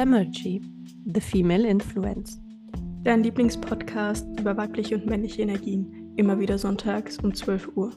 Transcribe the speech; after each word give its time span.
Femergy, 0.00 0.62
The 1.12 1.20
Female 1.20 1.66
Influence. 1.66 2.40
Dein 3.04 3.22
Lieblingspodcast 3.22 4.26
über 4.40 4.56
weibliche 4.56 4.94
und 4.94 5.04
männliche 5.04 5.42
Energien. 5.42 6.14
Immer 6.16 6.40
wieder 6.40 6.56
sonntags 6.56 7.18
um 7.18 7.34
12 7.34 7.76
Uhr. 7.76 7.90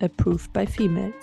Approved 0.00 0.52
by 0.52 0.66
Females. 0.66 1.14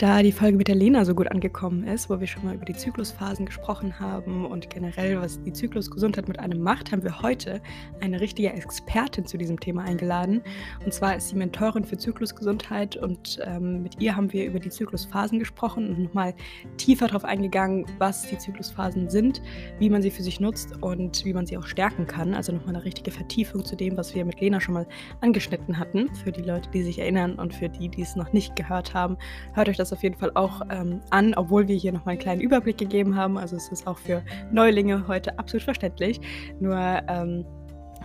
Da 0.00 0.22
die 0.22 0.32
Folge 0.32 0.56
mit 0.56 0.66
der 0.66 0.76
Lena 0.76 1.04
so 1.04 1.14
gut 1.14 1.30
angekommen 1.30 1.84
ist, 1.84 2.08
wo 2.08 2.18
wir 2.20 2.26
schon 2.26 2.42
mal 2.42 2.54
über 2.54 2.64
die 2.64 2.72
Zyklusphasen 2.72 3.44
gesprochen 3.44 4.00
haben 4.00 4.46
und 4.46 4.70
generell, 4.70 5.20
was 5.20 5.42
die 5.42 5.52
Zyklusgesundheit 5.52 6.26
mit 6.26 6.38
einem 6.38 6.62
macht, 6.62 6.90
haben 6.90 7.02
wir 7.02 7.20
heute 7.20 7.60
eine 8.00 8.18
richtige 8.18 8.50
Expertin 8.50 9.26
zu 9.26 9.36
diesem 9.36 9.60
Thema 9.60 9.82
eingeladen. 9.82 10.40
Und 10.82 10.94
zwar 10.94 11.16
ist 11.16 11.28
sie 11.28 11.36
Mentorin 11.36 11.84
für 11.84 11.98
Zyklusgesundheit 11.98 12.96
und 12.96 13.40
ähm, 13.44 13.82
mit 13.82 14.00
ihr 14.00 14.16
haben 14.16 14.32
wir 14.32 14.46
über 14.46 14.58
die 14.58 14.70
Zyklusphasen 14.70 15.38
gesprochen 15.38 15.90
und 15.90 15.98
nochmal 16.04 16.32
tiefer 16.78 17.08
darauf 17.08 17.26
eingegangen, 17.26 17.84
was 17.98 18.26
die 18.26 18.38
Zyklusphasen 18.38 19.10
sind, 19.10 19.42
wie 19.80 19.90
man 19.90 20.00
sie 20.00 20.10
für 20.10 20.22
sich 20.22 20.40
nutzt 20.40 20.82
und 20.82 21.26
wie 21.26 21.34
man 21.34 21.44
sie 21.44 21.58
auch 21.58 21.66
stärken 21.66 22.06
kann. 22.06 22.32
Also 22.32 22.52
nochmal 22.52 22.76
eine 22.76 22.86
richtige 22.86 23.10
Vertiefung 23.10 23.66
zu 23.66 23.76
dem, 23.76 23.98
was 23.98 24.14
wir 24.14 24.24
mit 24.24 24.40
Lena 24.40 24.62
schon 24.62 24.72
mal 24.72 24.86
angeschnitten 25.20 25.78
hatten. 25.78 26.08
Für 26.24 26.32
die 26.32 26.40
Leute, 26.40 26.70
die 26.70 26.84
sich 26.84 26.98
erinnern 27.00 27.34
und 27.34 27.54
für 27.54 27.68
die, 27.68 27.90
die 27.90 28.00
es 28.00 28.16
noch 28.16 28.32
nicht 28.32 28.56
gehört 28.56 28.94
haben, 28.94 29.18
hört 29.52 29.68
euch 29.68 29.76
das 29.76 29.89
auf 29.92 30.02
jeden 30.02 30.16
Fall 30.18 30.30
auch 30.34 30.62
ähm, 30.70 31.00
an, 31.10 31.34
obwohl 31.34 31.68
wir 31.68 31.76
hier 31.76 31.92
nochmal 31.92 32.12
einen 32.12 32.20
kleinen 32.20 32.40
Überblick 32.40 32.78
gegeben 32.78 33.16
haben. 33.16 33.38
Also 33.38 33.56
es 33.56 33.68
ist 33.68 33.86
auch 33.86 33.98
für 33.98 34.22
Neulinge 34.50 35.06
heute 35.08 35.38
absolut 35.38 35.64
verständlich. 35.64 36.20
Nur 36.60 36.76
ähm, 36.76 37.44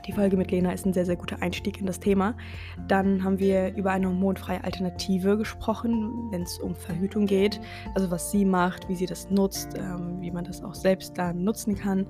die 0.05 0.11
Folge 0.11 0.37
mit 0.37 0.51
Lena 0.51 0.71
ist 0.71 0.85
ein 0.85 0.93
sehr, 0.93 1.05
sehr 1.05 1.15
guter 1.15 1.41
Einstieg 1.41 1.79
in 1.79 1.87
das 1.87 1.99
Thema. 1.99 2.35
Dann 2.87 3.23
haben 3.23 3.39
wir 3.39 3.75
über 3.75 3.91
eine 3.91 4.07
hormonfreie 4.07 4.63
Alternative 4.63 5.37
gesprochen, 5.37 6.29
wenn 6.31 6.43
es 6.43 6.59
um 6.59 6.75
Verhütung 6.75 7.25
geht. 7.25 7.59
Also 7.95 8.11
was 8.11 8.29
sie 8.29 8.45
macht, 8.45 8.87
wie 8.87 8.95
sie 8.95 9.07
das 9.07 9.29
nutzt, 9.31 9.75
ähm, 9.77 10.21
wie 10.21 10.31
man 10.31 10.43
das 10.43 10.63
auch 10.63 10.75
selbst 10.75 11.17
dann 11.17 11.43
nutzen 11.43 11.75
kann. 11.75 12.07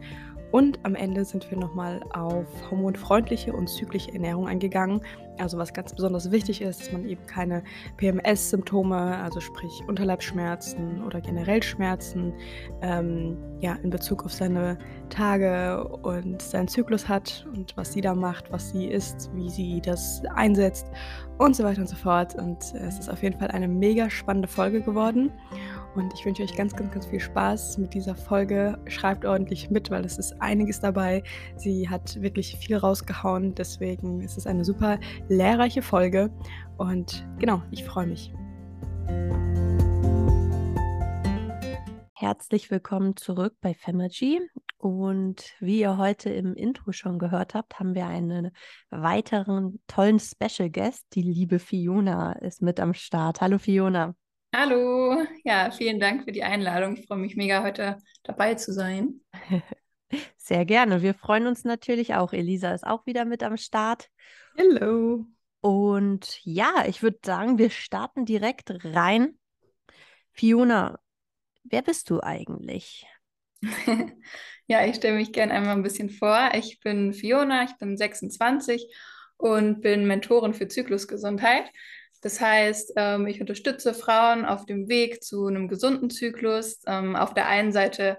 Und 0.56 0.80
am 0.84 0.96
Ende 0.96 1.26
sind 1.26 1.52
wir 1.52 1.58
nochmal 1.58 2.00
auf 2.14 2.46
hormonfreundliche 2.72 3.52
und 3.52 3.68
zyklische 3.68 4.14
Ernährung 4.14 4.48
eingegangen. 4.48 5.02
Also 5.38 5.58
was 5.58 5.74
ganz 5.74 5.94
besonders 5.94 6.32
wichtig 6.32 6.62
ist, 6.62 6.80
dass 6.80 6.94
man 6.94 7.04
eben 7.04 7.28
keine 7.28 7.62
PMS-Symptome, 7.98 9.18
also 9.18 9.42
sprich 9.42 9.84
Unterleibsschmerzen 9.86 11.04
oder 11.04 11.20
generell 11.20 11.62
Schmerzen, 11.62 12.34
ähm, 12.82 13.36
ja, 13.60 13.74
in 13.84 13.90
Bezug 13.90 14.24
auf 14.24 14.32
seine 14.32 14.78
Tage 15.10 15.86
und 16.04 16.42
seinen 16.42 16.70
Zyklus 16.70 17.10
hat 17.10 17.46
und 17.54 17.76
was 17.76 17.92
sie 17.92 18.00
da 18.00 18.16
macht, 18.16 18.50
was 18.50 18.72
sie 18.72 18.86
isst, 18.86 19.30
wie 19.34 19.50
sie 19.50 19.82
das 19.82 20.22
einsetzt 20.36 20.88
und 21.38 21.54
so 21.54 21.66
weiter 21.66 21.82
und 21.82 21.90
so 21.90 21.98
fort. 21.98 22.34
Und 22.36 22.60
es 22.76 23.00
ist 23.00 23.10
auf 23.10 23.22
jeden 23.24 23.38
Fall 23.38 23.50
eine 23.50 23.68
mega 23.68 24.10
spannende 24.10 24.48
Folge 24.48 24.80
geworden. 24.80 25.34
Und 25.96 26.14
ich 26.14 26.26
wünsche 26.26 26.44
euch 26.44 26.54
ganz, 26.58 26.76
ganz, 26.76 26.92
ganz 26.92 27.06
viel 27.06 27.22
Spaß 27.22 27.78
mit 27.78 27.94
dieser 27.94 28.16
Folge. 28.16 28.78
Schreibt 28.88 29.24
ordentlich 29.24 29.70
mit, 29.70 29.90
weil 29.90 30.04
es 30.04 30.18
ist 30.18 30.34
einiges 30.42 30.82
dabei. 30.82 31.24
Sie 31.56 31.90
hat 31.90 32.22
wirklich 32.22 32.58
viel 32.58 32.76
rausgehauen. 32.76 33.56
Deswegen 33.56 34.20
ist 34.20 34.38
es 34.38 34.46
eine 34.46 34.66
super 34.66 35.00
lehrreiche 35.30 35.82
Folge. 35.82 36.32
Und 36.78 37.26
genau, 37.40 37.62
ich 37.72 37.86
freue 37.86 38.08
mich. 38.08 38.34
Herzlich 42.14 42.70
willkommen 42.70 43.16
zurück 43.16 43.56
bei 43.62 43.74
Femergy. 43.74 44.42
Und 44.78 45.54
wie 45.62 45.80
ihr 45.80 45.98
heute 45.98 46.30
im 46.30 46.56
Intro 46.56 46.92
schon 46.92 47.20
gehört 47.20 47.54
habt, 47.54 47.80
haben 47.80 47.96
wir 47.96 48.06
einen 48.08 48.52
weiteren 48.90 49.80
tollen 49.88 50.20
Special 50.20 50.70
Guest. 50.70 51.06
Die 51.14 51.22
liebe 51.22 51.58
Fiona 51.58 52.34
ist 52.34 52.62
mit 52.62 52.82
am 52.82 52.94
Start. 52.94 53.40
Hallo 53.40 53.60
Fiona. 53.60 54.14
Hallo, 54.58 55.22
ja, 55.44 55.70
vielen 55.70 56.00
Dank 56.00 56.24
für 56.24 56.32
die 56.32 56.44
Einladung. 56.44 56.96
Ich 56.96 57.08
freue 57.08 57.18
mich 57.18 57.36
mega, 57.36 57.62
heute 57.62 57.98
dabei 58.24 58.56
zu 58.56 58.72
sein. 58.72 59.20
Sehr 60.38 60.64
gerne. 60.64 61.02
Wir 61.02 61.14
freuen 61.14 61.46
uns 61.46 61.66
natürlich 61.66 62.14
auch. 62.14 62.32
Elisa 62.32 62.74
ist 62.74 62.88
auch 62.88 63.06
wieder 63.06 63.26
mit 63.26 63.44
am 63.44 63.58
Start. 63.58 64.08
Hallo. 64.58 65.26
Und 65.60 66.40
ja, 66.46 66.86
ich 66.88 67.04
würde 67.04 67.20
sagen, 67.26 67.58
wir 67.58 67.70
starten 67.70 68.24
direkt 68.24 68.72
rein. 68.86 69.38
Fiona, 70.32 71.02
wer 71.66 71.82
bist 71.82 72.10
du 72.10 72.24
eigentlich? 72.24 73.06
ja, 74.68 74.86
ich 74.86 74.96
stelle 74.96 75.18
mich 75.18 75.34
gerne 75.34 75.52
einmal 75.52 75.76
ein 75.76 75.84
bisschen 75.84 76.10
vor. 76.10 76.52
Ich 76.54 76.80
bin 76.80 77.12
Fiona, 77.14 77.66
ich 77.66 77.76
bin 77.78 77.98
26 77.98 78.88
und 79.36 79.82
bin 79.82 80.08
Mentorin 80.08 80.54
für 80.54 80.70
Zyklusgesundheit. 80.70 81.70
Das 82.22 82.42
heißt, 82.42 82.94
ähm, 82.96 83.28
ich 83.28 83.42
unterstütze 83.42 83.94
Frauen 83.94 84.46
auf 84.46 84.66
dem 84.66 84.88
Weg 84.88 85.24
zu 85.24 85.46
einem 85.48 85.68
gesunden 85.68 86.10
Zyklus. 86.10 86.82
Ähm, 86.88 87.16
auf 87.16 87.34
der 87.34 87.48
einen 87.48 87.72
Seite 87.72 88.18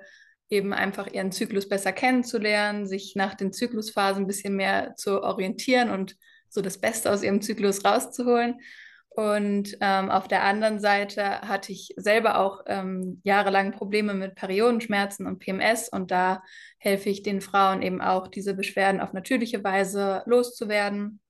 eben 0.49 0.73
einfach 0.73 1.09
ihren 1.09 1.33
Zyklus 1.33 1.69
besser 1.69 1.93
kennenzulernen, 1.93 2.87
sich 2.87 3.17
nach 3.17 3.35
den 3.35 3.53
Zyklusphasen 3.53 4.25
ein 4.25 4.27
bisschen 4.27 4.55
mehr 4.55 4.95
zu 4.97 5.23
orientieren 5.23 5.91
und 5.91 6.17
so 6.49 6.61
das 6.61 6.79
Beste 6.79 7.11
aus 7.11 7.23
ihrem 7.23 7.43
Zyklus 7.43 7.85
rauszuholen. 7.85 8.61
Und 9.09 9.79
ähm, 9.81 10.11
auf 10.11 10.29
der 10.29 10.45
anderen 10.45 10.79
Seite 10.79 11.41
hatte 11.41 11.73
ich 11.73 11.95
selber 11.97 12.39
auch 12.39 12.63
ähm, 12.67 13.23
jahrelang 13.25 13.73
Probleme 13.73 14.13
mit 14.13 14.35
Periodenschmerzen 14.35 15.27
und 15.27 15.39
PMS 15.39 15.89
und 15.89 16.11
da 16.11 16.43
helfe 16.79 17.09
ich 17.09 17.23
den 17.23 17.41
Frauen 17.41 17.81
eben 17.81 18.03
auch, 18.03 18.29
diese 18.29 18.53
Beschwerden 18.53 19.01
auf 19.01 19.15
natürliche 19.15 19.65
Weise 19.65 20.23
loszuwerden 20.27 21.21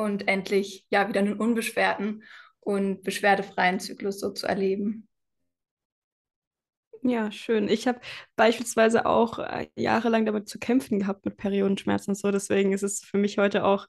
und 0.00 0.28
endlich 0.28 0.86
ja 0.90 1.08
wieder 1.08 1.20
einen 1.20 1.34
unbeschwerten 1.34 2.24
und 2.60 3.02
beschwerdefreien 3.02 3.80
Zyklus 3.80 4.20
so 4.20 4.30
zu 4.30 4.46
erleben. 4.46 5.06
Ja, 7.02 7.30
schön. 7.32 7.68
Ich 7.68 7.88
habe 7.88 8.00
beispielsweise 8.36 9.06
auch 9.06 9.38
äh, 9.38 9.68
jahrelang 9.74 10.26
damit 10.26 10.48
zu 10.48 10.58
kämpfen 10.58 10.98
gehabt 10.98 11.24
mit 11.24 11.36
Periodenschmerzen 11.36 12.10
und 12.10 12.16
so. 12.16 12.30
Deswegen 12.30 12.72
ist 12.72 12.82
es 12.82 13.00
für 13.00 13.16
mich 13.16 13.38
heute 13.38 13.64
auch 13.64 13.86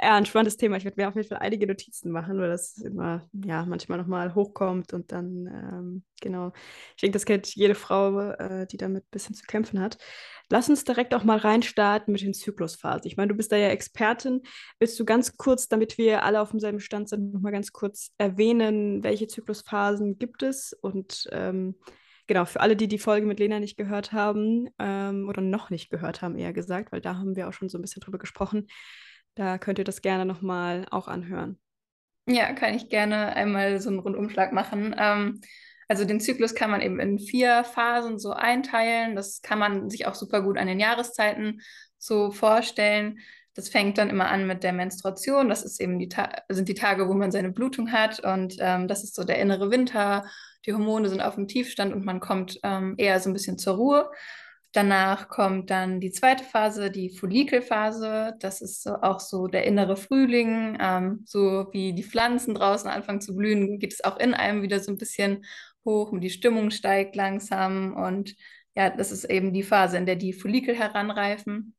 ja, 0.00 0.16
ein 0.16 0.26
spannendes 0.26 0.56
Thema. 0.56 0.76
Ich 0.76 0.84
werde 0.84 1.00
mir 1.00 1.08
auf 1.08 1.16
jeden 1.16 1.28
Fall 1.28 1.38
einige 1.38 1.66
Notizen 1.66 2.12
machen, 2.12 2.38
weil 2.38 2.50
das 2.50 2.78
immer, 2.78 3.28
ja, 3.32 3.64
manchmal 3.64 3.98
nochmal 3.98 4.34
hochkommt 4.34 4.92
und 4.92 5.10
dann, 5.10 5.46
ähm, 5.46 6.04
genau. 6.20 6.52
Ich 6.94 7.00
denke, 7.00 7.14
das 7.14 7.24
kennt 7.24 7.52
jede 7.54 7.74
Frau, 7.74 8.20
äh, 8.30 8.66
die 8.66 8.76
damit 8.76 9.04
ein 9.04 9.10
bisschen 9.10 9.34
zu 9.34 9.44
kämpfen 9.44 9.80
hat. 9.80 9.98
Lass 10.50 10.68
uns 10.68 10.84
direkt 10.84 11.14
auch 11.14 11.24
mal 11.24 11.38
reinstarten 11.38 12.12
mit 12.12 12.22
den 12.22 12.32
Zyklusphasen. 12.32 13.06
Ich 13.06 13.16
meine, 13.16 13.28
du 13.28 13.34
bist 13.34 13.50
da 13.50 13.56
ja 13.56 13.68
Expertin. 13.68 14.42
Willst 14.78 14.98
du 15.00 15.04
ganz 15.04 15.36
kurz, 15.36 15.68
damit 15.68 15.98
wir 15.98 16.22
alle 16.22 16.40
auf 16.40 16.50
demselben 16.50 16.80
Stand 16.80 17.08
sind, 17.08 17.32
nochmal 17.32 17.52
ganz 17.52 17.72
kurz 17.72 18.12
erwähnen, 18.18 19.02
welche 19.02 19.26
Zyklusphasen 19.26 20.18
gibt 20.18 20.44
es? 20.44 20.72
Und 20.72 21.28
ähm, 21.32 21.74
genau, 22.28 22.44
für 22.44 22.60
alle, 22.60 22.76
die 22.76 22.88
die 22.88 22.98
Folge 22.98 23.26
mit 23.26 23.40
Lena 23.40 23.58
nicht 23.58 23.76
gehört 23.76 24.12
haben 24.12 24.70
ähm, 24.78 25.28
oder 25.28 25.42
noch 25.42 25.70
nicht 25.70 25.90
gehört 25.90 26.22
haben, 26.22 26.38
eher 26.38 26.52
gesagt, 26.52 26.92
weil 26.92 27.00
da 27.00 27.16
haben 27.16 27.34
wir 27.34 27.48
auch 27.48 27.52
schon 27.52 27.68
so 27.68 27.78
ein 27.78 27.82
bisschen 27.82 28.00
drüber 28.00 28.18
gesprochen 28.18 28.68
da 29.38 29.56
könnt 29.56 29.78
ihr 29.78 29.84
das 29.84 30.02
gerne 30.02 30.24
nochmal 30.24 30.86
auch 30.90 31.06
anhören. 31.06 31.58
Ja, 32.26 32.52
kann 32.52 32.74
ich 32.74 32.88
gerne 32.88 33.36
einmal 33.36 33.80
so 33.80 33.88
einen 33.88 34.00
Rundumschlag 34.00 34.52
machen. 34.52 34.94
Ähm, 34.98 35.40
also 35.86 36.04
den 36.04 36.20
Zyklus 36.20 36.54
kann 36.54 36.70
man 36.70 36.82
eben 36.82 36.98
in 36.98 37.18
vier 37.18 37.64
Phasen 37.64 38.18
so 38.18 38.32
einteilen. 38.32 39.14
Das 39.14 39.40
kann 39.40 39.58
man 39.58 39.88
sich 39.90 40.06
auch 40.06 40.14
super 40.14 40.42
gut 40.42 40.58
an 40.58 40.66
den 40.66 40.80
Jahreszeiten 40.80 41.60
so 41.98 42.32
vorstellen. 42.32 43.20
Das 43.54 43.68
fängt 43.68 43.96
dann 43.96 44.10
immer 44.10 44.28
an 44.28 44.46
mit 44.46 44.64
der 44.64 44.72
Menstruation. 44.72 45.48
Das 45.48 45.62
ist 45.62 45.80
eben 45.80 45.98
die 45.98 46.08
sind 46.48 46.68
die 46.68 46.74
Tage, 46.74 47.08
wo 47.08 47.14
man 47.14 47.30
seine 47.30 47.50
Blutung 47.50 47.92
hat. 47.92 48.20
Und 48.20 48.56
ähm, 48.58 48.88
das 48.88 49.04
ist 49.04 49.14
so 49.14 49.24
der 49.24 49.38
innere 49.38 49.70
Winter. 49.70 50.26
Die 50.66 50.72
Hormone 50.72 51.08
sind 51.08 51.20
auf 51.20 51.36
dem 51.36 51.46
Tiefstand 51.46 51.94
und 51.94 52.04
man 52.04 52.20
kommt 52.20 52.58
ähm, 52.64 52.96
eher 52.98 53.18
so 53.20 53.30
ein 53.30 53.32
bisschen 53.32 53.56
zur 53.56 53.76
Ruhe. 53.76 54.10
Danach 54.72 55.28
kommt 55.28 55.70
dann 55.70 55.98
die 55.98 56.10
zweite 56.10 56.44
Phase, 56.44 56.90
die 56.90 57.10
Follikelphase. 57.10 58.34
Das 58.38 58.60
ist 58.60 58.82
so 58.82 58.96
auch 58.96 59.18
so 59.18 59.46
der 59.46 59.64
innere 59.64 59.96
Frühling. 59.96 60.76
Ähm, 60.80 61.22
so 61.24 61.68
wie 61.72 61.94
die 61.94 62.04
Pflanzen 62.04 62.54
draußen 62.54 62.90
anfangen 62.90 63.22
zu 63.22 63.34
blühen, 63.34 63.78
geht 63.78 63.94
es 63.94 64.04
auch 64.04 64.18
in 64.18 64.34
einem 64.34 64.62
wieder 64.62 64.80
so 64.80 64.92
ein 64.92 64.98
bisschen 64.98 65.44
hoch 65.84 66.12
und 66.12 66.20
die 66.20 66.30
Stimmung 66.30 66.70
steigt 66.70 67.16
langsam. 67.16 67.94
Und 67.94 68.36
ja, 68.74 68.90
das 68.90 69.10
ist 69.10 69.24
eben 69.24 69.54
die 69.54 69.62
Phase, 69.62 69.96
in 69.96 70.06
der 70.06 70.16
die 70.16 70.34
Follikel 70.34 70.74
heranreifen. 70.74 71.74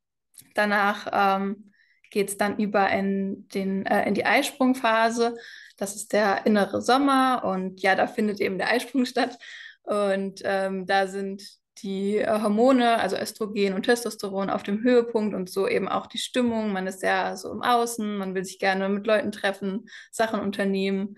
Danach 0.56 1.07
ähm, 1.13 1.71
geht 2.09 2.30
es 2.30 2.38
dann 2.38 2.57
über 2.57 2.89
in, 2.89 3.47
den, 3.50 3.85
äh, 3.85 4.07
in 4.07 4.15
die 4.15 4.25
Eisprungphase. 4.25 5.38
Das 5.77 5.95
ist 5.95 6.12
der 6.12 6.45
innere 6.47 6.81
Sommer 6.81 7.44
und 7.45 7.81
ja, 7.81 7.95
da 7.95 8.07
findet 8.07 8.42
eben 8.42 8.57
der 8.57 8.69
Eisprung 8.69 9.06
statt. 9.06 9.38
Und 9.83 10.42
ähm, 10.44 10.85
da 10.88 11.07
sind 11.07 11.58
die 11.81 12.17
äh, 12.17 12.41
Hormone, 12.41 12.99
also 12.99 13.17
Östrogen 13.17 13.73
und 13.73 13.83
Testosteron, 13.83 14.49
auf 14.49 14.63
dem 14.63 14.83
Höhepunkt 14.83 15.35
und 15.35 15.49
so 15.49 15.67
eben 15.67 15.87
auch 15.87 16.07
die 16.07 16.17
Stimmung. 16.17 16.71
Man 16.73 16.87
ist 16.87 17.03
ja 17.03 17.35
so 17.35 17.51
im 17.51 17.61
Außen, 17.61 18.17
man 18.17 18.35
will 18.35 18.45
sich 18.45 18.59
gerne 18.59 18.89
mit 18.89 19.07
Leuten 19.07 19.31
treffen, 19.31 19.89
Sachen 20.11 20.39
unternehmen. 20.39 21.17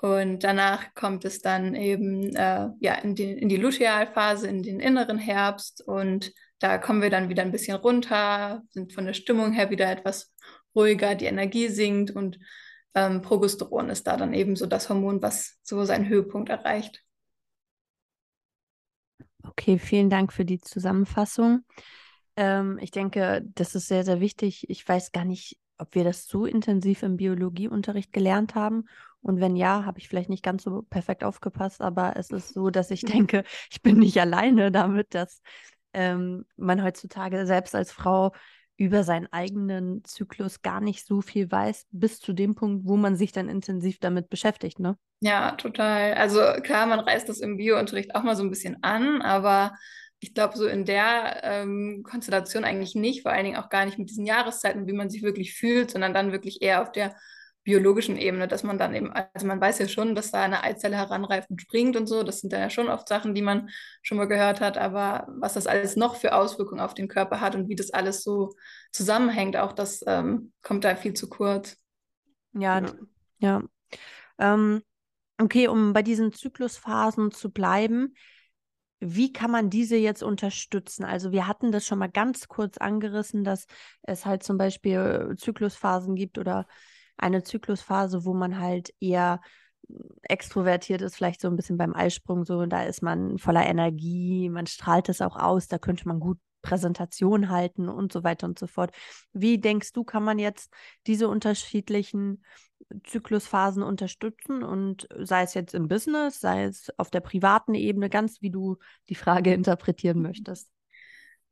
Und 0.00 0.44
danach 0.44 0.94
kommt 0.94 1.24
es 1.24 1.40
dann 1.40 1.74
eben 1.74 2.34
äh, 2.36 2.68
ja, 2.80 2.94
in, 3.02 3.14
die, 3.14 3.32
in 3.32 3.48
die 3.48 3.56
Lutealphase, 3.56 4.46
in 4.46 4.62
den 4.62 4.80
inneren 4.80 5.18
Herbst. 5.18 5.82
Und 5.86 6.32
da 6.58 6.78
kommen 6.78 7.02
wir 7.02 7.10
dann 7.10 7.28
wieder 7.28 7.42
ein 7.42 7.52
bisschen 7.52 7.76
runter, 7.76 8.62
sind 8.70 8.92
von 8.92 9.06
der 9.06 9.14
Stimmung 9.14 9.52
her 9.52 9.70
wieder 9.70 9.90
etwas 9.90 10.34
ruhiger, 10.74 11.14
die 11.14 11.24
Energie 11.24 11.68
sinkt 11.68 12.10
und 12.10 12.38
ähm, 12.94 13.22
Progesteron 13.22 13.90
ist 13.90 14.06
da 14.06 14.16
dann 14.16 14.32
eben 14.32 14.56
so 14.56 14.66
das 14.66 14.88
Hormon, 14.88 15.20
was 15.22 15.58
so 15.62 15.84
seinen 15.84 16.08
Höhepunkt 16.08 16.48
erreicht. 16.48 17.02
Okay, 19.58 19.78
vielen 19.78 20.10
Dank 20.10 20.34
für 20.34 20.44
die 20.44 20.60
Zusammenfassung. 20.60 21.64
Ähm, 22.36 22.78
ich 22.82 22.90
denke, 22.90 23.42
das 23.54 23.74
ist 23.74 23.88
sehr, 23.88 24.04
sehr 24.04 24.20
wichtig. 24.20 24.68
Ich 24.68 24.86
weiß 24.86 25.12
gar 25.12 25.24
nicht, 25.24 25.58
ob 25.78 25.94
wir 25.94 26.04
das 26.04 26.26
so 26.26 26.44
intensiv 26.44 27.02
im 27.02 27.16
Biologieunterricht 27.16 28.12
gelernt 28.12 28.54
haben. 28.54 28.84
Und 29.22 29.40
wenn 29.40 29.56
ja, 29.56 29.84
habe 29.86 29.98
ich 29.98 30.08
vielleicht 30.08 30.28
nicht 30.28 30.42
ganz 30.44 30.62
so 30.62 30.82
perfekt 30.82 31.24
aufgepasst, 31.24 31.80
aber 31.80 32.16
es 32.16 32.30
ist 32.30 32.52
so, 32.52 32.68
dass 32.68 32.90
ich 32.90 33.00
denke, 33.02 33.44
ich 33.70 33.80
bin 33.80 33.98
nicht 33.98 34.20
alleine 34.20 34.70
damit, 34.70 35.14
dass 35.14 35.40
ähm, 35.94 36.44
man 36.56 36.82
heutzutage 36.82 37.46
selbst 37.46 37.74
als 37.74 37.92
Frau 37.92 38.32
über 38.76 39.04
seinen 39.04 39.26
eigenen 39.32 40.04
Zyklus 40.04 40.62
gar 40.62 40.80
nicht 40.80 41.06
so 41.06 41.22
viel 41.22 41.50
weiß, 41.50 41.86
bis 41.90 42.20
zu 42.20 42.32
dem 42.32 42.54
Punkt, 42.54 42.86
wo 42.86 42.96
man 42.96 43.16
sich 43.16 43.32
dann 43.32 43.48
intensiv 43.48 43.98
damit 43.98 44.28
beschäftigt, 44.28 44.78
ne? 44.78 44.96
Ja, 45.20 45.52
total. 45.52 46.14
Also 46.14 46.40
klar, 46.62 46.86
man 46.86 47.00
reißt 47.00 47.28
das 47.28 47.40
im 47.40 47.56
Biounterricht 47.56 48.14
auch 48.14 48.22
mal 48.22 48.36
so 48.36 48.42
ein 48.42 48.50
bisschen 48.50 48.82
an, 48.82 49.22
aber 49.22 49.72
ich 50.20 50.34
glaube, 50.34 50.56
so 50.56 50.66
in 50.66 50.84
der 50.84 51.40
ähm, 51.42 52.02
Konstellation 52.02 52.64
eigentlich 52.64 52.94
nicht, 52.94 53.22
vor 53.22 53.32
allen 53.32 53.44
Dingen 53.44 53.56
auch 53.56 53.68
gar 53.68 53.84
nicht 53.86 53.98
mit 53.98 54.10
diesen 54.10 54.26
Jahreszeiten, 54.26 54.86
wie 54.86 54.92
man 54.92 55.08
sich 55.10 55.22
wirklich 55.22 55.54
fühlt, 55.54 55.90
sondern 55.90 56.14
dann 56.14 56.32
wirklich 56.32 56.62
eher 56.62 56.82
auf 56.82 56.92
der 56.92 57.14
biologischen 57.66 58.16
Ebene, 58.16 58.46
dass 58.46 58.62
man 58.62 58.78
dann 58.78 58.94
eben, 58.94 59.12
also 59.12 59.44
man 59.44 59.60
weiß 59.60 59.80
ja 59.80 59.88
schon, 59.88 60.14
dass 60.14 60.30
da 60.30 60.40
eine 60.42 60.62
Eizelle 60.62 60.96
heranreift 60.96 61.50
und 61.50 61.60
springt 61.60 61.96
und 61.96 62.06
so, 62.06 62.22
das 62.22 62.40
sind 62.40 62.52
dann 62.52 62.60
ja 62.60 62.70
schon 62.70 62.88
oft 62.88 63.08
Sachen, 63.08 63.34
die 63.34 63.42
man 63.42 63.70
schon 64.02 64.18
mal 64.18 64.28
gehört 64.28 64.60
hat, 64.60 64.78
aber 64.78 65.26
was 65.40 65.54
das 65.54 65.66
alles 65.66 65.96
noch 65.96 66.14
für 66.14 66.32
Auswirkungen 66.32 66.80
auf 66.80 66.94
den 66.94 67.08
Körper 67.08 67.40
hat 67.40 67.56
und 67.56 67.68
wie 67.68 67.74
das 67.74 67.90
alles 67.90 68.22
so 68.22 68.54
zusammenhängt, 68.92 69.56
auch 69.56 69.72
das 69.72 70.04
ähm, 70.06 70.52
kommt 70.62 70.84
da 70.84 70.94
viel 70.94 71.14
zu 71.14 71.28
kurz. 71.28 71.76
Ja, 72.52 72.78
ja. 72.78 72.92
ja. 73.40 73.62
Ähm, 74.38 74.82
okay, 75.38 75.66
um 75.66 75.92
bei 75.92 76.02
diesen 76.02 76.32
Zyklusphasen 76.32 77.32
zu 77.32 77.50
bleiben, 77.50 78.14
wie 79.00 79.32
kann 79.32 79.50
man 79.50 79.70
diese 79.70 79.96
jetzt 79.96 80.22
unterstützen? 80.22 81.04
Also 81.04 81.32
wir 81.32 81.48
hatten 81.48 81.72
das 81.72 81.84
schon 81.84 81.98
mal 81.98 82.10
ganz 82.10 82.46
kurz 82.46 82.78
angerissen, 82.78 83.42
dass 83.42 83.66
es 84.02 84.24
halt 84.24 84.44
zum 84.44 84.56
Beispiel 84.56 85.34
Zyklusphasen 85.36 86.14
gibt 86.14 86.38
oder 86.38 86.68
eine 87.16 87.42
Zyklusphase, 87.42 88.24
wo 88.24 88.34
man 88.34 88.58
halt 88.58 88.92
eher 89.00 89.40
extrovertiert 90.22 91.02
ist, 91.02 91.16
vielleicht 91.16 91.40
so 91.40 91.48
ein 91.48 91.56
bisschen 91.56 91.76
beim 91.76 91.94
Eisprung 91.94 92.44
so, 92.44 92.58
und 92.58 92.70
da 92.70 92.82
ist 92.84 93.02
man 93.02 93.38
voller 93.38 93.64
Energie, 93.66 94.48
man 94.48 94.66
strahlt 94.66 95.08
es 95.08 95.20
auch 95.20 95.36
aus, 95.36 95.68
da 95.68 95.78
könnte 95.78 96.08
man 96.08 96.18
gut 96.18 96.38
Präsentation 96.62 97.48
halten 97.48 97.88
und 97.88 98.12
so 98.12 98.24
weiter 98.24 98.46
und 98.46 98.58
so 98.58 98.66
fort. 98.66 98.90
Wie 99.32 99.58
denkst 99.58 99.92
du, 99.92 100.02
kann 100.02 100.24
man 100.24 100.40
jetzt 100.40 100.72
diese 101.06 101.28
unterschiedlichen 101.28 102.44
Zyklusphasen 103.04 103.84
unterstützen 103.84 104.64
und 104.64 105.06
sei 105.16 105.42
es 105.42 105.54
jetzt 105.54 105.74
im 105.74 105.86
Business, 105.86 106.40
sei 106.40 106.64
es 106.64 106.90
auf 106.98 107.10
der 107.10 107.20
privaten 107.20 107.74
Ebene, 107.74 108.10
ganz 108.10 108.42
wie 108.42 108.50
du 108.50 108.78
die 109.08 109.14
Frage 109.14 109.54
interpretieren 109.54 110.20
möchtest? 110.20 110.68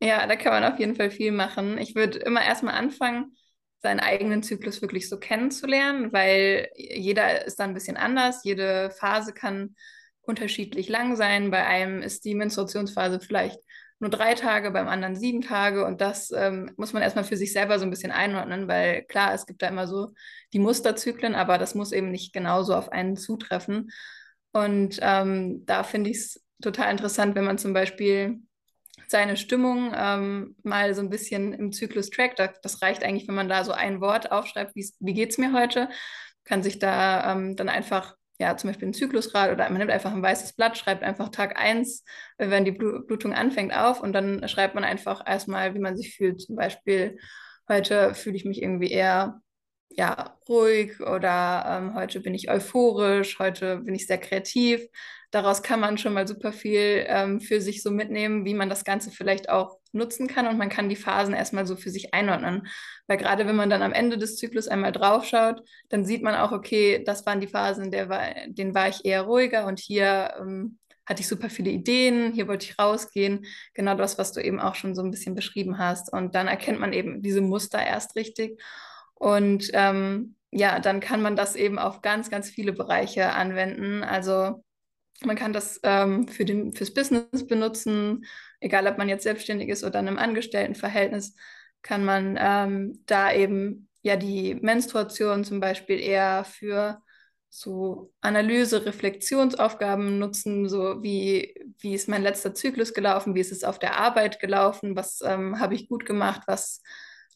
Ja, 0.00 0.26
da 0.26 0.34
kann 0.34 0.52
man 0.52 0.72
auf 0.72 0.80
jeden 0.80 0.96
Fall 0.96 1.10
viel 1.10 1.30
machen. 1.30 1.78
Ich 1.78 1.94
würde 1.94 2.18
immer 2.18 2.42
erstmal 2.44 2.74
anfangen, 2.74 3.36
seinen 3.84 4.00
eigenen 4.00 4.42
Zyklus 4.42 4.80
wirklich 4.80 5.10
so 5.10 5.18
kennenzulernen, 5.18 6.10
weil 6.10 6.70
jeder 6.74 7.44
ist 7.44 7.60
dann 7.60 7.70
ein 7.70 7.74
bisschen 7.74 7.98
anders. 7.98 8.42
Jede 8.42 8.90
Phase 8.98 9.34
kann 9.34 9.76
unterschiedlich 10.22 10.88
lang 10.88 11.16
sein. 11.16 11.50
Bei 11.50 11.66
einem 11.66 12.00
ist 12.00 12.24
die 12.24 12.34
Menstruationsphase 12.34 13.20
vielleicht 13.20 13.60
nur 14.00 14.08
drei 14.08 14.32
Tage, 14.32 14.70
beim 14.70 14.88
anderen 14.88 15.16
sieben 15.16 15.42
Tage. 15.42 15.84
Und 15.84 16.00
das 16.00 16.30
ähm, 16.30 16.72
muss 16.78 16.94
man 16.94 17.02
erstmal 17.02 17.26
für 17.26 17.36
sich 17.36 17.52
selber 17.52 17.78
so 17.78 17.84
ein 17.84 17.90
bisschen 17.90 18.10
einordnen, 18.10 18.68
weil 18.68 19.02
klar, 19.04 19.34
es 19.34 19.44
gibt 19.44 19.60
da 19.60 19.68
immer 19.68 19.86
so 19.86 20.14
die 20.54 20.60
Musterzyklen, 20.60 21.34
aber 21.34 21.58
das 21.58 21.74
muss 21.74 21.92
eben 21.92 22.10
nicht 22.10 22.32
genauso 22.32 22.74
auf 22.74 22.90
einen 22.90 23.18
zutreffen. 23.18 23.90
Und 24.52 24.98
ähm, 25.02 25.66
da 25.66 25.82
finde 25.82 26.08
ich 26.08 26.16
es 26.16 26.42
total 26.62 26.90
interessant, 26.90 27.34
wenn 27.34 27.44
man 27.44 27.58
zum 27.58 27.74
Beispiel 27.74 28.40
seine 29.08 29.36
Stimmung 29.36 29.92
ähm, 29.96 30.56
mal 30.62 30.94
so 30.94 31.00
ein 31.00 31.10
bisschen 31.10 31.52
im 31.52 31.72
Zyklus 31.72 32.10
trackt. 32.10 32.40
Das 32.62 32.82
reicht 32.82 33.04
eigentlich, 33.04 33.28
wenn 33.28 33.34
man 33.34 33.48
da 33.48 33.64
so 33.64 33.72
ein 33.72 34.00
Wort 34.00 34.32
aufschreibt, 34.32 34.74
wie 34.74 35.14
geht 35.14 35.30
es 35.30 35.38
mir 35.38 35.52
heute, 35.52 35.88
kann 36.44 36.62
sich 36.62 36.78
da 36.78 37.32
ähm, 37.32 37.56
dann 37.56 37.68
einfach, 37.68 38.16
ja, 38.38 38.56
zum 38.56 38.70
Beispiel 38.70 38.88
ein 38.88 38.94
Zyklusrad 38.94 39.52
oder 39.52 39.68
man 39.70 39.78
nimmt 39.78 39.90
einfach 39.90 40.12
ein 40.12 40.22
weißes 40.22 40.54
Blatt, 40.54 40.76
schreibt 40.76 41.02
einfach 41.02 41.30
Tag 41.30 41.58
1, 41.58 42.04
äh, 42.38 42.50
wenn 42.50 42.64
die 42.64 42.72
Blutung 42.72 43.32
anfängt, 43.32 43.76
auf 43.76 44.00
und 44.00 44.12
dann 44.12 44.46
schreibt 44.48 44.74
man 44.74 44.84
einfach 44.84 45.22
erstmal, 45.26 45.74
wie 45.74 45.80
man 45.80 45.96
sich 45.96 46.14
fühlt. 46.16 46.40
Zum 46.40 46.56
Beispiel, 46.56 47.18
heute 47.68 48.14
fühle 48.14 48.36
ich 48.36 48.44
mich 48.44 48.62
irgendwie 48.62 48.90
eher 48.90 49.40
ja, 49.96 50.36
ruhig 50.48 51.00
oder 51.00 51.64
ähm, 51.68 51.94
heute 51.94 52.20
bin 52.20 52.34
ich 52.34 52.50
euphorisch, 52.50 53.38
heute 53.38 53.78
bin 53.78 53.94
ich 53.94 54.06
sehr 54.06 54.18
kreativ 54.18 54.86
daraus 55.34 55.62
kann 55.62 55.80
man 55.80 55.98
schon 55.98 56.12
mal 56.12 56.28
super 56.28 56.52
viel 56.52 57.04
ähm, 57.08 57.40
für 57.40 57.60
sich 57.60 57.82
so 57.82 57.90
mitnehmen, 57.90 58.44
wie 58.44 58.54
man 58.54 58.68
das 58.68 58.84
Ganze 58.84 59.10
vielleicht 59.10 59.48
auch 59.48 59.78
nutzen 59.92 60.28
kann 60.28 60.46
und 60.46 60.58
man 60.58 60.68
kann 60.68 60.88
die 60.88 60.96
Phasen 60.96 61.34
erstmal 61.34 61.66
so 61.66 61.76
für 61.76 61.90
sich 61.90 62.14
einordnen. 62.14 62.68
Weil 63.08 63.16
gerade 63.18 63.46
wenn 63.46 63.56
man 63.56 63.68
dann 63.68 63.82
am 63.82 63.92
Ende 63.92 64.16
des 64.16 64.36
Zyklus 64.36 64.68
einmal 64.68 64.92
draufschaut, 64.92 65.62
dann 65.88 66.04
sieht 66.04 66.22
man 66.22 66.36
auch, 66.36 66.52
okay, 66.52 67.02
das 67.04 67.26
waren 67.26 67.40
die 67.40 67.48
Phasen, 67.48 67.90
der 67.90 68.08
war, 68.08 68.22
denen 68.46 68.74
war 68.74 68.88
ich 68.88 69.04
eher 69.04 69.22
ruhiger 69.22 69.66
und 69.66 69.80
hier 69.80 70.34
ähm, 70.40 70.78
hatte 71.06 71.20
ich 71.20 71.28
super 71.28 71.50
viele 71.50 71.70
Ideen, 71.70 72.32
hier 72.32 72.48
wollte 72.48 72.66
ich 72.66 72.78
rausgehen. 72.78 73.44
Genau 73.74 73.94
das, 73.94 74.18
was 74.18 74.32
du 74.32 74.40
eben 74.40 74.60
auch 74.60 74.74
schon 74.74 74.94
so 74.94 75.02
ein 75.02 75.10
bisschen 75.10 75.34
beschrieben 75.34 75.78
hast. 75.78 76.12
Und 76.12 76.34
dann 76.34 76.48
erkennt 76.48 76.80
man 76.80 76.92
eben 76.92 77.20
diese 77.22 77.42
Muster 77.42 77.84
erst 77.84 78.16
richtig. 78.16 78.60
Und 79.14 79.70
ähm, 79.74 80.36
ja, 80.50 80.78
dann 80.80 81.00
kann 81.00 81.20
man 81.20 81.36
das 81.36 81.56
eben 81.56 81.78
auf 81.78 82.00
ganz, 82.00 82.30
ganz 82.30 82.48
viele 82.48 82.72
Bereiche 82.72 83.32
anwenden. 83.32 84.02
Also 84.02 84.63
man 85.22 85.36
kann 85.36 85.52
das 85.52 85.80
ähm, 85.82 86.28
für 86.28 86.44
den, 86.44 86.72
fürs 86.72 86.92
Business 86.92 87.46
benutzen, 87.46 88.24
egal 88.60 88.86
ob 88.86 88.98
man 88.98 89.08
jetzt 89.08 89.22
selbstständig 89.22 89.68
ist 89.68 89.84
oder 89.84 90.00
in 90.00 90.08
einem 90.08 90.18
Angestelltenverhältnis, 90.18 91.34
kann 91.82 92.04
man 92.04 92.36
ähm, 92.40 93.02
da 93.06 93.32
eben 93.32 93.88
ja 94.02 94.16
die 94.16 94.54
Menstruation 94.56 95.44
zum 95.44 95.60
Beispiel 95.60 96.00
eher 96.00 96.44
für 96.44 97.00
so 97.50 98.12
Analyse, 98.20 98.84
Reflexionsaufgaben 98.84 100.18
nutzen, 100.18 100.68
so 100.68 101.02
wie, 101.04 101.54
wie 101.78 101.94
ist 101.94 102.08
mein 102.08 102.22
letzter 102.22 102.52
Zyklus 102.52 102.92
gelaufen, 102.94 103.36
wie 103.36 103.40
ist 103.40 103.52
es 103.52 103.62
auf 103.62 103.78
der 103.78 103.96
Arbeit 103.96 104.40
gelaufen, 104.40 104.96
was 104.96 105.20
ähm, 105.24 105.60
habe 105.60 105.76
ich 105.76 105.88
gut 105.88 106.04
gemacht, 106.04 106.42
was 106.46 106.82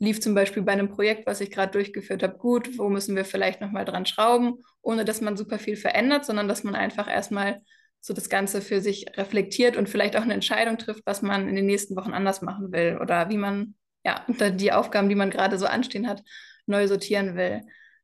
lief 0.01 0.21
zum 0.21 0.35
Beispiel 0.35 0.63
bei 0.63 0.73
einem 0.73 0.89
Projekt, 0.89 1.27
was 1.27 1.41
ich 1.41 1.51
gerade 1.51 1.73
durchgeführt 1.73 2.23
habe, 2.23 2.37
gut, 2.37 2.79
wo 2.79 2.89
müssen 2.89 3.15
wir 3.17 3.25
vielleicht 3.25 3.61
nochmal 3.61 3.85
dran 3.85 4.07
schrauben, 4.07 4.65
ohne 4.83 5.05
dass 5.05 5.21
man 5.21 5.37
super 5.37 5.59
viel 5.59 5.77
verändert, 5.77 6.25
sondern 6.25 6.49
dass 6.49 6.65
man 6.65 6.75
einfach 6.75 7.09
erstmal 7.09 7.63
so 8.01 8.15
das 8.15 8.29
Ganze 8.29 8.63
für 8.63 8.81
sich 8.81 9.07
reflektiert 9.17 9.77
und 9.77 9.89
vielleicht 9.89 10.17
auch 10.17 10.23
eine 10.23 10.35
Entscheidung 10.35 10.79
trifft, 10.79 11.03
was 11.05 11.23
man 11.23 11.49
in 11.49 11.57
den 11.57 11.67
nächsten 11.67 11.97
Wochen 11.97 12.13
anders 12.13 12.43
machen 12.43 12.73
will 12.73 12.99
oder 13.01 13.29
wie 13.29 13.37
man 13.37 13.75
ja 14.05 14.25
die 14.51 14.73
Aufgaben, 14.73 15.09
die 15.09 15.15
man 15.15 15.31
gerade 15.31 15.59
so 15.59 15.67
anstehen 15.67 16.09
hat, 16.09 16.23
neu 16.67 16.87
sortieren 16.87 17.37
will. 17.37 17.63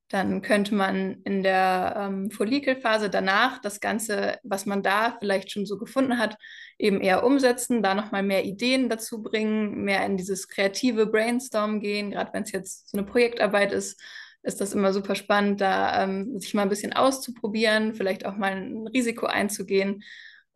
Dann 0.09 0.43
könnte 0.43 0.75
man 0.75 1.23
in 1.25 1.43
der 1.43 1.95
ähm, 1.97 2.31
Follikelphase 2.31 3.09
danach 3.09 3.61
das 3.61 3.81
Ganze, 3.81 4.39
was 4.43 4.67
man 4.67 4.83
da 4.83 5.17
vielleicht 5.19 5.51
schon 5.51 5.65
so 5.65 5.79
gefunden 5.79 6.19
hat, 6.19 6.37
eben 6.79 7.01
eher 7.01 7.25
umsetzen, 7.25 7.83
da 7.83 7.95
nochmal 7.95 8.23
mehr 8.23 8.45
Ideen 8.45 8.89
dazu 8.89 9.23
bringen, 9.23 9.85
mehr 9.85 10.05
in 10.05 10.17
dieses 10.17 10.49
kreative 10.49 11.07
Brainstorm 11.07 11.81
gehen, 11.81 12.11
gerade 12.11 12.33
wenn 12.35 12.43
es 12.43 12.53
jetzt 12.53 12.91
so 12.91 12.99
eine 12.99 13.07
Projektarbeit 13.07 13.73
ist, 13.73 14.01
ist 14.45 14.61
das 14.61 14.75
immer 14.75 14.93
super 14.93 15.15
spannend, 15.15 15.61
da 15.61 16.05
ähm, 16.05 16.39
sich 16.39 16.55
mal 16.55 16.63
ein 16.63 16.69
bisschen 16.69 16.93
auszuprobieren, 16.93 17.95
vielleicht 17.95 18.27
auch 18.27 18.37
mal 18.37 18.53
ein 18.53 18.87
Risiko 18.87 19.27
einzugehen 19.27 20.05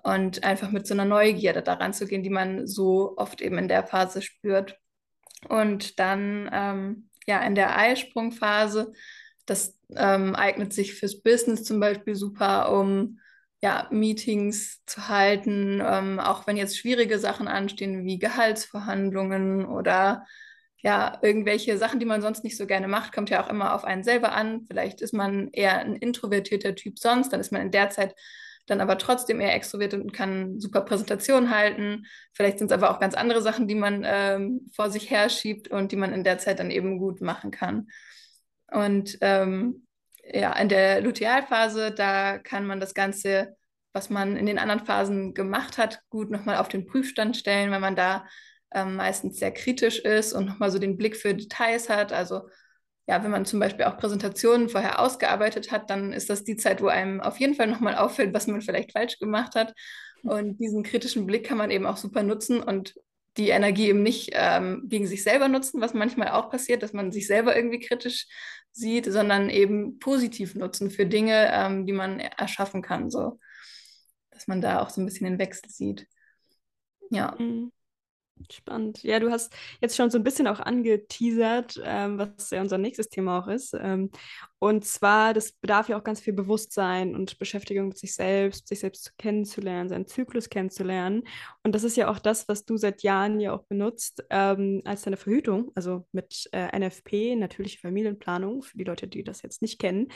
und 0.02 0.44
einfach 0.44 0.70
mit 0.70 0.86
so 0.86 0.94
einer 0.94 1.06
Neugierde 1.06 1.62
daran 1.62 1.92
zu 1.92 2.06
gehen, 2.06 2.22
die 2.22 2.30
man 2.30 2.66
so 2.66 3.14
oft 3.16 3.40
eben 3.40 3.58
in 3.58 3.68
der 3.68 3.86
Phase 3.86 4.22
spürt. 4.22 4.78
Und 5.48 5.98
dann 5.98 6.50
ähm, 6.52 7.08
ja 7.26 7.42
in 7.42 7.54
der 7.54 7.76
Eisprungphase, 7.76 8.92
das 9.46 9.78
ähm, 9.96 10.34
eignet 10.34 10.72
sich 10.72 10.94
fürs 10.94 11.22
Business 11.22 11.64
zum 11.64 11.80
Beispiel 11.80 12.14
super, 12.14 12.72
um 12.78 13.18
ja, 13.60 13.88
Meetings 13.90 14.84
zu 14.86 15.08
halten, 15.08 15.82
ähm, 15.84 16.20
auch 16.20 16.46
wenn 16.46 16.56
jetzt 16.56 16.78
schwierige 16.78 17.18
Sachen 17.18 17.48
anstehen 17.48 18.04
wie 18.04 18.18
Gehaltsverhandlungen 18.18 19.66
oder 19.66 20.26
ja, 20.80 21.18
irgendwelche 21.22 21.76
Sachen, 21.76 21.98
die 21.98 22.06
man 22.06 22.22
sonst 22.22 22.44
nicht 22.44 22.56
so 22.56 22.66
gerne 22.66 22.88
macht, 22.88 23.12
kommt 23.12 23.30
ja 23.30 23.42
auch 23.42 23.50
immer 23.50 23.74
auf 23.74 23.84
einen 23.84 24.04
selber 24.04 24.32
an. 24.32 24.64
Vielleicht 24.66 25.00
ist 25.00 25.12
man 25.12 25.48
eher 25.52 25.78
ein 25.78 25.96
introvertierter 25.96 26.74
Typ 26.74 26.98
sonst, 26.98 27.32
dann 27.32 27.40
ist 27.40 27.52
man 27.52 27.62
in 27.62 27.70
der 27.70 27.90
Zeit 27.90 28.14
dann 28.68 28.80
aber 28.80 28.98
trotzdem 28.98 29.40
eher 29.40 29.54
extrovertiert 29.54 30.02
und 30.02 30.12
kann 30.12 30.60
super 30.60 30.82
Präsentationen 30.82 31.50
halten. 31.50 32.06
Vielleicht 32.32 32.58
sind 32.58 32.70
es 32.70 32.76
aber 32.76 32.90
auch 32.90 33.00
ganz 33.00 33.14
andere 33.14 33.42
Sachen, 33.42 33.66
die 33.66 33.74
man 33.74 34.04
ähm, 34.06 34.68
vor 34.74 34.90
sich 34.90 35.10
her 35.10 35.28
schiebt 35.30 35.68
und 35.68 35.90
die 35.90 35.96
man 35.96 36.12
in 36.12 36.24
der 36.24 36.38
Zeit 36.38 36.58
dann 36.58 36.70
eben 36.70 36.98
gut 36.98 37.20
machen 37.20 37.50
kann. 37.50 37.88
Und 38.70 39.18
ähm, 39.22 39.86
ja, 40.22 40.52
in 40.52 40.68
der 40.68 41.00
Lutealphase, 41.00 41.92
da 41.92 42.38
kann 42.38 42.66
man 42.66 42.80
das 42.80 42.94
Ganze, 42.94 43.56
was 43.92 44.10
man 44.10 44.36
in 44.36 44.46
den 44.46 44.58
anderen 44.58 44.84
Phasen 44.84 45.32
gemacht 45.32 45.78
hat, 45.78 46.02
gut 46.10 46.30
nochmal 46.30 46.56
auf 46.56 46.68
den 46.68 46.86
Prüfstand 46.86 47.36
stellen, 47.36 47.70
weil 47.70 47.80
man 47.80 47.96
da 47.96 48.26
ähm, 48.72 48.96
meistens 48.96 49.38
sehr 49.38 49.52
kritisch 49.52 49.98
ist 49.98 50.32
und 50.32 50.46
nochmal 50.46 50.70
so 50.70 50.78
den 50.78 50.96
Blick 50.96 51.16
für 51.16 51.34
Details 51.34 51.88
hat. 51.88 52.12
Also 52.12 52.48
ja, 53.06 53.22
wenn 53.24 53.30
man 53.30 53.46
zum 53.46 53.60
Beispiel 53.60 53.86
auch 53.86 53.96
Präsentationen 53.96 54.68
vorher 54.68 55.00
ausgearbeitet 55.00 55.70
hat, 55.72 55.88
dann 55.90 56.12
ist 56.12 56.28
das 56.28 56.44
die 56.44 56.56
Zeit, 56.56 56.82
wo 56.82 56.88
einem 56.88 57.20
auf 57.20 57.38
jeden 57.40 57.54
Fall 57.54 57.66
nochmal 57.66 57.96
auffällt, 57.96 58.34
was 58.34 58.46
man 58.46 58.60
vielleicht 58.60 58.92
falsch 58.92 59.18
gemacht 59.18 59.54
hat. 59.54 59.72
Und 60.22 60.58
diesen 60.58 60.82
kritischen 60.82 61.26
Blick 61.26 61.46
kann 61.46 61.58
man 61.58 61.70
eben 61.70 61.86
auch 61.86 61.96
super 61.96 62.22
nutzen 62.22 62.62
und 62.62 62.94
die 63.36 63.50
Energie 63.50 63.88
eben 63.88 64.02
nicht 64.02 64.30
ähm, 64.32 64.82
gegen 64.86 65.06
sich 65.06 65.22
selber 65.22 65.48
nutzen, 65.48 65.80
was 65.80 65.94
manchmal 65.94 66.28
auch 66.30 66.50
passiert, 66.50 66.82
dass 66.82 66.92
man 66.92 67.12
sich 67.12 67.26
selber 67.26 67.56
irgendwie 67.56 67.78
kritisch 67.78 68.26
sieht, 68.72 69.06
sondern 69.06 69.48
eben 69.48 69.98
positiv 70.00 70.54
nutzen 70.54 70.90
für 70.90 71.06
Dinge, 71.06 71.48
ähm, 71.52 71.86
die 71.86 71.92
man 71.92 72.20
erschaffen 72.20 72.82
kann, 72.82 73.10
so 73.10 73.38
dass 74.38 74.46
man 74.46 74.60
da 74.60 74.80
auch 74.80 74.90
so 74.90 75.00
ein 75.00 75.04
bisschen 75.04 75.26
den 75.26 75.38
Wechsel 75.40 75.68
sieht. 75.68 76.06
Ja. 77.10 77.34
Mhm. 77.38 77.72
Spannend. 78.50 79.02
Ja, 79.02 79.18
du 79.18 79.30
hast 79.30 79.52
jetzt 79.80 79.96
schon 79.96 80.10
so 80.10 80.18
ein 80.18 80.24
bisschen 80.24 80.46
auch 80.46 80.60
angeteasert, 80.60 81.80
ähm, 81.84 82.18
was 82.18 82.50
ja 82.50 82.60
unser 82.60 82.78
nächstes 82.78 83.08
Thema 83.08 83.38
auch 83.40 83.48
ist. 83.48 83.74
Ähm, 83.74 84.10
und 84.58 84.84
zwar, 84.84 85.34
das 85.34 85.52
bedarf 85.52 85.88
ja 85.88 85.98
auch 85.98 86.04
ganz 86.04 86.20
viel 86.20 86.32
Bewusstsein 86.32 87.14
und 87.14 87.38
Beschäftigung 87.38 87.88
mit 87.88 87.98
sich 87.98 88.14
selbst, 88.14 88.68
sich 88.68 88.80
selbst 88.80 89.16
kennenzulernen, 89.18 89.88
seinen 89.88 90.06
Zyklus 90.06 90.48
kennenzulernen. 90.48 91.24
Und 91.62 91.74
das 91.74 91.84
ist 91.84 91.96
ja 91.96 92.08
auch 92.08 92.18
das, 92.18 92.48
was 92.48 92.64
du 92.64 92.76
seit 92.76 93.02
Jahren 93.02 93.40
ja 93.40 93.52
auch 93.52 93.64
benutzt 93.64 94.24
ähm, 94.30 94.82
als 94.84 95.02
deine 95.02 95.16
Verhütung, 95.16 95.70
also 95.74 96.06
mit 96.12 96.48
äh, 96.52 96.76
NFP, 96.78 97.36
natürliche 97.36 97.78
Familienplanung, 97.80 98.62
für 98.62 98.78
die 98.78 98.84
Leute, 98.84 99.08
die 99.08 99.24
das 99.24 99.42
jetzt 99.42 99.62
nicht 99.62 99.78
kennen. 99.78 100.08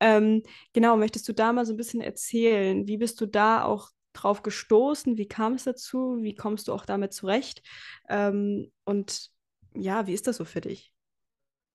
Ähm, 0.00 0.42
genau, 0.72 0.96
möchtest 0.96 1.28
du 1.28 1.32
da 1.32 1.52
mal 1.52 1.66
so 1.66 1.72
ein 1.74 1.78
bisschen 1.78 2.00
erzählen? 2.00 2.86
Wie 2.86 2.98
bist 2.98 3.20
du 3.20 3.26
da 3.26 3.64
auch 3.64 3.90
drauf 4.12 4.42
gestoßen? 4.42 5.16
Wie 5.16 5.28
kam 5.28 5.54
es 5.54 5.64
dazu? 5.64 6.18
Wie 6.20 6.34
kommst 6.34 6.68
du 6.68 6.72
auch 6.72 6.84
damit 6.84 7.12
zurecht? 7.12 7.62
Ähm, 8.08 8.72
und 8.84 9.30
ja, 9.74 10.06
wie 10.06 10.14
ist 10.14 10.26
das 10.26 10.36
so 10.36 10.44
für 10.44 10.60
dich? 10.60 10.92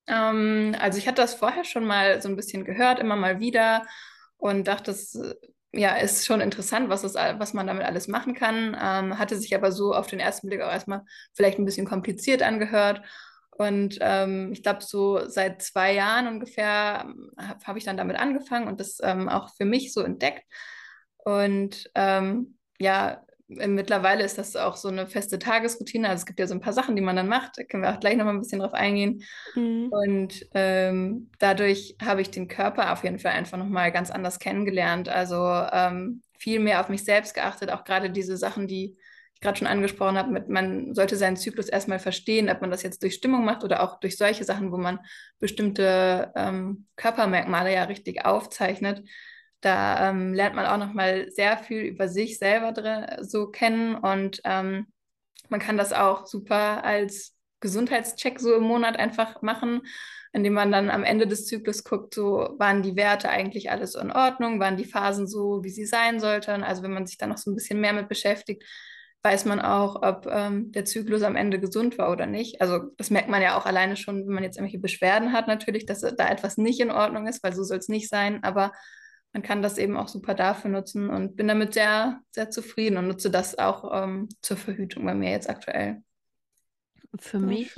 Ähm, 0.07 0.75
also 0.79 0.97
ich 0.97 1.07
hatte 1.07 1.21
das 1.21 1.35
vorher 1.35 1.63
schon 1.63 1.85
mal 1.85 2.21
so 2.21 2.29
ein 2.29 2.35
bisschen 2.35 2.65
gehört, 2.65 2.99
immer 2.99 3.15
mal 3.15 3.39
wieder 3.39 3.85
und 4.37 4.67
dachte, 4.67 4.91
das 4.91 5.17
ja, 5.71 5.95
ist 5.95 6.25
schon 6.25 6.41
interessant, 6.41 6.89
was, 6.89 7.01
das, 7.01 7.15
was 7.15 7.53
man 7.53 7.67
damit 7.67 7.85
alles 7.85 8.07
machen 8.07 8.33
kann. 8.33 8.77
Ähm, 8.81 9.19
hatte 9.19 9.37
sich 9.37 9.53
aber 9.55 9.71
so 9.71 9.93
auf 9.93 10.07
den 10.07 10.19
ersten 10.19 10.47
Blick 10.47 10.61
auch 10.61 10.71
erstmal 10.71 11.01
vielleicht 11.33 11.59
ein 11.59 11.65
bisschen 11.65 11.85
kompliziert 11.85 12.41
angehört. 12.41 13.01
Und 13.51 13.97
ähm, 14.01 14.51
ich 14.53 14.63
glaube, 14.63 14.81
so 14.81 15.27
seit 15.27 15.61
zwei 15.61 15.93
Jahren 15.93 16.27
ungefähr 16.27 17.05
ähm, 17.05 17.31
habe 17.37 17.59
hab 17.65 17.77
ich 17.77 17.83
dann 17.83 17.97
damit 17.97 18.17
angefangen 18.17 18.67
und 18.67 18.79
das 18.79 18.99
ähm, 19.01 19.29
auch 19.29 19.53
für 19.55 19.65
mich 19.65 19.93
so 19.93 20.01
entdeckt. 20.01 20.43
Und 21.25 21.89
ähm, 21.95 22.55
ja, 22.79 23.25
mittlerweile 23.47 24.23
ist 24.23 24.37
das 24.37 24.55
auch 24.55 24.77
so 24.77 24.87
eine 24.87 25.07
feste 25.07 25.39
Tagesroutine. 25.39 26.07
Also 26.07 26.21
es 26.21 26.25
gibt 26.25 26.39
ja 26.39 26.47
so 26.47 26.53
ein 26.53 26.61
paar 26.61 26.73
Sachen, 26.73 26.95
die 26.95 27.01
man 27.01 27.15
dann 27.15 27.27
macht. 27.27 27.57
Da 27.57 27.63
können 27.63 27.83
wir 27.83 27.93
auch 27.93 27.99
gleich 27.99 28.15
nochmal 28.15 28.35
ein 28.35 28.41
bisschen 28.41 28.59
drauf 28.59 28.73
eingehen. 28.73 29.23
Mhm. 29.55 29.89
Und 29.89 30.45
ähm, 30.53 31.31
dadurch 31.39 31.95
habe 32.01 32.21
ich 32.21 32.29
den 32.29 32.47
Körper 32.47 32.93
auf 32.93 33.03
jeden 33.03 33.19
Fall 33.19 33.33
einfach 33.33 33.57
nochmal 33.57 33.91
ganz 33.91 34.11
anders 34.11 34.39
kennengelernt. 34.39 35.09
Also 35.09 35.35
ähm, 35.71 36.21
viel 36.37 36.59
mehr 36.59 36.79
auf 36.79 36.89
mich 36.89 37.03
selbst 37.03 37.33
geachtet. 37.33 37.71
Auch 37.71 37.83
gerade 37.83 38.11
diese 38.11 38.37
Sachen, 38.37 38.67
die 38.67 38.95
ich 39.33 39.41
gerade 39.41 39.57
schon 39.57 39.67
angesprochen 39.67 40.17
habe, 40.17 40.31
mit 40.31 40.47
man 40.47 40.93
sollte 40.93 41.15
seinen 41.15 41.37
Zyklus 41.37 41.69
erstmal 41.69 41.99
verstehen, 41.99 42.49
ob 42.49 42.61
man 42.61 42.71
das 42.71 42.83
jetzt 42.83 43.01
durch 43.01 43.15
Stimmung 43.15 43.45
macht 43.45 43.63
oder 43.63 43.81
auch 43.81 43.99
durch 43.99 44.15
solche 44.15 44.43
Sachen, 44.43 44.71
wo 44.71 44.77
man 44.77 44.99
bestimmte 45.39 46.31
ähm, 46.35 46.85
Körpermerkmale 46.95 47.73
ja 47.73 47.83
richtig 47.85 48.25
aufzeichnet 48.25 49.03
da 49.61 50.09
ähm, 50.09 50.33
lernt 50.33 50.55
man 50.55 50.65
auch 50.65 50.77
noch 50.77 50.93
mal 50.93 51.31
sehr 51.31 51.57
viel 51.57 51.81
über 51.81 52.07
sich 52.07 52.37
selber 52.37 52.71
drin, 52.71 53.05
so 53.21 53.47
kennen 53.47 53.95
und 53.95 54.41
ähm, 54.43 54.87
man 55.49 55.59
kann 55.59 55.77
das 55.77 55.93
auch 55.93 56.25
super 56.25 56.83
als 56.83 57.35
Gesundheitscheck 57.59 58.39
so 58.39 58.55
im 58.55 58.63
Monat 58.63 58.97
einfach 58.97 59.41
machen, 59.41 59.81
indem 60.33 60.53
man 60.53 60.71
dann 60.71 60.89
am 60.89 61.03
Ende 61.03 61.27
des 61.27 61.45
Zyklus 61.47 61.83
guckt, 61.83 62.13
so 62.13 62.55
waren 62.57 62.83
die 62.83 62.95
Werte 62.95 63.29
eigentlich 63.29 63.71
alles 63.71 63.95
in 63.95 64.11
Ordnung, 64.11 64.59
waren 64.59 64.77
die 64.77 64.85
Phasen 64.85 65.27
so, 65.27 65.63
wie 65.63 65.69
sie 65.69 65.85
sein 65.85 66.19
sollten. 66.19 66.63
Also 66.63 66.83
wenn 66.83 66.93
man 66.93 67.07
sich 67.07 67.17
da 67.17 67.25
noch 67.25 67.37
so 67.37 67.49
ein 67.49 67.55
bisschen 67.55 67.79
mehr 67.79 67.93
mit 67.93 68.09
beschäftigt, 68.09 68.63
weiß 69.23 69.45
man 69.45 69.59
auch, 69.59 70.03
ob 70.03 70.27
ähm, 70.29 70.71
der 70.71 70.85
Zyklus 70.85 71.23
am 71.23 71.35
Ende 71.35 71.59
gesund 71.59 71.97
war 71.97 72.11
oder 72.11 72.27
nicht. 72.27 72.61
Also 72.61 72.91
das 72.97 73.09
merkt 73.09 73.29
man 73.29 73.41
ja 73.41 73.57
auch 73.57 73.65
alleine 73.65 73.95
schon, 73.95 74.27
wenn 74.27 74.33
man 74.35 74.43
jetzt 74.43 74.57
irgendwelche 74.57 74.79
Beschwerden 74.79 75.31
hat, 75.31 75.47
natürlich, 75.47 75.85
dass 75.85 76.01
da 76.01 76.29
etwas 76.29 76.57
nicht 76.57 76.79
in 76.79 76.91
Ordnung 76.91 77.25
ist, 77.27 77.41
weil 77.43 77.55
so 77.55 77.63
soll 77.63 77.77
es 77.77 77.87
nicht 77.87 78.09
sein. 78.09 78.43
Aber 78.43 78.71
man 79.35 79.41
kann 79.41 79.61
das 79.61 79.77
eben 79.77 79.97
auch 79.97 80.07
super 80.07 80.33
dafür 80.33 80.71
nutzen 80.71 81.09
und 81.09 81.35
bin 81.35 81.49
damit 81.49 81.73
sehr, 81.73 82.21
sehr 82.31 82.51
zufrieden 82.51 82.95
und 82.95 83.09
nutze 83.09 83.29
das 83.29 83.57
auch 83.57 83.91
ähm, 83.93 84.29
zur 84.39 84.55
Verhütung 84.55 85.03
bei 85.03 85.13
mir 85.13 85.31
jetzt 85.31 85.49
aktuell. 85.49 86.01
Für 87.19 87.39
sehr 87.39 87.47
mich, 87.47 87.77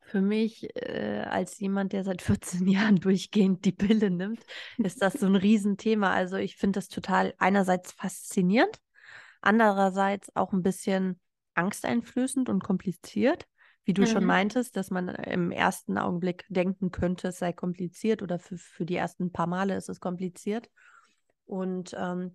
für 0.00 0.20
mich 0.20 0.68
äh, 0.76 1.24
als 1.28 1.58
jemand, 1.58 1.92
der 1.92 2.04
seit 2.04 2.22
14 2.22 2.68
Jahren 2.68 3.00
durchgehend 3.00 3.64
die 3.64 3.72
Pille 3.72 4.12
nimmt, 4.12 4.46
ist 4.78 5.02
das 5.02 5.14
so 5.14 5.26
ein 5.26 5.34
Riesenthema. 5.34 6.12
Also 6.12 6.36
ich 6.36 6.54
finde 6.54 6.76
das 6.76 6.86
total 6.86 7.34
einerseits 7.38 7.90
faszinierend, 7.90 8.78
andererseits 9.40 10.30
auch 10.36 10.52
ein 10.52 10.62
bisschen 10.62 11.18
angsteinflößend 11.54 12.48
und 12.48 12.62
kompliziert 12.62 13.48
wie 13.84 13.94
du 13.94 14.02
mhm. 14.02 14.06
schon 14.06 14.24
meintest, 14.24 14.76
dass 14.76 14.90
man 14.90 15.08
im 15.08 15.50
ersten 15.50 15.98
Augenblick 15.98 16.44
denken 16.48 16.90
könnte, 16.90 17.28
es 17.28 17.38
sei 17.38 17.52
kompliziert 17.52 18.22
oder 18.22 18.38
für, 18.38 18.58
für 18.58 18.84
die 18.84 18.96
ersten 18.96 19.32
paar 19.32 19.46
Male 19.46 19.76
ist 19.76 19.88
es 19.88 20.00
kompliziert. 20.00 20.70
Und 21.46 21.94
ähm, 21.98 22.32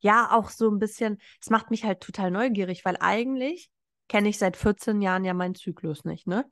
ja, 0.00 0.30
auch 0.32 0.50
so 0.50 0.70
ein 0.70 0.78
bisschen, 0.78 1.18
es 1.40 1.50
macht 1.50 1.70
mich 1.70 1.84
halt 1.84 2.00
total 2.00 2.30
neugierig, 2.30 2.84
weil 2.84 2.96
eigentlich 3.00 3.70
kenne 4.08 4.28
ich 4.28 4.38
seit 4.38 4.56
14 4.56 5.00
Jahren 5.00 5.24
ja 5.24 5.32
meinen 5.34 5.54
Zyklus 5.54 6.04
nicht, 6.04 6.26
ne? 6.26 6.44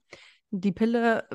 Die 0.50 0.72
Pille, 0.72 1.28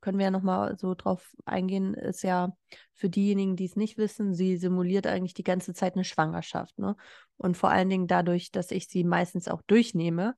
können 0.00 0.18
wir 0.18 0.26
ja 0.26 0.30
nochmal 0.30 0.78
so 0.78 0.94
drauf 0.94 1.34
eingehen, 1.44 1.94
ist 1.94 2.22
ja 2.22 2.52
für 2.94 3.08
diejenigen, 3.08 3.56
die 3.56 3.66
es 3.66 3.76
nicht 3.76 3.98
wissen, 3.98 4.34
sie 4.34 4.56
simuliert 4.56 5.06
eigentlich 5.06 5.34
die 5.34 5.44
ganze 5.44 5.74
Zeit 5.74 5.94
eine 5.94 6.04
Schwangerschaft, 6.04 6.78
ne? 6.78 6.96
Und 7.36 7.56
vor 7.56 7.70
allen 7.70 7.88
Dingen 7.88 8.06
dadurch, 8.06 8.50
dass 8.50 8.70
ich 8.70 8.88
sie 8.88 9.04
meistens 9.04 9.48
auch 9.48 9.62
durchnehme, 9.62 10.34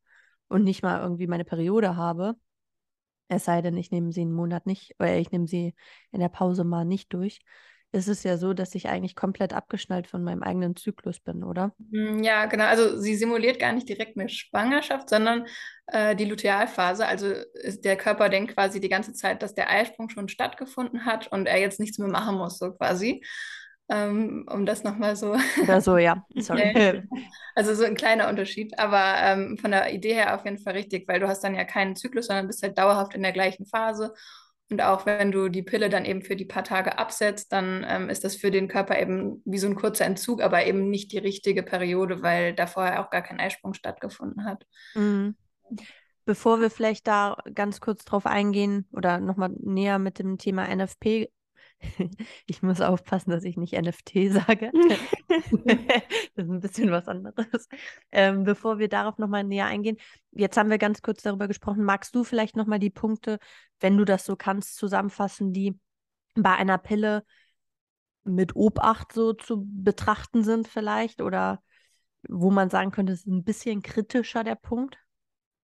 und 0.51 0.65
nicht 0.65 0.83
mal 0.83 1.01
irgendwie 1.01 1.27
meine 1.27 1.45
Periode 1.45 1.97
habe, 1.97 2.35
es 3.29 3.45
sei 3.45 3.63
denn, 3.63 3.77
ich 3.77 3.91
nehme 3.91 4.13
sie 4.13 4.23
einen 4.23 4.33
Monat 4.33 4.67
nicht, 4.67 4.95
oder 4.99 5.17
ich 5.17 5.31
nehme 5.31 5.47
sie 5.47 5.75
in 6.11 6.21
der 6.21 6.29
Pause 6.29 6.65
mal 6.65 6.85
nicht 6.85 7.13
durch, 7.13 7.41
ist 7.93 8.09
es 8.09 8.23
ja 8.23 8.37
so, 8.37 8.55
dass 8.55 8.75
ich 8.75 8.89
eigentlich 8.89 9.17
komplett 9.17 9.53
abgeschnallt 9.53 10.07
von 10.07 10.23
meinem 10.23 10.43
eigenen 10.43 10.77
Zyklus 10.77 11.19
bin, 11.19 11.43
oder? 11.43 11.75
Mm, 11.79 12.23
ja, 12.23 12.47
genau. 12.47 12.65
Also 12.65 12.99
sie 12.99 13.17
simuliert 13.17 13.59
gar 13.59 13.73
nicht 13.73 13.89
direkt 13.89 14.17
eine 14.17 14.29
Schwangerschaft, 14.29 15.09
sondern 15.09 15.47
äh, 15.89 16.15
die 16.15 16.25
Lutealphase. 16.25 17.07
Also 17.07 17.35
der 17.83 17.97
Körper 17.97 18.29
denkt 18.29 18.55
quasi 18.55 18.81
die 18.81 18.89
ganze 18.89 19.13
Zeit, 19.13 19.43
dass 19.43 19.55
der 19.55 19.71
Eisprung 19.71 20.09
schon 20.09 20.29
stattgefunden 20.29 21.05
hat 21.05 21.33
und 21.33 21.47
er 21.47 21.59
jetzt 21.59 21.81
nichts 21.81 21.99
mehr 21.99 22.09
machen 22.09 22.37
muss, 22.37 22.59
so 22.59 22.73
quasi 22.73 23.25
ähm, 23.91 24.47
um 24.49 24.65
das 24.65 24.85
nochmal 24.85 25.17
so. 25.17 25.35
Oder 25.63 25.81
so, 25.81 25.99
ja. 25.99 26.25
Sorry. 26.37 27.03
also 27.55 27.75
so 27.75 27.85
ein 27.85 27.97
kleiner 27.97 28.29
Unterschied, 28.29 28.79
aber 28.79 29.15
ähm, 29.19 29.59
von 29.59 29.73
der 29.73 29.93
Idee 29.93 30.15
her 30.15 30.35
auf 30.35 30.45
jeden 30.45 30.59
Fall 30.59 30.75
richtig, 30.75 31.09
weil 31.09 31.21
du 31.21 31.29
hast 31.29 31.43
dann 31.43 31.55
ja 31.55 31.65
keinen 31.65 31.97
Zyklus, 31.97 32.29
sondern 32.29 32.47
bist 32.47 32.63
halt 32.63 32.79
dauerhaft 32.79 33.15
in 33.15 33.23
der 33.23 33.33
gleichen 33.33 33.67
Phase. 33.67 34.15
Und 34.71 34.81
auch 34.81 35.05
wenn 35.05 35.33
du 35.33 35.49
die 35.49 35.65
Pille 35.65 35.89
dann 35.89 36.05
eben 36.05 36.23
für 36.23 36.37
die 36.37 36.45
paar 36.45 36.63
Tage 36.63 36.97
absetzt, 36.97 37.53
dann 37.53 37.85
ähm, 37.89 38.09
ist 38.09 38.23
das 38.23 38.37
für 38.37 38.53
den 38.53 38.69
Körper 38.69 39.01
eben 39.01 39.43
wie 39.45 39.59
so 39.59 39.67
ein 39.67 39.75
kurzer 39.75 40.05
Entzug, 40.05 40.41
aber 40.41 40.65
eben 40.65 40.89
nicht 40.89 41.11
die 41.11 41.19
richtige 41.19 41.65
Periode, 41.65 42.23
weil 42.23 42.55
da 42.55 42.69
vorher 42.69 43.01
auch 43.05 43.11
gar 43.11 43.23
kein 43.23 43.41
Eisprung 43.41 43.75
stattgefunden 43.75 44.45
hat. 44.45 44.65
Mhm. 44.95 45.35
Bevor 46.25 46.61
wir 46.61 46.71
vielleicht 46.71 47.09
da 47.09 47.39
ganz 47.53 47.81
kurz 47.81 48.05
drauf 48.05 48.27
eingehen 48.27 48.87
oder 48.93 49.19
nochmal 49.19 49.51
näher 49.59 49.99
mit 49.99 50.21
dem 50.21 50.39
Thema 50.39 50.69
NFP 50.73 51.29
Ich 52.47 52.63
muss 52.63 52.81
aufpassen, 52.81 53.31
dass 53.31 53.45
ich 53.45 53.57
nicht 53.57 53.75
NFT 53.75 54.29
sage. 54.31 54.71
das 55.29 56.47
ist 56.47 56.51
ein 56.51 56.61
bisschen 56.61 56.91
was 56.91 57.09
anderes. 57.09 57.69
Ähm, 58.13 58.45
bevor 58.45 58.79
wir 58.79 58.89
darauf 58.89 59.19
nochmal 59.19 59.45
näher 59.45 59.67
eingehen, 59.67 59.97
jetzt 60.33 60.57
haben 60.57 60.71
wir 60.71 60.79
ganz 60.79 61.03
kurz 61.03 61.23
darüber 61.23 61.49
gesprochen. 61.49 61.85
Magst 61.85 62.15
du 62.15 62.25
vielleicht 62.25 62.57
nochmal 62.57 62.79
die 62.79 62.91
Punkte, 62.91 63.39
wenn 63.81 63.97
du 63.97 64.05
das 64.05 64.25
so 64.25 64.37
kannst, 64.37 64.77
zusammenfassen, 64.77 65.53
die 65.53 65.79
bei 66.35 66.55
einer 66.55 66.79
Pille 66.79 67.25
mit 68.25 68.55
Obacht 68.55 69.13
so 69.13 69.33
zu 69.33 69.65
betrachten 69.67 70.45
sind 70.45 70.69
vielleicht? 70.69 71.23
Oder 71.23 71.63
wo 72.29 72.51
man 72.51 72.71
sagen 72.71 72.91
könnte, 72.91 73.13
es 73.13 73.21
ist 73.21 73.27
ein 73.27 73.45
bisschen 73.45 73.83
kritischer 73.83 74.45
der 74.45 74.57
Punkt? 74.57 74.99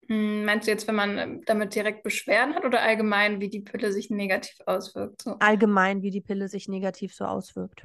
Hm, 0.08 0.46
meinst 0.46 0.68
du 0.68 0.72
jetzt, 0.72 0.88
wenn 0.88 0.96
man 0.96 1.18
ähm, 1.18 1.42
damit 1.46 1.76
direkt 1.76 2.04
Beschwerden 2.04 2.56
hat 2.56 2.66
oder 2.66 2.82
allgemein, 2.82 3.40
wie 3.42 3.50
die 3.50 3.62
Pille 3.62 3.92
sich 3.92 4.10
negativ 4.10 4.56
auswirkt? 4.66 5.22
So? 5.22 5.36
Allgemein, 5.40 6.02
wie 6.02 6.12
die 6.12 6.22
Pille 6.22 6.48
sich 6.48 6.68
negativ 6.68 7.14
so 7.14 7.26
auswirkt. 7.26 7.84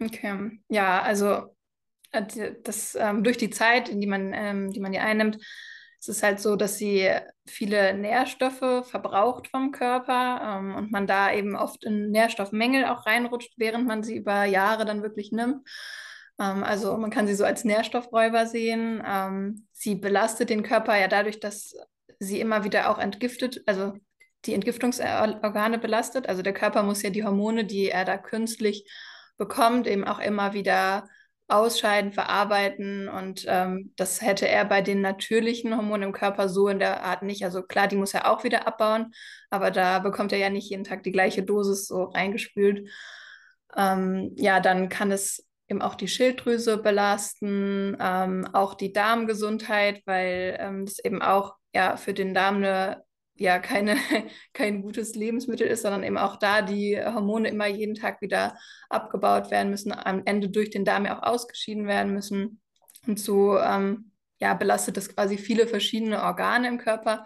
Okay, 0.00 0.60
ja, 0.68 1.02
also 1.02 1.54
äh, 2.12 2.22
das 2.62 2.94
ähm, 2.94 3.24
durch 3.24 3.36
die 3.36 3.50
Zeit, 3.50 3.88
in 3.88 4.00
die 4.00 4.06
man, 4.06 4.32
ähm, 4.32 4.70
die 4.70 4.80
man 4.80 4.92
die 4.92 4.98
einnimmt, 4.98 5.36
ist 6.00 6.08
es 6.08 6.22
halt 6.22 6.40
so, 6.40 6.56
dass 6.56 6.78
sie 6.78 7.10
viele 7.46 7.92
Nährstoffe 7.92 8.86
verbraucht 8.88 9.48
vom 9.48 9.70
Körper 9.70 10.40
ähm, 10.42 10.74
und 10.74 10.90
man 10.90 11.06
da 11.06 11.32
eben 11.32 11.56
oft 11.56 11.84
in 11.84 12.10
Nährstoffmängel 12.10 12.86
auch 12.86 13.04
reinrutscht, 13.04 13.52
während 13.58 13.86
man 13.86 14.02
sie 14.02 14.16
über 14.16 14.44
Jahre 14.44 14.86
dann 14.86 15.02
wirklich 15.02 15.30
nimmt. 15.30 15.68
Ähm, 16.40 16.64
also 16.64 16.96
man 16.96 17.10
kann 17.10 17.26
sie 17.26 17.34
so 17.34 17.44
als 17.44 17.64
Nährstoffräuber 17.64 18.46
sehen. 18.46 19.02
Ähm, 19.06 19.66
sie 19.72 19.94
belastet 19.94 20.50
den 20.50 20.62
Körper 20.62 20.98
ja 20.98 21.06
dadurch, 21.06 21.38
dass 21.38 21.74
sie 22.18 22.40
immer 22.40 22.64
wieder 22.64 22.90
auch 22.90 22.98
entgiftet, 22.98 23.62
also 23.66 23.94
die 24.46 24.54
Entgiftungsorgane 24.54 25.78
belastet. 25.78 26.28
Also 26.28 26.42
der 26.42 26.54
Körper 26.54 26.82
muss 26.82 27.02
ja 27.02 27.10
die 27.10 27.24
Hormone, 27.24 27.64
die 27.64 27.90
er 27.90 28.04
da 28.04 28.16
künstlich 28.16 28.90
bekommt, 29.36 29.86
eben 29.86 30.04
auch 30.04 30.18
immer 30.18 30.54
wieder 30.54 31.08
ausscheiden, 31.48 32.12
verarbeiten. 32.12 33.08
Und 33.08 33.44
ähm, 33.48 33.92
das 33.96 34.22
hätte 34.22 34.48
er 34.48 34.64
bei 34.64 34.82
den 34.82 35.00
natürlichen 35.00 35.76
Hormonen 35.76 36.08
im 36.08 36.12
Körper 36.12 36.48
so 36.48 36.68
in 36.68 36.78
der 36.78 37.02
Art 37.02 37.22
nicht. 37.22 37.44
Also 37.44 37.62
klar, 37.62 37.88
die 37.88 37.96
muss 37.96 38.14
er 38.14 38.30
auch 38.30 38.44
wieder 38.44 38.66
abbauen, 38.66 39.12
aber 39.50 39.70
da 39.70 39.98
bekommt 39.98 40.32
er 40.32 40.38
ja 40.38 40.48
nicht 40.48 40.70
jeden 40.70 40.84
Tag 40.84 41.02
die 41.02 41.12
gleiche 41.12 41.42
Dosis 41.42 41.86
so 41.86 42.04
reingespült. 42.04 42.88
Ähm, 43.76 44.32
ja, 44.36 44.60
dann 44.60 44.88
kann 44.88 45.10
es 45.10 45.49
eben 45.70 45.82
auch 45.82 45.94
die 45.94 46.08
Schilddrüse 46.08 46.78
belasten, 46.78 47.96
ähm, 48.00 48.46
auch 48.52 48.74
die 48.74 48.92
Darmgesundheit, 48.92 50.02
weil 50.04 50.56
ähm, 50.60 50.84
das 50.84 50.98
eben 50.98 51.22
auch 51.22 51.54
ja 51.74 51.96
für 51.96 52.12
den 52.12 52.34
Darm 52.34 52.56
eine 52.56 53.04
ja 53.40 53.58
keine, 53.58 53.96
kein 54.52 54.82
gutes 54.82 55.14
Lebensmittel 55.14 55.66
ist, 55.66 55.82
sondern 55.82 56.04
eben 56.04 56.18
auch 56.18 56.36
da 56.36 56.60
die 56.62 57.00
Hormone 57.02 57.48
immer 57.48 57.66
jeden 57.66 57.94
Tag 57.94 58.20
wieder 58.20 58.56
abgebaut 58.90 59.50
werden 59.50 59.70
müssen, 59.70 59.92
am 59.92 60.22
Ende 60.26 60.50
durch 60.50 60.70
den 60.70 60.84
Darm 60.84 61.06
ja 61.06 61.18
auch 61.18 61.22
ausgeschieden 61.22 61.86
werden 61.86 62.12
müssen. 62.12 62.60
Und 63.06 63.18
so 63.18 63.58
ähm, 63.58 64.12
ja, 64.40 64.54
belastet 64.54 64.96
das 64.98 65.14
quasi 65.14 65.38
viele 65.38 65.66
verschiedene 65.66 66.22
Organe 66.22 66.68
im 66.68 66.78
Körper, 66.78 67.24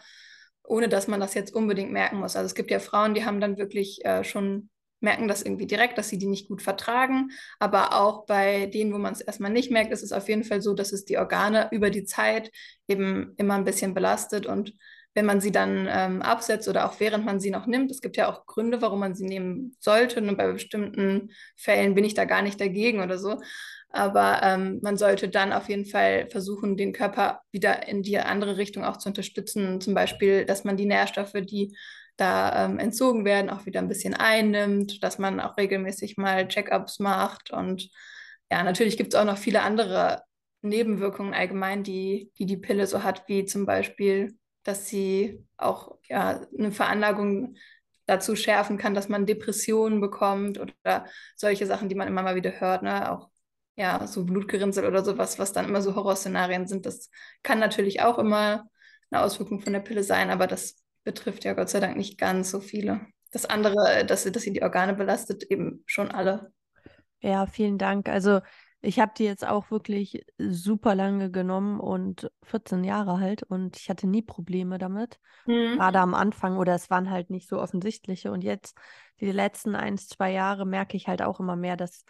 ohne 0.62 0.88
dass 0.88 1.08
man 1.08 1.20
das 1.20 1.34
jetzt 1.34 1.52
unbedingt 1.52 1.90
merken 1.90 2.18
muss. 2.18 2.36
Also 2.36 2.46
es 2.46 2.54
gibt 2.54 2.70
ja 2.70 2.78
Frauen, 2.78 3.14
die 3.14 3.24
haben 3.24 3.40
dann 3.40 3.58
wirklich 3.58 4.04
äh, 4.04 4.22
schon 4.22 4.70
merken 5.04 5.28
das 5.28 5.42
irgendwie 5.42 5.66
direkt, 5.66 5.98
dass 5.98 6.08
sie 6.08 6.18
die 6.18 6.26
nicht 6.26 6.48
gut 6.48 6.62
vertragen. 6.62 7.30
Aber 7.60 7.94
auch 8.00 8.26
bei 8.26 8.66
denen, 8.66 8.92
wo 8.92 8.98
man 8.98 9.12
es 9.12 9.20
erstmal 9.20 9.52
nicht 9.52 9.70
merkt, 9.70 9.92
ist 9.92 10.02
es 10.02 10.12
auf 10.12 10.28
jeden 10.28 10.44
Fall 10.44 10.62
so, 10.62 10.74
dass 10.74 10.92
es 10.92 11.04
die 11.04 11.18
Organe 11.18 11.68
über 11.70 11.90
die 11.90 12.04
Zeit 12.04 12.50
eben 12.88 13.34
immer 13.36 13.54
ein 13.54 13.64
bisschen 13.64 13.94
belastet 13.94 14.46
und 14.46 14.72
wenn 15.14 15.26
man 15.26 15.40
sie 15.40 15.52
dann 15.52 15.88
ähm, 15.88 16.22
absetzt 16.22 16.68
oder 16.68 16.86
auch 16.86 16.98
während 16.98 17.24
man 17.24 17.38
sie 17.38 17.50
noch 17.50 17.66
nimmt. 17.66 17.90
Es 17.90 18.00
gibt 18.00 18.16
ja 18.16 18.28
auch 18.28 18.46
Gründe, 18.46 18.82
warum 18.82 18.98
man 18.98 19.14
sie 19.14 19.24
nehmen 19.24 19.76
sollte. 19.78 20.20
Und 20.20 20.36
bei 20.36 20.50
bestimmten 20.52 21.30
Fällen 21.56 21.94
bin 21.94 22.04
ich 22.04 22.14
da 22.14 22.24
gar 22.24 22.42
nicht 22.42 22.60
dagegen 22.60 23.00
oder 23.00 23.16
so. 23.16 23.40
Aber 23.90 24.40
ähm, 24.42 24.80
man 24.82 24.96
sollte 24.96 25.28
dann 25.28 25.52
auf 25.52 25.68
jeden 25.68 25.86
Fall 25.86 26.28
versuchen, 26.30 26.76
den 26.76 26.92
Körper 26.92 27.42
wieder 27.52 27.86
in 27.86 28.02
die 28.02 28.18
andere 28.18 28.56
Richtung 28.56 28.84
auch 28.84 28.96
zu 28.96 29.08
unterstützen. 29.08 29.80
Zum 29.80 29.94
Beispiel, 29.94 30.44
dass 30.44 30.64
man 30.64 30.76
die 30.76 30.86
Nährstoffe, 30.86 31.36
die 31.42 31.76
da 32.16 32.66
ähm, 32.66 32.78
entzogen 32.78 33.24
werden, 33.24 33.50
auch 33.50 33.66
wieder 33.66 33.80
ein 33.80 33.88
bisschen 33.88 34.14
einnimmt, 34.14 35.02
dass 35.02 35.18
man 35.18 35.40
auch 35.40 35.56
regelmäßig 35.56 36.16
mal 36.16 36.48
Check-ups 36.48 37.00
macht. 37.00 37.50
Und 37.50 37.90
ja, 38.50 38.62
natürlich 38.62 38.96
gibt 38.96 39.14
es 39.14 39.20
auch 39.20 39.24
noch 39.24 39.38
viele 39.38 39.62
andere 39.62 40.22
Nebenwirkungen 40.62 41.34
allgemein, 41.34 41.82
die, 41.82 42.30
die 42.38 42.46
die 42.46 42.56
Pille 42.56 42.86
so 42.86 43.02
hat, 43.02 43.24
wie 43.28 43.44
zum 43.44 43.66
Beispiel 43.66 44.36
dass 44.64 44.88
sie 44.88 45.46
auch 45.56 45.98
ja, 46.08 46.40
eine 46.58 46.72
Veranlagung 46.72 47.56
dazu 48.06 48.34
schärfen 48.36 48.78
kann, 48.78 48.94
dass 48.94 49.08
man 49.08 49.26
Depressionen 49.26 50.00
bekommt 50.00 50.58
oder 50.58 51.06
solche 51.36 51.66
Sachen, 51.66 51.88
die 51.88 51.94
man 51.94 52.08
immer 52.08 52.22
mal 52.22 52.34
wieder 52.34 52.60
hört, 52.60 52.82
ne? 52.82 53.12
auch 53.12 53.30
ja, 53.76 54.06
so 54.06 54.24
Blutgerinnsel 54.24 54.86
oder 54.86 55.04
sowas, 55.04 55.38
was 55.38 55.52
dann 55.52 55.66
immer 55.66 55.82
so 55.82 55.94
Horrorszenarien 55.94 56.66
sind. 56.66 56.86
Das 56.86 57.10
kann 57.42 57.58
natürlich 57.58 58.02
auch 58.02 58.18
immer 58.18 58.68
eine 59.10 59.22
Auswirkung 59.22 59.60
von 59.60 59.72
der 59.72 59.80
Pille 59.80 60.02
sein, 60.02 60.30
aber 60.30 60.46
das 60.46 60.83
betrifft 61.04 61.44
ja 61.44 61.52
Gott 61.52 61.68
sei 61.68 61.80
Dank 61.80 61.96
nicht 61.96 62.18
ganz 62.18 62.50
so 62.50 62.60
viele. 62.60 63.06
Das 63.30 63.46
andere, 63.46 64.04
dass, 64.06 64.24
dass 64.24 64.42
sie 64.42 64.52
die 64.52 64.62
Organe 64.62 64.94
belastet, 64.94 65.44
eben 65.44 65.82
schon 65.86 66.10
alle. 66.10 66.52
Ja, 67.20 67.46
vielen 67.46 67.78
Dank. 67.78 68.08
Also 68.08 68.40
ich 68.80 69.00
habe 69.00 69.12
die 69.16 69.24
jetzt 69.24 69.46
auch 69.46 69.70
wirklich 69.70 70.24
super 70.38 70.94
lange 70.94 71.30
genommen 71.30 71.80
und 71.80 72.30
14 72.42 72.84
Jahre 72.84 73.18
halt 73.18 73.42
und 73.42 73.78
ich 73.78 73.88
hatte 73.88 74.06
nie 74.06 74.22
Probleme 74.22 74.78
damit. 74.78 75.18
Mhm. 75.46 75.76
Gerade 75.76 76.00
am 76.00 76.14
Anfang 76.14 76.58
oder 76.58 76.74
es 76.74 76.90
waren 76.90 77.10
halt 77.10 77.30
nicht 77.30 77.48
so 77.48 77.60
offensichtliche. 77.60 78.30
Und 78.30 78.44
jetzt, 78.44 78.76
die 79.20 79.32
letzten 79.32 79.74
ein, 79.74 79.96
zwei 79.96 80.32
Jahre, 80.32 80.66
merke 80.66 80.96
ich 80.96 81.08
halt 81.08 81.22
auch 81.22 81.40
immer 81.40 81.56
mehr, 81.56 81.76
dass 81.76 82.04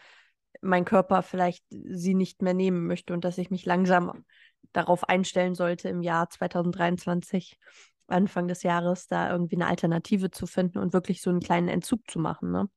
mein 0.61 0.85
Körper 0.85 1.23
vielleicht 1.23 1.65
sie 1.71 2.15
nicht 2.15 2.43
mehr 2.43 2.55
nehmen 2.55 2.87
möchte 2.87 3.13
und 3.13 3.25
dass 3.25 3.39
ich 3.39 3.51
mich 3.51 3.65
langsam 3.65 4.25
darauf 4.73 5.09
einstellen 5.09 5.55
sollte, 5.55 5.89
im 5.89 6.03
Jahr 6.03 6.29
2023, 6.29 7.59
Anfang 8.07 8.49
des 8.49 8.63
Jahres, 8.63 9.07
da 9.07 9.31
irgendwie 9.31 9.57
eine 9.57 9.67
Alternative 9.67 10.31
zu 10.31 10.47
finden 10.47 10.79
und 10.79 10.93
wirklich 10.93 11.23
so 11.23 11.31
einen 11.31 11.41
kleinen 11.41 11.69
Entzug 11.69 12.11
zu 12.11 12.19
machen. 12.19 12.51
Ne? 12.51 12.69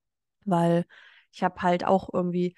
Weil 0.46 0.86
ich 1.32 1.44
habe 1.44 1.62
halt 1.62 1.86
auch 1.86 2.10
irgendwie 2.14 2.56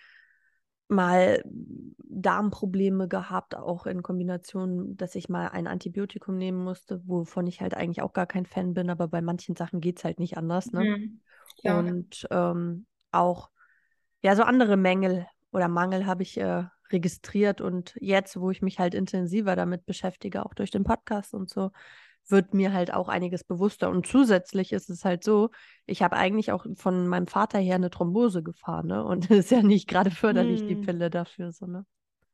mal 0.87 1.43
Darmprobleme 1.45 3.07
gehabt, 3.07 3.55
auch 3.55 3.85
in 3.85 4.01
Kombination, 4.01 4.97
dass 4.97 5.13
ich 5.15 5.29
mal 5.29 5.49
ein 5.49 5.67
Antibiotikum 5.67 6.35
nehmen 6.35 6.63
musste, 6.63 7.01
wovon 7.05 7.45
ich 7.45 7.61
halt 7.61 7.75
eigentlich 7.75 8.01
auch 8.01 8.13
gar 8.13 8.25
kein 8.25 8.47
Fan 8.47 8.73
bin, 8.73 8.89
aber 8.89 9.07
bei 9.07 9.21
manchen 9.21 9.55
Sachen 9.55 9.81
geht 9.81 9.99
es 9.99 10.03
halt 10.03 10.19
nicht 10.19 10.37
anders. 10.37 10.71
Ne? 10.71 10.83
Mhm. 10.83 11.21
Ja. 11.61 11.77
Und 11.77 12.27
ähm, 12.31 12.87
auch, 13.11 13.51
ja, 14.23 14.35
so 14.35 14.43
andere 14.43 14.77
Mängel 14.77 15.27
oder 15.51 15.67
Mangel 15.67 16.07
habe 16.07 16.23
ich 16.23 16.37
äh, 16.39 16.63
registriert 16.91 17.61
und 17.61 17.95
jetzt, 17.99 18.39
wo 18.39 18.49
ich 18.49 18.63
mich 18.63 18.79
halt 18.79 18.95
intensiver 18.95 19.55
damit 19.55 19.85
beschäftige, 19.85 20.43
auch 20.43 20.55
durch 20.55 20.71
den 20.71 20.83
Podcast 20.83 21.35
und 21.35 21.49
so, 21.49 21.71
wird 22.27 22.53
mir 22.53 22.73
halt 22.73 22.93
auch 22.93 23.09
einiges 23.09 23.43
bewusster. 23.43 23.89
Und 23.89 24.05
zusätzlich 24.05 24.71
ist 24.71 24.89
es 24.89 25.05
halt 25.05 25.23
so, 25.23 25.49
ich 25.85 26.03
habe 26.03 26.15
eigentlich 26.15 26.51
auch 26.51 26.65
von 26.75 27.07
meinem 27.07 27.27
Vater 27.27 27.59
her 27.59 27.75
eine 27.75 27.89
Thrombose 27.89 28.43
gefahren, 28.43 28.87
ne? 28.87 29.03
Und 29.03 29.25
es 29.31 29.45
ist 29.45 29.51
ja 29.51 29.63
nicht 29.63 29.87
gerade 29.87 30.11
förderlich, 30.11 30.61
hm. 30.61 30.67
die 30.67 30.75
Pille 30.75 31.09
dafür, 31.09 31.51
so, 31.51 31.65
ne? 31.65 31.85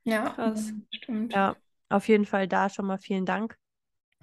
Ja, 0.03 0.29
krass. 0.29 0.73
Stimmt. 0.91 1.33
Ja, 1.33 1.55
auf 1.89 2.07
jeden 2.07 2.25
Fall 2.25 2.47
da 2.47 2.69
schon 2.69 2.85
mal 2.85 2.97
vielen 2.97 3.25
Dank. 3.25 3.57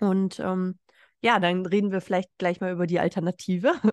Und 0.01 0.39
ähm, 0.41 0.79
ja, 1.23 1.39
dann 1.39 1.65
reden 1.65 1.93
wir 1.93 2.01
vielleicht 2.01 2.31
gleich 2.39 2.61
mal 2.61 2.73
über 2.73 2.87
die 2.87 3.01
Alternative. 3.01 3.75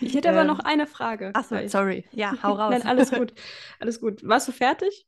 Ich 0.00 0.14
hätte 0.14 0.28
ähm, 0.28 0.34
aber 0.34 0.44
noch 0.44 0.58
eine 0.58 0.88
Frage. 0.88 1.30
Achso, 1.34 1.68
sorry. 1.68 2.04
Ja, 2.10 2.34
hau 2.42 2.54
raus. 2.54 2.70
Nein, 2.72 2.82
alles 2.88 3.12
gut. 3.12 3.34
Alles 3.78 4.00
gut. 4.00 4.26
Warst 4.26 4.48
du 4.48 4.52
fertig 4.52 5.06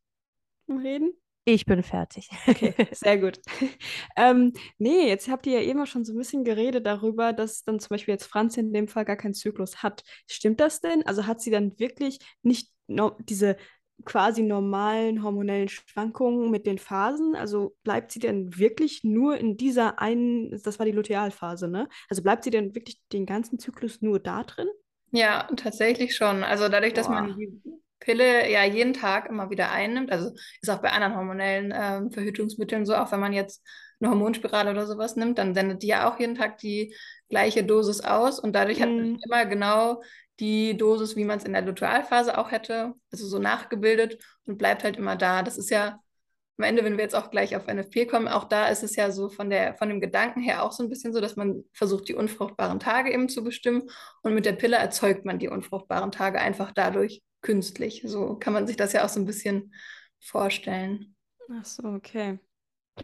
im 0.68 0.77
Reden? 0.77 1.12
Ich 1.45 1.67
bin 1.67 1.83
fertig. 1.83 2.31
Okay, 2.47 2.75
sehr 2.93 3.19
gut. 3.19 3.41
ähm, 4.17 4.53
nee, 4.79 5.09
jetzt 5.09 5.29
habt 5.29 5.47
ihr 5.47 5.61
ja 5.61 5.69
eben 5.69 5.85
schon 5.87 6.05
so 6.05 6.13
ein 6.13 6.19
bisschen 6.19 6.45
geredet 6.45 6.87
darüber, 6.87 7.33
dass 7.33 7.65
dann 7.65 7.81
zum 7.81 7.89
Beispiel 7.89 8.15
jetzt 8.15 8.27
Franz 8.27 8.57
in 8.57 8.73
dem 8.73 8.87
Fall 8.87 9.05
gar 9.05 9.17
keinen 9.17 9.35
Zyklus 9.35 9.83
hat. 9.83 10.05
Stimmt 10.31 10.61
das 10.61 10.81
denn? 10.81 11.05
Also 11.05 11.27
hat 11.27 11.41
sie 11.41 11.51
dann 11.51 11.79
wirklich 11.79 12.21
nicht 12.43 12.71
no 12.87 13.17
diese 13.21 13.57
quasi 14.05 14.43
normalen 14.43 15.23
hormonellen 15.23 15.69
Schwankungen 15.69 16.51
mit 16.51 16.67
den 16.67 16.79
Phasen? 16.79 17.35
Also 17.35 17.77
bleibt 17.83 18.13
sie 18.13 18.21
denn 18.21 18.57
wirklich 18.57 19.03
nur 19.03 19.37
in 19.37 19.57
dieser 19.57 19.99
einen, 19.99 20.63
das 20.63 20.79
war 20.79 20.87
die 20.87 20.93
Lutealphase, 20.93 21.69
ne? 21.69 21.89
Also 22.09 22.23
bleibt 22.23 22.45
sie 22.45 22.51
denn 22.51 22.75
wirklich 22.75 23.01
den 23.13 23.27
ganzen 23.27 23.59
Zyklus 23.59 24.01
nur 24.01 24.21
da 24.21 24.45
drin? 24.45 24.69
Ja, 25.11 25.49
tatsächlich 25.57 26.15
schon. 26.15 26.45
Also 26.45 26.69
dadurch, 26.69 26.95
Boah. 26.95 27.01
dass 27.01 27.09
man 27.09 27.37
die 27.37 27.61
Pille 28.03 28.51
ja 28.51 28.65
jeden 28.65 28.93
Tag 28.93 29.29
immer 29.29 29.51
wieder 29.51 29.71
einnimmt, 29.71 30.11
also 30.11 30.33
ist 30.61 30.71
auch 30.71 30.83
bei 30.83 30.91
anderen 30.91 31.17
hormonellen 31.17 31.73
ähm, 31.75 32.11
Verhütungsmitteln 32.11 32.85
so, 32.87 32.95
auch 32.97 33.12
wenn 33.12 33.21
man 33.21 33.33
jetzt 33.33 33.65
eine 34.01 34.11
Hormonspirale 34.11 34.71
oder 34.71 34.87
sowas 34.87 35.17
nimmt, 35.17 35.38
dann 35.38 35.55
sendet 35.55 35.83
die 35.83 35.88
ja 35.88 36.11
auch 36.11 36.19
jeden 36.19 36.35
Tag 36.35 36.59
die 36.59 36.95
gleiche 37.29 37.65
Dosis 37.65 38.01
aus 38.01 38.41
und 38.41 38.55
dadurch 38.55 38.79
mhm. 38.81 38.83
hat 38.83 38.91
man 38.91 39.11
mhm. 39.12 39.19
immer 39.25 39.47
genau 39.47 40.03
die 40.41 40.77
Dosis, 40.77 41.15
wie 41.17 41.25
man 41.25 41.38
es 41.38 41.45
in 41.45 41.53
der 41.53 41.62
Lutealphase 41.62 42.37
auch 42.37 42.51
hätte, 42.51 42.95
also 43.12 43.27
so 43.27 43.38
nachgebildet 43.38 44.19
und 44.45 44.59
bleibt 44.59 44.83
halt 44.83 44.97
immer 44.97 45.15
da. 45.17 45.43
Das 45.43 45.57
ist 45.57 45.71
ja 45.71 46.01
am 46.59 46.65
Ende, 46.65 46.85
wenn 46.85 46.97
wir 46.97 47.05
jetzt 47.05 47.15
auch 47.15 47.31
gleich 47.31 47.57
auf 47.57 47.67
NFP 47.67 48.07
kommen, 48.07 48.29
auch 48.29 48.45
da 48.45 48.69
ist 48.69 48.83
es 48.83 48.97
ja 48.97 49.11
so 49.11 49.29
von, 49.29 49.51
der, 49.51 49.75
von 49.75 49.88
dem 49.88 50.01
Gedanken 50.01 50.41
her 50.41 50.62
auch 50.62 50.73
so 50.73 50.83
ein 50.83 50.88
bisschen 50.88 51.12
so, 51.12 51.21
dass 51.21 51.37
man 51.37 51.65
versucht, 51.73 52.09
die 52.09 52.15
unfruchtbaren 52.15 52.81
Tage 52.81 53.12
eben 53.12 53.29
zu 53.29 53.43
bestimmen 53.43 53.88
und 54.23 54.35
mit 54.35 54.45
der 54.45 54.53
Pille 54.53 54.77
erzeugt 54.77 55.25
man 55.25 55.38
die 55.38 55.49
unfruchtbaren 55.49 56.12
Tage 56.12 56.41
einfach 56.41 56.73
dadurch 56.73 57.23
künstlich. 57.43 58.03
So 58.07 58.37
kann 58.37 58.53
man 58.53 58.67
sich 58.67 58.77
das 58.77 58.93
ja 58.93 59.05
auch 59.05 59.09
so 59.09 59.21
ein 59.21 59.27
bisschen 59.27 59.75
vorstellen. 60.21 61.15
Ach 61.51 61.65
so, 61.65 61.83
okay. 61.85 62.39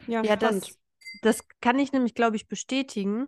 Ja, 0.06 0.22
ja 0.22 0.36
das, 0.36 0.78
das 1.22 1.40
kann 1.60 1.78
ich 1.78 1.92
nämlich, 1.92 2.14
glaube 2.14 2.36
ich, 2.36 2.48
bestätigen, 2.48 3.26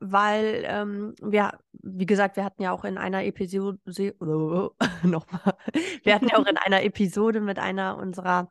weil 0.00 0.64
ähm, 0.66 1.14
wir, 1.22 1.58
wie 1.72 2.06
gesagt, 2.06 2.36
wir 2.36 2.44
hatten 2.44 2.62
ja 2.62 2.72
auch 2.72 2.84
in 2.84 2.98
einer 2.98 3.24
Episode, 3.24 3.78
nochmal, 5.02 5.56
wir 6.02 6.14
hatten 6.14 6.28
ja 6.28 6.36
auch 6.36 6.46
in 6.46 6.56
einer 6.56 6.82
Episode 6.82 7.40
mit 7.40 7.58
einer 7.58 7.96
unserer 7.96 8.50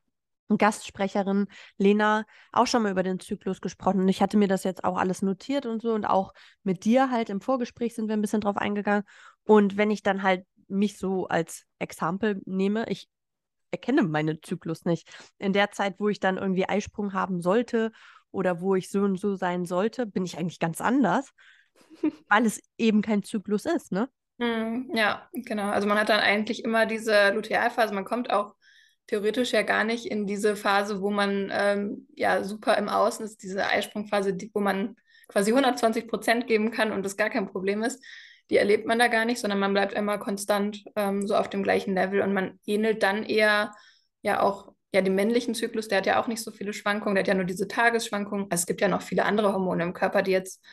Gastsprecherin 0.58 1.48
Lena 1.78 2.26
auch 2.52 2.66
schon 2.66 2.82
mal 2.82 2.92
über 2.92 3.04
den 3.04 3.20
Zyklus 3.20 3.62
gesprochen. 3.62 4.02
Und 4.02 4.10
ich 4.10 4.22
hatte 4.22 4.38
mir 4.38 4.48
das 4.48 4.64
jetzt 4.64 4.84
auch 4.84 4.98
alles 4.98 5.22
notiert 5.22 5.66
und 5.66 5.82
so 5.82 5.94
und 5.94 6.06
auch 6.06 6.34
mit 6.64 6.86
dir 6.86 7.12
halt 7.12 7.30
im 7.30 7.42
Vorgespräch 7.42 7.94
sind 7.94 8.08
wir 8.08 8.14
ein 8.14 8.22
bisschen 8.22 8.42
drauf 8.42 8.58
eingegangen. 8.58 9.04
Und 9.44 9.78
wenn 9.78 9.92
ich 9.92 10.02
dann 10.02 10.24
halt 10.24 10.46
mich 10.70 10.98
so 10.98 11.28
als 11.28 11.66
Exempel 11.80 12.42
nehme, 12.46 12.86
ich 12.90 13.10
erkenne 13.72 14.04
meinen 14.04 14.42
Zyklus 14.42 14.86
nicht. 14.86 15.10
In 15.38 15.54
der 15.54 15.72
Zeit, 15.72 15.96
wo 16.00 16.10
ich 16.10 16.20
dann 16.20 16.38
irgendwie 16.38 16.68
Eisprung 16.68 17.14
haben 17.14 17.42
sollte 17.42 17.92
oder 18.32 18.62
wo 18.62 18.76
ich 18.76 18.90
so 18.90 19.02
und 19.02 19.20
so 19.20 19.36
sein 19.36 19.66
sollte, 19.66 20.06
bin 20.06 20.26
ich 20.26 20.38
eigentlich 20.38 20.60
ganz 20.60 20.82
anders, 20.82 21.32
weil 22.30 22.46
es 22.46 22.62
eben 22.78 23.02
kein 23.02 23.24
Zyklus 23.24 23.66
ist, 23.66 23.92
ne? 23.92 24.10
Mm, 24.38 24.96
ja, 24.96 25.28
genau. 25.34 25.70
Also 25.70 25.88
man 25.88 25.98
hat 26.00 26.10
dann 26.10 26.20
eigentlich 26.22 26.64
immer 26.64 26.86
diese 26.86 27.32
Lutealphase. 27.32 27.94
Man 27.94 28.06
kommt 28.06 28.30
auch 28.30 28.56
theoretisch 29.08 29.52
ja 29.52 29.64
gar 29.64 29.84
nicht 29.84 30.06
in 30.06 30.28
diese 30.28 30.56
Phase, 30.56 31.02
wo 31.02 31.10
man 31.10 31.50
ähm, 31.52 32.08
ja 32.16 32.44
super 32.44 32.78
im 32.78 32.90
Außen 32.90 33.26
ist, 33.26 33.44
diese 33.44 33.66
Eisprungphase, 33.68 34.34
die, 34.34 34.52
wo 34.54 34.60
man 34.62 34.96
quasi 35.28 35.52
120 35.52 36.08
Prozent 36.08 36.48
geben 36.48 36.72
kann 36.72 36.92
und 36.92 37.04
das 37.04 37.18
gar 37.18 37.30
kein 37.30 37.48
Problem 37.48 37.84
ist, 37.84 38.04
die 38.50 38.58
erlebt 38.58 38.86
man 38.86 39.00
da 39.00 39.08
gar 39.08 39.26
nicht, 39.26 39.40
sondern 39.40 39.60
man 39.60 39.74
bleibt 39.74 39.94
immer 39.94 40.18
konstant 40.18 40.84
ähm, 40.96 41.28
so 41.28 41.36
auf 41.36 41.50
dem 41.50 41.64
gleichen 41.64 41.94
Level 41.94 42.22
und 42.22 42.34
man 42.34 42.60
ähnelt 42.66 43.04
dann 43.04 43.24
eher 43.24 43.72
ja 44.22 44.42
auch 44.42 44.74
ja 44.94 45.02
dem 45.02 45.16
männlichen 45.16 45.54
Zyklus, 45.54 45.88
der 45.88 46.00
hat 46.00 46.06
ja 46.06 46.22
auch 46.22 46.28
nicht 46.28 46.44
so 46.44 46.52
viele 46.52 46.74
Schwankungen, 46.74 47.16
der 47.16 47.24
hat 47.24 47.28
ja 47.28 47.36
nur 47.36 47.46
diese 47.46 47.68
Tagesschwankungen. 47.68 48.46
Also 48.50 48.62
es 48.62 48.66
gibt 48.66 48.82
ja 48.82 48.88
noch 48.88 49.02
viele 49.02 49.26
andere 49.26 49.54
Hormone 49.54 49.84
im 49.84 49.94
Körper, 49.94 50.22
die 50.22 50.32
jetzt 50.32 50.64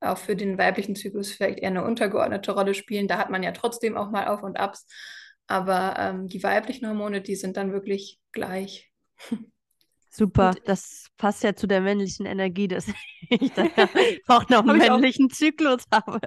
auch 0.00 0.18
für 0.18 0.36
den 0.36 0.58
weiblichen 0.58 0.96
Zyklus 0.96 1.32
vielleicht 1.32 1.58
eher 1.58 1.68
eine 1.68 1.84
untergeordnete 1.84 2.52
Rolle 2.52 2.74
spielen. 2.74 3.08
Da 3.08 3.18
hat 3.18 3.30
man 3.30 3.42
ja 3.42 3.52
trotzdem 3.52 3.96
auch 3.96 4.10
mal 4.10 4.28
Auf 4.28 4.42
und 4.42 4.58
Abs. 4.58 4.86
Aber 5.46 5.96
ähm, 5.98 6.28
die 6.28 6.42
weiblichen 6.42 6.88
Hormone, 6.88 7.20
die 7.20 7.36
sind 7.36 7.56
dann 7.56 7.72
wirklich 7.72 8.18
gleich. 8.32 8.90
Super, 10.10 10.50
und 10.50 10.60
das 10.64 11.08
passt 11.18 11.44
ja 11.44 11.54
zu 11.54 11.66
der 11.66 11.82
männlichen 11.82 12.24
Energie, 12.24 12.68
dass 12.68 12.86
ich 13.28 13.52
dann 13.52 13.70
auch 14.26 14.48
noch 14.48 14.66
einen 14.66 14.78
männlichen 14.78 15.30
Zyklus 15.30 15.84
habe. 15.92 16.20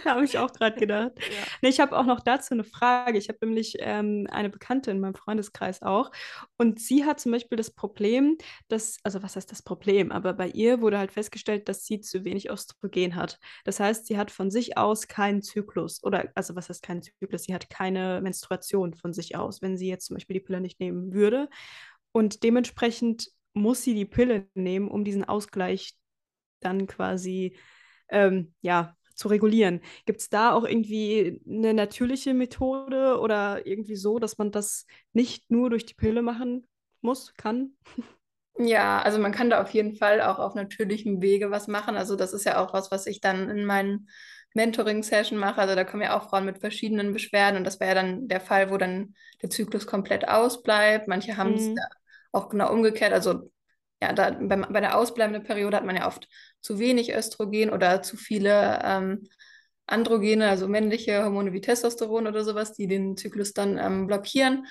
habe 0.04 0.24
ich 0.24 0.38
auch 0.38 0.52
gerade 0.52 0.78
gedacht. 0.78 1.12
Ja. 1.34 1.46
Nee, 1.62 1.68
ich 1.70 1.80
habe 1.80 1.96
auch 1.96 2.04
noch 2.04 2.20
dazu 2.20 2.54
eine 2.54 2.64
Frage. 2.64 3.18
Ich 3.18 3.28
habe 3.28 3.38
nämlich 3.42 3.76
ähm, 3.80 4.26
eine 4.30 4.50
Bekannte 4.50 4.90
in 4.90 5.00
meinem 5.00 5.14
Freundeskreis 5.14 5.82
auch. 5.82 6.10
Und 6.56 6.80
sie 6.80 7.04
hat 7.04 7.18
zum 7.18 7.32
Beispiel 7.32 7.56
das 7.56 7.70
Problem, 7.70 8.36
dass, 8.68 8.98
also 9.02 9.22
was 9.22 9.36
heißt 9.36 9.50
das 9.50 9.62
Problem? 9.62 10.12
Aber 10.12 10.32
bei 10.34 10.48
ihr 10.48 10.80
wurde 10.80 10.98
halt 10.98 11.12
festgestellt, 11.12 11.68
dass 11.68 11.84
sie 11.86 12.00
zu 12.00 12.24
wenig 12.24 12.50
Östrogen 12.50 13.16
hat. 13.16 13.38
Das 13.64 13.80
heißt, 13.80 14.06
sie 14.06 14.18
hat 14.18 14.30
von 14.30 14.50
sich 14.50 14.76
aus 14.76 15.08
keinen 15.08 15.42
Zyklus. 15.42 16.02
Oder, 16.04 16.30
also 16.34 16.54
was 16.54 16.68
heißt 16.68 16.82
keinen 16.82 17.02
Zyklus? 17.02 17.44
Sie 17.44 17.54
hat 17.54 17.70
keine 17.70 18.20
Menstruation 18.22 18.94
von 18.94 19.12
sich 19.12 19.36
aus, 19.36 19.62
wenn 19.62 19.76
sie 19.76 19.88
jetzt 19.88 20.06
zum 20.06 20.14
Beispiel 20.16 20.34
die 20.34 20.40
Pille 20.44 20.60
nicht 20.60 20.78
nehmen 20.80 21.12
würde. 21.12 21.48
Und 22.12 22.42
dementsprechend 22.44 23.30
muss 23.54 23.82
sie 23.82 23.94
die 23.94 24.04
Pille 24.06 24.46
nehmen, 24.54 24.88
um 24.88 25.04
diesen 25.04 25.24
Ausgleich 25.24 25.94
dann 26.60 26.86
quasi 26.86 27.56
ähm, 28.08 28.54
ja, 28.60 28.96
zu 29.14 29.28
regulieren. 29.28 29.80
Gibt 30.06 30.20
es 30.20 30.28
da 30.28 30.52
auch 30.52 30.64
irgendwie 30.64 31.40
eine 31.48 31.74
natürliche 31.74 32.34
Methode 32.34 33.18
oder 33.20 33.66
irgendwie 33.66 33.96
so, 33.96 34.18
dass 34.18 34.38
man 34.38 34.50
das 34.50 34.86
nicht 35.12 35.50
nur 35.50 35.70
durch 35.70 35.86
die 35.86 35.94
Pille 35.94 36.22
machen 36.22 36.66
muss, 37.00 37.34
kann? 37.36 37.76
Ja, 38.56 39.02
also 39.02 39.18
man 39.18 39.32
kann 39.32 39.50
da 39.50 39.60
auf 39.60 39.70
jeden 39.70 39.96
Fall 39.96 40.20
auch 40.20 40.38
auf 40.38 40.54
natürlichem 40.54 41.20
Wege 41.20 41.50
was 41.50 41.66
machen. 41.66 41.96
Also 41.96 42.14
das 42.14 42.32
ist 42.32 42.44
ja 42.44 42.64
auch 42.64 42.72
was, 42.72 42.90
was 42.92 43.06
ich 43.06 43.20
dann 43.20 43.50
in 43.50 43.64
meinen 43.64 44.08
Mentoring-Session 44.54 45.38
mache. 45.38 45.60
Also 45.60 45.74
da 45.74 45.84
kommen 45.84 46.04
ja 46.04 46.16
auch 46.16 46.28
Frauen 46.30 46.44
mit 46.44 46.58
verschiedenen 46.58 47.12
Beschwerden 47.12 47.58
und 47.58 47.64
das 47.64 47.80
wäre 47.80 47.96
ja 47.96 48.02
dann 48.02 48.28
der 48.28 48.40
Fall, 48.40 48.70
wo 48.70 48.76
dann 48.76 49.14
der 49.42 49.50
Zyklus 49.50 49.86
komplett 49.86 50.28
ausbleibt. 50.28 51.08
Manche 51.08 51.36
haben 51.36 51.54
es 51.54 51.66
mhm. 51.66 51.78
auch 52.30 52.48
genau 52.48 52.72
umgekehrt. 52.72 53.12
Also 53.12 53.50
ja, 54.04 54.12
da, 54.12 54.30
bei, 54.30 54.56
bei 54.56 54.80
der 54.80 54.96
ausbleibenden 54.96 55.42
Periode 55.44 55.76
hat 55.76 55.84
man 55.84 55.96
ja 55.96 56.06
oft 56.06 56.28
zu 56.60 56.78
wenig 56.78 57.14
Östrogen 57.14 57.70
oder 57.70 58.02
zu 58.02 58.16
viele 58.16 58.80
ähm, 58.84 59.28
Androgene, 59.86 60.48
also 60.48 60.68
männliche 60.68 61.22
Hormone 61.24 61.52
wie 61.52 61.60
Testosteron 61.60 62.26
oder 62.26 62.44
sowas, 62.44 62.72
die 62.72 62.86
den 62.86 63.16
Zyklus 63.16 63.52
dann 63.52 63.78
ähm, 63.78 64.06
blockieren. 64.06 64.66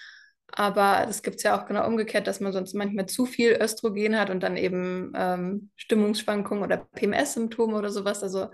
Aber 0.51 1.05
das 1.07 1.23
gibt 1.23 1.37
es 1.37 1.43
ja 1.43 1.59
auch 1.59 1.65
genau 1.65 1.85
umgekehrt, 1.87 2.27
dass 2.27 2.39
man 2.39 2.53
sonst 2.53 2.73
manchmal 2.75 3.07
zu 3.07 3.25
viel 3.25 3.57
Östrogen 3.59 4.17
hat 4.19 4.29
und 4.29 4.41
dann 4.41 4.55
eben 4.57 5.11
ähm, 5.15 5.71
Stimmungsschwankungen 5.75 6.63
oder 6.63 6.77
PMS-Symptome 6.77 7.75
oder 7.75 7.89
sowas. 7.89 8.21
Also 8.21 8.49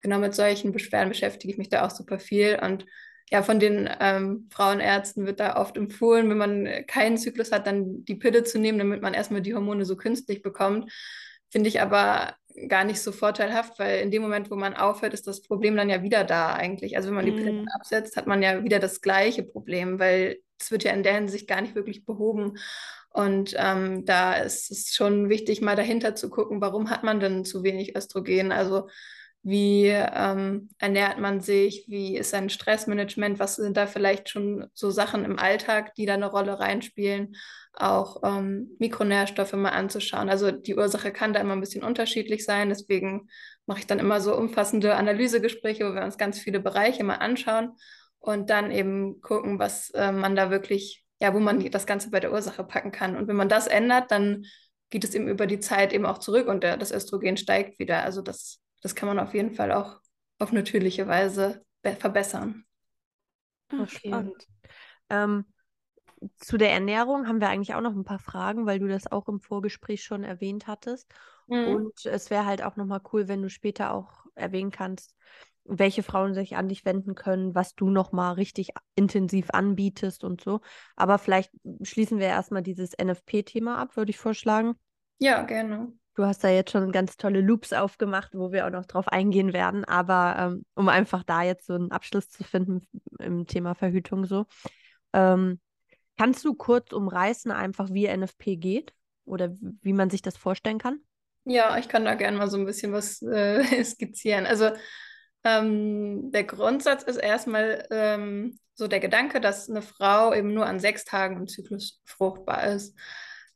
genau 0.00 0.18
mit 0.18 0.34
solchen 0.34 0.72
Beschwerden 0.72 1.08
beschäftige 1.08 1.52
ich 1.52 1.58
mich 1.58 1.70
da 1.70 1.86
auch 1.86 1.90
super 1.90 2.18
viel. 2.18 2.58
Und 2.62 2.84
ja, 3.30 3.42
von 3.42 3.58
den 3.58 3.88
ähm, 4.00 4.48
Frauenärzten 4.50 5.26
wird 5.26 5.40
da 5.40 5.56
oft 5.56 5.76
empfohlen, 5.76 6.28
wenn 6.28 6.38
man 6.38 6.68
keinen 6.86 7.16
Zyklus 7.16 7.52
hat, 7.52 7.66
dann 7.66 8.04
die 8.04 8.16
Pille 8.16 8.44
zu 8.44 8.58
nehmen, 8.58 8.78
damit 8.78 9.02
man 9.02 9.14
erstmal 9.14 9.40
die 9.40 9.54
Hormone 9.54 9.84
so 9.84 9.96
künstlich 9.96 10.42
bekommt. 10.42 10.92
Finde 11.50 11.68
ich 11.68 11.80
aber 11.80 12.34
gar 12.68 12.84
nicht 12.84 13.00
so 13.00 13.12
vorteilhaft, 13.12 13.78
weil 13.78 14.00
in 14.00 14.10
dem 14.10 14.22
Moment, 14.22 14.50
wo 14.50 14.56
man 14.56 14.74
aufhört, 14.74 15.14
ist 15.14 15.26
das 15.26 15.42
Problem 15.42 15.76
dann 15.76 15.90
ja 15.90 16.02
wieder 16.02 16.24
da 16.24 16.52
eigentlich. 16.52 16.96
Also 16.96 17.08
wenn 17.08 17.16
man 17.16 17.26
die 17.26 17.32
Pille 17.32 17.52
mm. 17.52 17.68
absetzt, 17.74 18.16
hat 18.16 18.26
man 18.26 18.42
ja 18.42 18.62
wieder 18.64 18.78
das 18.78 19.00
gleiche 19.00 19.42
Problem, 19.42 19.98
weil 19.98 20.38
es 20.58 20.70
wird 20.70 20.84
ja 20.84 20.92
in 20.92 21.02
der 21.02 21.14
Hinsicht 21.14 21.48
gar 21.48 21.60
nicht 21.60 21.74
wirklich 21.74 22.04
behoben. 22.04 22.58
Und 23.10 23.54
ähm, 23.58 24.04
da 24.04 24.34
ist 24.34 24.70
es 24.70 24.94
schon 24.94 25.28
wichtig, 25.28 25.60
mal 25.60 25.76
dahinter 25.76 26.14
zu 26.14 26.30
gucken, 26.30 26.60
warum 26.60 26.90
hat 26.90 27.02
man 27.02 27.20
denn 27.20 27.44
zu 27.44 27.62
wenig 27.62 27.96
Östrogen? 27.96 28.52
Also 28.52 28.88
wie 29.42 29.88
ähm, 29.88 30.68
ernährt 30.78 31.18
man 31.18 31.40
sich, 31.40 31.86
wie 31.88 32.16
ist 32.16 32.30
sein 32.30 32.48
Stressmanagement, 32.48 33.40
was 33.40 33.56
sind 33.56 33.76
da 33.76 33.86
vielleicht 33.86 34.28
schon 34.28 34.66
so 34.72 34.90
Sachen 34.90 35.24
im 35.24 35.38
Alltag, 35.38 35.94
die 35.96 36.06
da 36.06 36.14
eine 36.14 36.30
Rolle 36.30 36.60
reinspielen, 36.60 37.34
auch 37.74 38.22
ähm, 38.24 38.76
Mikronährstoffe 38.78 39.54
mal 39.54 39.70
anzuschauen. 39.70 40.28
Also 40.28 40.52
die 40.52 40.76
Ursache 40.76 41.12
kann 41.12 41.32
da 41.32 41.40
immer 41.40 41.54
ein 41.54 41.60
bisschen 41.60 41.82
unterschiedlich 41.82 42.44
sein, 42.44 42.68
deswegen 42.68 43.28
mache 43.66 43.80
ich 43.80 43.86
dann 43.86 43.98
immer 43.98 44.20
so 44.20 44.36
umfassende 44.36 44.94
Analysegespräche, 44.94 45.90
wo 45.90 45.94
wir 45.94 46.04
uns 46.04 46.18
ganz 46.18 46.38
viele 46.38 46.60
Bereiche 46.60 47.02
mal 47.02 47.16
anschauen 47.16 47.72
und 48.20 48.48
dann 48.50 48.70
eben 48.70 49.20
gucken, 49.20 49.58
was 49.58 49.90
äh, 49.90 50.12
man 50.12 50.36
da 50.36 50.50
wirklich, 50.50 51.04
ja, 51.20 51.34
wo 51.34 51.40
man 51.40 51.58
das 51.70 51.86
Ganze 51.86 52.10
bei 52.10 52.20
der 52.20 52.32
Ursache 52.32 52.62
packen 52.62 52.92
kann. 52.92 53.16
Und 53.16 53.26
wenn 53.26 53.36
man 53.36 53.48
das 53.48 53.66
ändert, 53.66 54.12
dann 54.12 54.44
geht 54.90 55.02
es 55.02 55.14
eben 55.14 55.26
über 55.26 55.48
die 55.48 55.58
Zeit 55.58 55.92
eben 55.92 56.06
auch 56.06 56.18
zurück 56.18 56.46
und 56.46 56.62
der, 56.62 56.76
das 56.76 56.92
Östrogen 56.92 57.36
steigt 57.36 57.80
wieder. 57.80 58.04
Also 58.04 58.22
das 58.22 58.61
das 58.82 58.94
kann 58.94 59.08
man 59.08 59.18
auf 59.18 59.32
jeden 59.32 59.54
Fall 59.54 59.72
auch 59.72 60.00
auf 60.38 60.52
natürliche 60.52 61.06
Weise 61.08 61.64
verbessern. 61.82 62.64
Okay. 63.70 63.88
Spannend. 63.88 64.46
Ähm, 65.08 65.44
zu 66.38 66.56
der 66.56 66.72
Ernährung 66.72 67.26
haben 67.26 67.40
wir 67.40 67.48
eigentlich 67.48 67.74
auch 67.74 67.80
noch 67.80 67.94
ein 67.94 68.04
paar 68.04 68.18
Fragen, 68.18 68.66
weil 68.66 68.78
du 68.78 68.88
das 68.88 69.10
auch 69.10 69.28
im 69.28 69.40
Vorgespräch 69.40 70.04
schon 70.04 70.24
erwähnt 70.24 70.66
hattest. 70.66 71.12
Mhm. 71.48 71.76
Und 71.76 72.06
es 72.06 72.30
wäre 72.30 72.46
halt 72.46 72.62
auch 72.62 72.76
nochmal 72.76 73.00
cool, 73.12 73.28
wenn 73.28 73.42
du 73.42 73.48
später 73.48 73.92
auch 73.92 74.26
erwähnen 74.34 74.70
kannst, 74.70 75.14
welche 75.64 76.02
Frauen 76.02 76.34
sich 76.34 76.56
an 76.56 76.68
dich 76.68 76.84
wenden 76.84 77.14
können, 77.14 77.54
was 77.54 77.74
du 77.74 77.88
nochmal 77.90 78.34
richtig 78.34 78.70
intensiv 78.94 79.50
anbietest 79.50 80.24
und 80.24 80.40
so. 80.40 80.60
Aber 80.96 81.18
vielleicht 81.18 81.52
schließen 81.82 82.18
wir 82.18 82.26
erstmal 82.26 82.62
dieses 82.62 82.94
NFP-Thema 82.94 83.78
ab, 83.78 83.96
würde 83.96 84.10
ich 84.10 84.18
vorschlagen. 84.18 84.74
Ja, 85.18 85.42
gerne. 85.42 85.92
Du 86.14 86.24
hast 86.24 86.44
da 86.44 86.48
jetzt 86.48 86.70
schon 86.70 86.92
ganz 86.92 87.16
tolle 87.16 87.40
Loops 87.40 87.72
aufgemacht, 87.72 88.34
wo 88.34 88.52
wir 88.52 88.66
auch 88.66 88.70
noch 88.70 88.84
drauf 88.84 89.08
eingehen 89.08 89.52
werden. 89.52 89.84
Aber 89.84 90.36
ähm, 90.38 90.64
um 90.74 90.88
einfach 90.88 91.22
da 91.22 91.42
jetzt 91.42 91.66
so 91.66 91.74
einen 91.74 91.90
Abschluss 91.90 92.28
zu 92.28 92.44
finden 92.44 92.86
im 93.18 93.46
Thema 93.46 93.74
Verhütung 93.74 94.26
so. 94.26 94.44
Ähm, 95.14 95.60
kannst 96.18 96.44
du 96.44 96.54
kurz 96.54 96.92
umreißen, 96.92 97.50
einfach 97.50 97.88
wie 97.90 98.06
NFP 98.06 98.56
geht 98.56 98.92
oder 99.24 99.54
wie 99.60 99.92
man 99.94 100.10
sich 100.10 100.22
das 100.22 100.36
vorstellen 100.36 100.78
kann? 100.78 101.00
Ja, 101.44 101.78
ich 101.78 101.88
kann 101.88 102.04
da 102.04 102.14
gerne 102.14 102.36
mal 102.36 102.50
so 102.50 102.58
ein 102.58 102.66
bisschen 102.66 102.92
was 102.92 103.22
äh, 103.22 103.62
skizzieren. 103.84 104.46
Also 104.46 104.70
ähm, 105.44 106.30
der 106.30 106.44
Grundsatz 106.44 107.02
ist 107.02 107.16
erstmal 107.16 107.86
ähm, 107.90 108.58
so 108.74 108.86
der 108.86 109.00
Gedanke, 109.00 109.40
dass 109.40 109.68
eine 109.68 109.82
Frau 109.82 110.32
eben 110.34 110.54
nur 110.54 110.66
an 110.66 110.78
sechs 110.78 111.04
Tagen 111.04 111.36
im 111.36 111.46
Zyklus 111.48 112.00
fruchtbar 112.04 112.64
ist. 112.66 112.96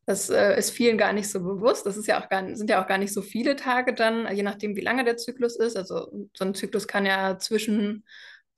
Das 0.06 0.30
äh, 0.30 0.56
ist 0.56 0.70
vielen 0.70 0.98
gar 0.98 1.12
nicht 1.12 1.28
so 1.28 1.40
bewusst. 1.40 1.84
Das 1.84 1.96
ist 1.96 2.06
ja 2.06 2.22
auch 2.22 2.28
gar, 2.28 2.54
sind 2.54 2.70
ja 2.70 2.82
auch 2.82 2.86
gar 2.86 2.98
nicht 2.98 3.12
so 3.12 3.22
viele 3.22 3.56
Tage 3.56 3.92
dann, 3.92 4.32
je 4.34 4.44
nachdem, 4.44 4.76
wie 4.76 4.80
lange 4.80 5.04
der 5.04 5.16
Zyklus 5.16 5.56
ist. 5.56 5.76
Also 5.76 6.28
so 6.32 6.44
ein 6.44 6.54
Zyklus 6.54 6.86
kann 6.86 7.04
ja 7.04 7.38
zwischen, 7.38 8.04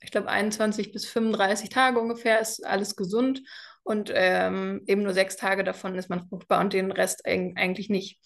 ich 0.01 0.11
glaube, 0.11 0.29
21 0.29 0.93
bis 0.93 1.07
35 1.07 1.71
Tage 1.71 1.99
ungefähr, 1.99 2.41
ist 2.41 2.65
alles 2.67 2.97
gesund. 2.97 3.43
Und 3.83 4.13
ähm, 4.15 4.83
eben 4.87 5.03
nur 5.03 5.15
sechs 5.15 5.37
Tage 5.37 5.65
davon 5.65 5.95
ist 5.95 6.11
man 6.11 6.29
fruchtbar 6.29 6.61
und 6.61 6.75
den 6.75 6.93
Rest 6.93 7.25
eigentlich 7.25 7.89
nicht. 7.89 8.21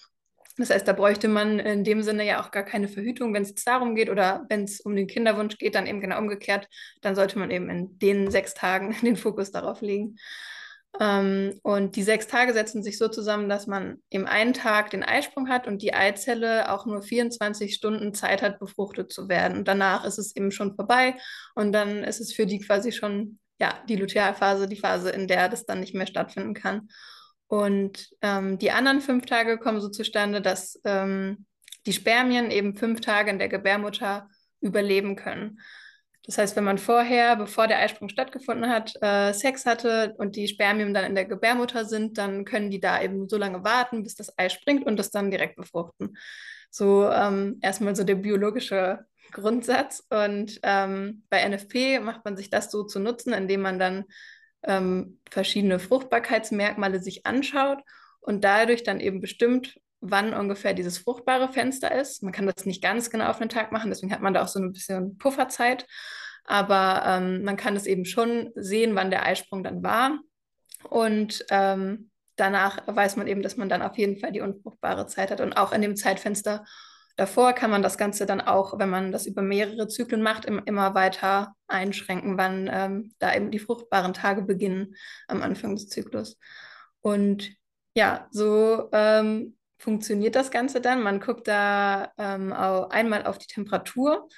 Das 0.59 0.71
heißt, 0.71 0.87
da 0.87 0.93
bräuchte 0.93 1.29
man 1.29 1.61
in 1.61 1.85
dem 1.85 2.03
Sinne 2.03 2.27
ja 2.27 2.43
auch 2.43 2.51
gar 2.51 2.65
keine 2.65 2.89
Verhütung, 2.89 3.33
wenn 3.33 3.43
es 3.43 3.51
jetzt 3.51 3.67
darum 3.67 3.95
geht 3.95 4.11
oder 4.11 4.45
wenn 4.49 4.65
es 4.65 4.81
um 4.81 4.95
den 4.95 5.07
Kinderwunsch 5.07 5.57
geht, 5.57 5.77
dann 5.77 5.87
eben 5.87 6.01
genau 6.01 6.19
umgekehrt. 6.19 6.69
Dann 7.01 7.15
sollte 7.15 7.39
man 7.39 7.51
eben 7.51 7.71
in 7.71 7.99
den 8.01 8.31
sechs 8.31 8.53
Tagen 8.53 8.95
den 9.03 9.17
Fokus 9.17 9.53
darauf 9.53 9.81
legen. 9.81 10.17
Ähm, 11.01 11.59
und 11.63 11.97
die 11.97 12.03
sechs 12.03 12.27
Tage 12.27 12.53
setzen 12.53 12.83
sich 12.83 12.99
so 12.99 13.09
zusammen, 13.09 13.49
dass 13.49 13.67
man 13.67 14.03
im 14.11 14.27
einen 14.27 14.53
Tag 14.53 14.91
den 14.91 15.03
Eisprung 15.03 15.49
hat 15.49 15.67
und 15.67 15.83
die 15.83 15.95
Eizelle 15.95 16.71
auch 16.71 16.87
nur 16.87 17.03
24 17.03 17.75
Stunden 17.75 18.15
Zeit 18.15 18.43
hat, 18.43 18.59
befruchtet 18.59 19.13
zu 19.13 19.29
werden. 19.29 19.59
Und 19.59 19.69
danach 19.69 20.05
ist 20.05 20.19
es 20.19 20.37
eben 20.37 20.51
schon 20.51 20.75
vorbei 20.75 21.17
und 21.55 21.73
dann 21.73 22.05
ist 22.05 22.21
es 22.21 22.33
für 22.33 22.47
die 22.47 22.61
quasi 22.61 22.93
schon 22.93 23.39
ja, 23.61 23.81
die 23.89 23.97
Lutealphase, 23.97 24.67
die 24.67 24.77
Phase, 24.77 25.11
in 25.11 25.29
der 25.29 25.49
das 25.49 25.65
dann 25.65 25.81
nicht 25.81 25.95
mehr 25.95 26.07
stattfinden 26.07 26.53
kann. 26.53 26.89
Und 27.47 28.09
ähm, 28.21 28.59
die 28.59 28.71
anderen 28.71 29.01
fünf 29.01 29.27
Tage 29.27 29.59
kommen 29.59 29.81
so 29.81 29.89
zustande, 29.89 30.41
dass 30.41 30.81
ähm, 30.85 31.47
die 31.87 31.93
Spermien 31.93 32.51
eben 32.51 32.77
fünf 32.77 33.01
Tage 33.01 33.31
in 33.31 33.39
der 33.39 33.49
Gebärmutter 33.49 34.29
überleben 34.61 35.17
können. 35.17 35.61
Das 36.25 36.39
heißt, 36.39 36.55
wenn 36.55 36.65
man 36.65 36.79
vorher, 36.79 37.35
bevor 37.37 37.67
der 37.67 37.81
Eisprung 37.81 38.09
stattgefunden 38.09 38.71
hat, 38.71 38.95
äh, 39.03 39.33
Sex 39.33 39.67
hatte 39.67 40.15
und 40.19 40.37
die 40.37 40.47
Spermien 40.47 40.95
dann 40.95 41.05
in 41.05 41.17
der 41.17 41.25
Gebärmutter 41.25 41.85
sind, 41.85 42.17
dann 42.17 42.45
können 42.45 42.71
die 42.71 42.81
da 42.81 43.03
eben 43.03 43.29
so 43.29 43.37
lange 43.37 43.65
warten, 43.65 44.05
bis 44.05 44.15
das 44.15 44.39
Ei 44.39 44.49
springt 44.49 44.87
und 44.87 44.99
das 44.99 45.11
dann 45.11 45.33
direkt 45.33 45.57
befruchten. 45.57 46.17
So 46.71 47.11
ähm, 47.11 47.59
erstmal 47.61 47.97
so 47.97 48.05
der 48.05 48.15
biologische 48.15 49.05
Grundsatz. 49.33 50.07
Und 50.11 50.61
ähm, 50.63 51.25
bei 51.29 51.47
NFP 51.49 51.99
macht 52.01 52.25
man 52.25 52.37
sich 52.37 52.51
das 52.51 52.71
so 52.71 52.85
zu 52.85 53.01
nutzen, 53.01 53.33
indem 53.33 53.63
man 53.63 53.81
dann 53.81 54.05
ähm, 54.63 55.19
verschiedene 55.29 55.81
Fruchtbarkeitsmerkmale 55.81 57.03
sich 57.03 57.27
anschaut 57.27 57.81
und 58.21 58.45
dadurch 58.45 58.85
dann 58.85 59.01
eben 59.01 59.21
bestimmt, 59.21 59.81
wann 60.03 60.35
ungefähr 60.35 60.75
dieses 60.75 60.99
fruchtbare 60.99 61.51
Fenster 61.51 61.95
ist. 61.95 62.23
Man 62.23 62.33
kann 62.33 62.47
das 62.47 62.67
nicht 62.67 62.83
ganz 62.83 63.09
genau 63.09 63.29
auf 63.29 63.41
einen 63.41 63.49
Tag 63.49 63.73
machen, 63.73 63.91
deswegen 63.91 64.13
hat 64.13 64.21
man 64.21 64.35
da 64.35 64.43
auch 64.43 64.49
so 64.49 64.59
ein 64.59 64.73
bisschen 64.73 65.17
Pufferzeit. 65.17 65.87
Aber 66.45 67.05
ähm, 67.07 67.45
man 67.45 67.57
kann 67.57 67.77
es 67.77 67.87
eben 67.87 68.05
schon 68.05 68.51
sehen, 68.57 68.95
wann 68.97 69.11
der 69.11 69.25
Eisprung 69.25 69.63
dann 69.63 69.83
war. 69.83 70.19
Und 70.89 71.47
ähm, 71.51 72.11
danach 72.35 72.83
weiß 72.87 73.17
man 73.17 73.29
eben, 73.29 73.43
dass 73.43 73.57
man 73.57 73.69
dann 73.69 73.81
auf 73.81 73.97
jeden 73.97 74.19
Fall 74.19 74.33
die 74.33 74.41
unfruchtbare 74.41 75.07
Zeit 75.07 75.31
hat. 75.31 75.41
Und 75.41 75.53
auch 75.53 75.73
in 75.73 75.83
dem 75.83 75.95
Zeitfenster 75.95 76.65
davor 77.17 77.53
kann 77.53 77.71
man 77.71 77.83
das 77.83 77.97
Ganze 77.97 78.27
dann 78.27 78.41
auch, 78.41 78.79
wenn 78.81 78.91
man 78.91 79.13
das 79.13 79.27
über 79.27 79.43
mehrere 79.43 79.87
Zyklen 79.87 80.23
macht, 80.23 80.45
im, 80.45 80.61
immer 80.65 80.95
weiter 80.95 81.55
einschränken, 81.69 82.37
wann 82.39 82.69
ähm, 82.73 83.13
da 83.21 83.35
eben 83.35 83.53
die 83.53 83.61
fruchtbaren 83.61 84.15
Tage 84.15 84.43
beginnen 84.43 84.97
am 85.29 85.43
Anfang 85.43 85.77
des 85.77 85.89
Zyklus. 85.89 86.39
Und 87.01 87.51
ja, 87.95 88.27
so 88.31 88.89
ähm, 88.93 89.57
funktioniert 89.83 90.37
das 90.37 90.51
Ganze 90.51 90.81
dann. 90.81 91.03
Man 91.03 91.21
guckt 91.21 91.49
da 91.49 92.13
ähm, 92.17 92.53
einmal 92.53 93.27
auf 93.27 93.39
die 93.39 93.49
Temperatur 93.49 94.29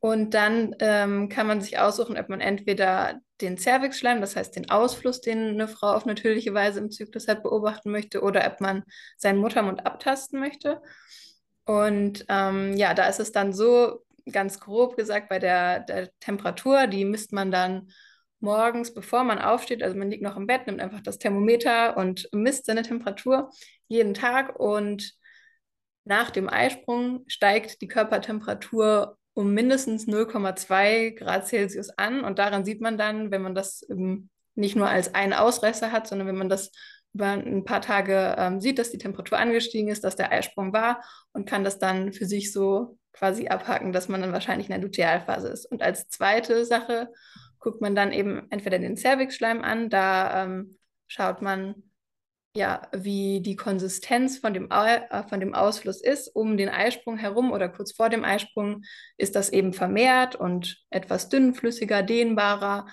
und 0.00 0.34
dann 0.34 0.74
ähm, 0.80 1.28
kann 1.28 1.46
man 1.46 1.60
sich 1.62 1.78
aussuchen, 1.78 2.18
ob 2.18 2.28
man 2.28 2.40
entweder 2.40 3.20
den 3.40 3.56
Cervixschleim, 3.56 4.20
das 4.20 4.36
heißt 4.36 4.54
den 4.54 4.70
Ausfluss, 4.70 5.20
den 5.20 5.48
eine 5.48 5.66
Frau 5.66 5.94
auf 5.94 6.04
natürliche 6.04 6.52
Weise 6.52 6.80
im 6.80 6.90
Zyklus 6.90 7.26
hat, 7.26 7.42
beobachten 7.42 7.90
möchte 7.90 8.20
oder 8.20 8.46
ob 8.46 8.60
man 8.60 8.84
seinen 9.16 9.38
Muttermund 9.38 9.86
abtasten 9.86 10.38
möchte. 10.38 10.82
Und 11.64 12.26
ähm, 12.28 12.76
ja, 12.76 12.92
da 12.92 13.06
ist 13.06 13.20
es 13.20 13.32
dann 13.32 13.52
so, 13.52 14.04
ganz 14.30 14.60
grob 14.60 14.96
gesagt, 14.96 15.28
bei 15.28 15.38
der, 15.38 15.80
der 15.80 16.10
Temperatur, 16.20 16.86
die 16.86 17.04
misst 17.04 17.32
man 17.32 17.50
dann 17.50 17.90
morgens, 18.42 18.92
bevor 18.92 19.24
man 19.24 19.38
aufsteht, 19.38 19.82
also 19.82 19.96
man 19.96 20.10
liegt 20.10 20.22
noch 20.22 20.36
im 20.36 20.46
Bett, 20.46 20.66
nimmt 20.66 20.80
einfach 20.80 21.00
das 21.00 21.18
Thermometer 21.18 21.96
und 21.96 22.28
misst 22.32 22.66
seine 22.66 22.82
Temperatur 22.82 23.50
jeden 23.88 24.14
Tag 24.14 24.58
und 24.58 25.14
nach 26.04 26.30
dem 26.30 26.48
Eisprung 26.48 27.24
steigt 27.28 27.80
die 27.80 27.88
Körpertemperatur 27.88 29.16
um 29.34 29.54
mindestens 29.54 30.06
0,2 30.06 31.16
Grad 31.16 31.46
Celsius 31.46 31.90
an 31.90 32.22
und 32.22 32.38
daran 32.38 32.64
sieht 32.64 32.80
man 32.80 32.98
dann, 32.98 33.30
wenn 33.30 33.42
man 33.42 33.54
das 33.54 33.86
nicht 34.54 34.76
nur 34.76 34.88
als 34.88 35.14
einen 35.14 35.32
Ausreißer 35.32 35.92
hat, 35.92 36.06
sondern 36.06 36.28
wenn 36.28 36.36
man 36.36 36.48
das 36.48 36.70
über 37.14 37.26
ein 37.32 37.64
paar 37.64 37.80
Tage 37.80 38.34
ähm, 38.38 38.60
sieht, 38.60 38.78
dass 38.78 38.90
die 38.90 38.98
Temperatur 38.98 39.38
angestiegen 39.38 39.88
ist, 39.88 40.04
dass 40.04 40.16
der 40.16 40.32
Eisprung 40.32 40.72
war 40.72 41.02
und 41.32 41.46
kann 41.46 41.64
das 41.64 41.78
dann 41.78 42.12
für 42.12 42.24
sich 42.24 42.52
so 42.52 42.98
quasi 43.12 43.48
abhaken, 43.48 43.92
dass 43.92 44.08
man 44.08 44.22
dann 44.22 44.32
wahrscheinlich 44.32 44.68
in 44.68 44.72
der 44.72 44.82
Lutealphase 44.82 45.48
ist. 45.48 45.66
Und 45.66 45.82
als 45.82 46.08
zweite 46.08 46.64
Sache 46.64 47.10
guckt 47.62 47.80
man 47.80 47.94
dann 47.94 48.12
eben 48.12 48.46
entweder 48.50 48.78
den 48.78 48.96
Cervixschleim 48.96 49.62
an, 49.62 49.88
da 49.88 50.44
ähm, 50.44 50.76
schaut 51.06 51.40
man, 51.42 51.82
ja, 52.54 52.82
wie 52.92 53.40
die 53.40 53.56
Konsistenz 53.56 54.38
von 54.38 54.52
dem, 54.52 54.70
äh, 54.70 55.26
von 55.28 55.40
dem 55.40 55.54
Ausfluss 55.54 56.02
ist. 56.02 56.28
Um 56.28 56.56
den 56.58 56.68
Eisprung 56.68 57.16
herum 57.16 57.50
oder 57.50 57.68
kurz 57.70 57.92
vor 57.92 58.10
dem 58.10 58.24
Eisprung 58.24 58.82
ist 59.16 59.34
das 59.36 59.48
eben 59.50 59.72
vermehrt 59.72 60.36
und 60.36 60.84
etwas 60.90 61.30
dünnflüssiger, 61.30 62.02
dehnbarer, 62.02 62.86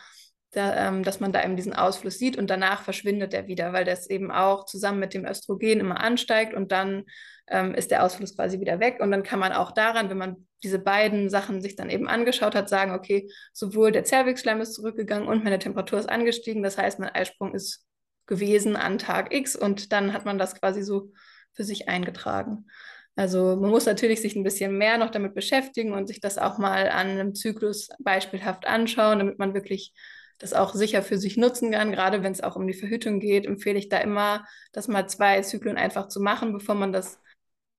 da, 0.51 0.87
ähm, 0.87 1.03
dass 1.03 1.19
man 1.19 1.31
da 1.31 1.43
eben 1.43 1.57
diesen 1.57 1.73
Ausfluss 1.73 2.17
sieht 2.17 2.37
und 2.37 2.49
danach 2.49 2.83
verschwindet 2.83 3.33
er 3.33 3.47
wieder, 3.47 3.73
weil 3.73 3.85
das 3.85 4.09
eben 4.09 4.31
auch 4.31 4.65
zusammen 4.65 4.99
mit 4.99 5.13
dem 5.13 5.25
Östrogen 5.25 5.79
immer 5.79 5.99
ansteigt 5.99 6.53
und 6.53 6.71
dann 6.71 7.03
ähm, 7.47 7.75
ist 7.75 7.91
der 7.91 8.03
Ausfluss 8.03 8.35
quasi 8.35 8.59
wieder 8.59 8.79
weg. 8.79 8.99
Und 9.01 9.11
dann 9.11 9.23
kann 9.23 9.39
man 9.39 9.51
auch 9.51 9.71
daran, 9.71 10.09
wenn 10.09 10.17
man 10.17 10.47
diese 10.63 10.79
beiden 10.79 11.29
Sachen 11.29 11.61
sich 11.61 11.75
dann 11.75 11.89
eben 11.89 12.07
angeschaut 12.07 12.55
hat, 12.55 12.69
sagen, 12.69 12.91
okay, 12.91 13.29
sowohl 13.53 13.91
der 13.91 14.03
Zervixschleim 14.03 14.61
ist 14.61 14.73
zurückgegangen 14.73 15.27
und 15.27 15.43
meine 15.43 15.59
Temperatur 15.59 15.99
ist 15.99 16.09
angestiegen. 16.09 16.63
Das 16.63 16.77
heißt, 16.77 16.99
mein 16.99 17.09
Eisprung 17.09 17.53
ist 17.53 17.85
gewesen 18.25 18.75
an 18.75 18.97
Tag 18.97 19.33
X 19.33 19.55
und 19.55 19.91
dann 19.91 20.13
hat 20.13 20.25
man 20.25 20.37
das 20.37 20.55
quasi 20.55 20.83
so 20.83 21.11
für 21.53 21.63
sich 21.63 21.89
eingetragen. 21.89 22.67
Also 23.15 23.57
man 23.57 23.69
muss 23.69 23.85
natürlich 23.85 24.21
sich 24.21 24.35
ein 24.35 24.43
bisschen 24.43 24.77
mehr 24.77 24.97
noch 24.97 25.09
damit 25.09 25.33
beschäftigen 25.33 25.93
und 25.93 26.07
sich 26.07 26.21
das 26.21 26.37
auch 26.37 26.57
mal 26.57 26.89
an 26.89 27.07
einem 27.07 27.35
Zyklus 27.35 27.89
beispielhaft 27.99 28.65
anschauen, 28.65 29.19
damit 29.19 29.39
man 29.39 29.53
wirklich 29.53 29.93
das 30.37 30.53
auch 30.53 30.73
sicher 30.73 31.03
für 31.03 31.17
sich 31.17 31.35
nutzen 31.35 31.71
kann. 31.71 31.91
Gerade 31.91 32.23
wenn 32.23 32.31
es 32.31 32.41
auch 32.41 32.55
um 32.55 32.65
die 32.65 32.73
Verhütung 32.73 33.19
geht, 33.19 33.45
empfehle 33.45 33.77
ich 33.77 33.89
da 33.89 33.97
immer, 33.97 34.45
das 34.71 34.87
mal 34.87 35.07
zwei 35.07 35.41
Zyklen 35.41 35.75
einfach 35.75 36.07
zu 36.07 36.21
machen, 36.21 36.53
bevor 36.53 36.75
man 36.75 36.93
das 36.93 37.19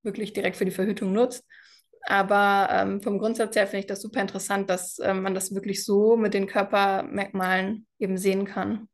wirklich 0.02 0.32
direkt 0.34 0.56
für 0.56 0.66
die 0.66 0.70
Verhütung 0.70 1.12
nutzt. 1.12 1.44
Aber 2.02 2.68
ähm, 2.70 3.00
vom 3.00 3.18
Grundsatz 3.18 3.56
her 3.56 3.66
finde 3.66 3.80
ich 3.80 3.86
das 3.86 4.02
super 4.02 4.20
interessant, 4.20 4.70
dass 4.70 4.98
ähm, 5.00 5.22
man 5.22 5.34
das 5.34 5.54
wirklich 5.54 5.84
so 5.84 6.16
mit 6.16 6.34
den 6.34 6.46
Körpermerkmalen 6.46 7.86
eben 7.98 8.16
sehen 8.16 8.46
kann. 8.46 8.88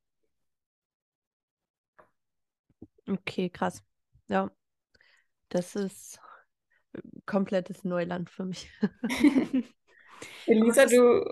Okay, 3.09 3.49
krass. 3.49 3.83
Ja, 4.29 4.51
das 5.49 5.77
ist 5.77 6.21
komplettes 7.27 7.85
Neuland 7.85 8.31
für 8.31 8.45
mich. 8.45 8.71
Elisa, 10.47 10.87
du. 10.87 11.25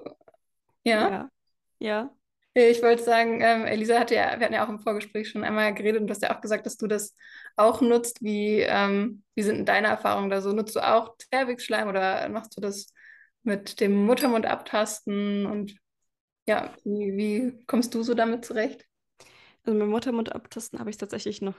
Ja? 0.85 1.11
ja. 1.11 1.31
Ja. 1.79 2.17
Ich 2.57 2.83
wollte 2.83 3.03
sagen, 3.03 3.41
ähm, 3.41 3.65
Elisa 3.67 3.99
hatte 3.99 4.15
ja, 4.15 4.39
wir 4.39 4.45
hatten 4.45 4.55
ja 4.55 4.65
auch 4.65 4.69
im 4.69 4.79
Vorgespräch 4.79 5.29
schon 5.29 5.43
einmal 5.43 5.75
geredet 5.75 6.01
und 6.01 6.07
du 6.07 6.13
hast 6.13 6.23
ja 6.23 6.35
auch 6.37 6.41
gesagt, 6.41 6.67
dass 6.67 6.77
du 6.77 6.87
das 6.87 7.15
auch 7.57 7.81
nutzt. 7.81 8.23
Wie, 8.23 8.61
ähm, 8.61 9.25
wie 9.35 9.43
sind 9.43 9.69
deine 9.69 9.89
Erfahrungen 9.89 10.31
da 10.31 10.41
so? 10.41 10.53
Nutzt 10.53 10.77
du 10.77 10.81
auch 10.81 11.17
Zervixschleim 11.19 11.89
oder 11.89 12.29
machst 12.29 12.57
du 12.57 12.61
das 12.61 12.93
mit 13.43 13.81
dem 13.81 14.07
Muttermund 14.07 14.47
abtasten? 14.47 15.47
Und 15.47 15.77
ja, 16.47 16.75
wie, 16.85 17.17
wie 17.17 17.65
kommst 17.67 17.95
du 17.95 18.03
so 18.05 18.15
damit 18.15 18.45
zurecht? 18.45 18.87
Also 19.65 19.77
mit 19.79 19.89
Muttermund 19.89 20.33
abtasten 20.33 20.79
habe 20.79 20.91
ich 20.91 20.97
tatsächlich 20.97 21.43
noch 21.43 21.57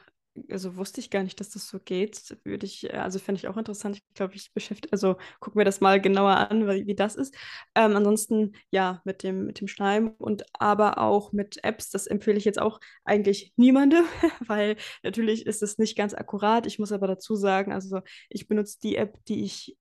also 0.49 0.75
wusste 0.75 0.99
ich 0.99 1.09
gar 1.09 1.23
nicht, 1.23 1.39
dass 1.39 1.49
das 1.49 1.67
so 1.67 1.79
geht. 1.79 2.37
Würde 2.43 2.65
ich, 2.65 2.85
äh, 2.91 2.97
also 2.97 3.19
fände 3.19 3.39
ich 3.39 3.47
auch 3.47 3.57
interessant. 3.57 3.97
Ich 3.97 4.03
glaube, 4.13 4.35
ich 4.35 4.53
beschäftige, 4.53 4.91
also 4.91 5.15
gucken 5.39 5.59
wir 5.59 5.65
das 5.65 5.81
mal 5.81 6.01
genauer 6.01 6.51
an, 6.51 6.67
wie, 6.67 6.87
wie 6.87 6.95
das 6.95 7.15
ist. 7.15 7.35
Ähm, 7.75 7.95
ansonsten, 7.95 8.53
ja, 8.71 9.01
mit 9.05 9.23
dem, 9.23 9.45
mit 9.45 9.59
dem 9.59 9.67
Schleim 9.67 10.09
und 10.17 10.43
aber 10.53 10.97
auch 10.99 11.31
mit 11.31 11.63
Apps, 11.63 11.89
das 11.89 12.07
empfehle 12.07 12.37
ich 12.37 12.45
jetzt 12.45 12.59
auch 12.59 12.79
eigentlich 13.03 13.53
niemandem, 13.55 14.05
weil 14.47 14.77
natürlich 15.03 15.45
ist 15.45 15.63
es 15.63 15.77
nicht 15.77 15.97
ganz 15.97 16.13
akkurat. 16.13 16.65
Ich 16.67 16.79
muss 16.79 16.91
aber 16.91 17.07
dazu 17.07 17.35
sagen, 17.35 17.71
also 17.71 18.01
ich 18.29 18.47
benutze 18.47 18.79
die 18.81 18.95
App, 18.97 19.17
die 19.25 19.43
ich 19.43 19.77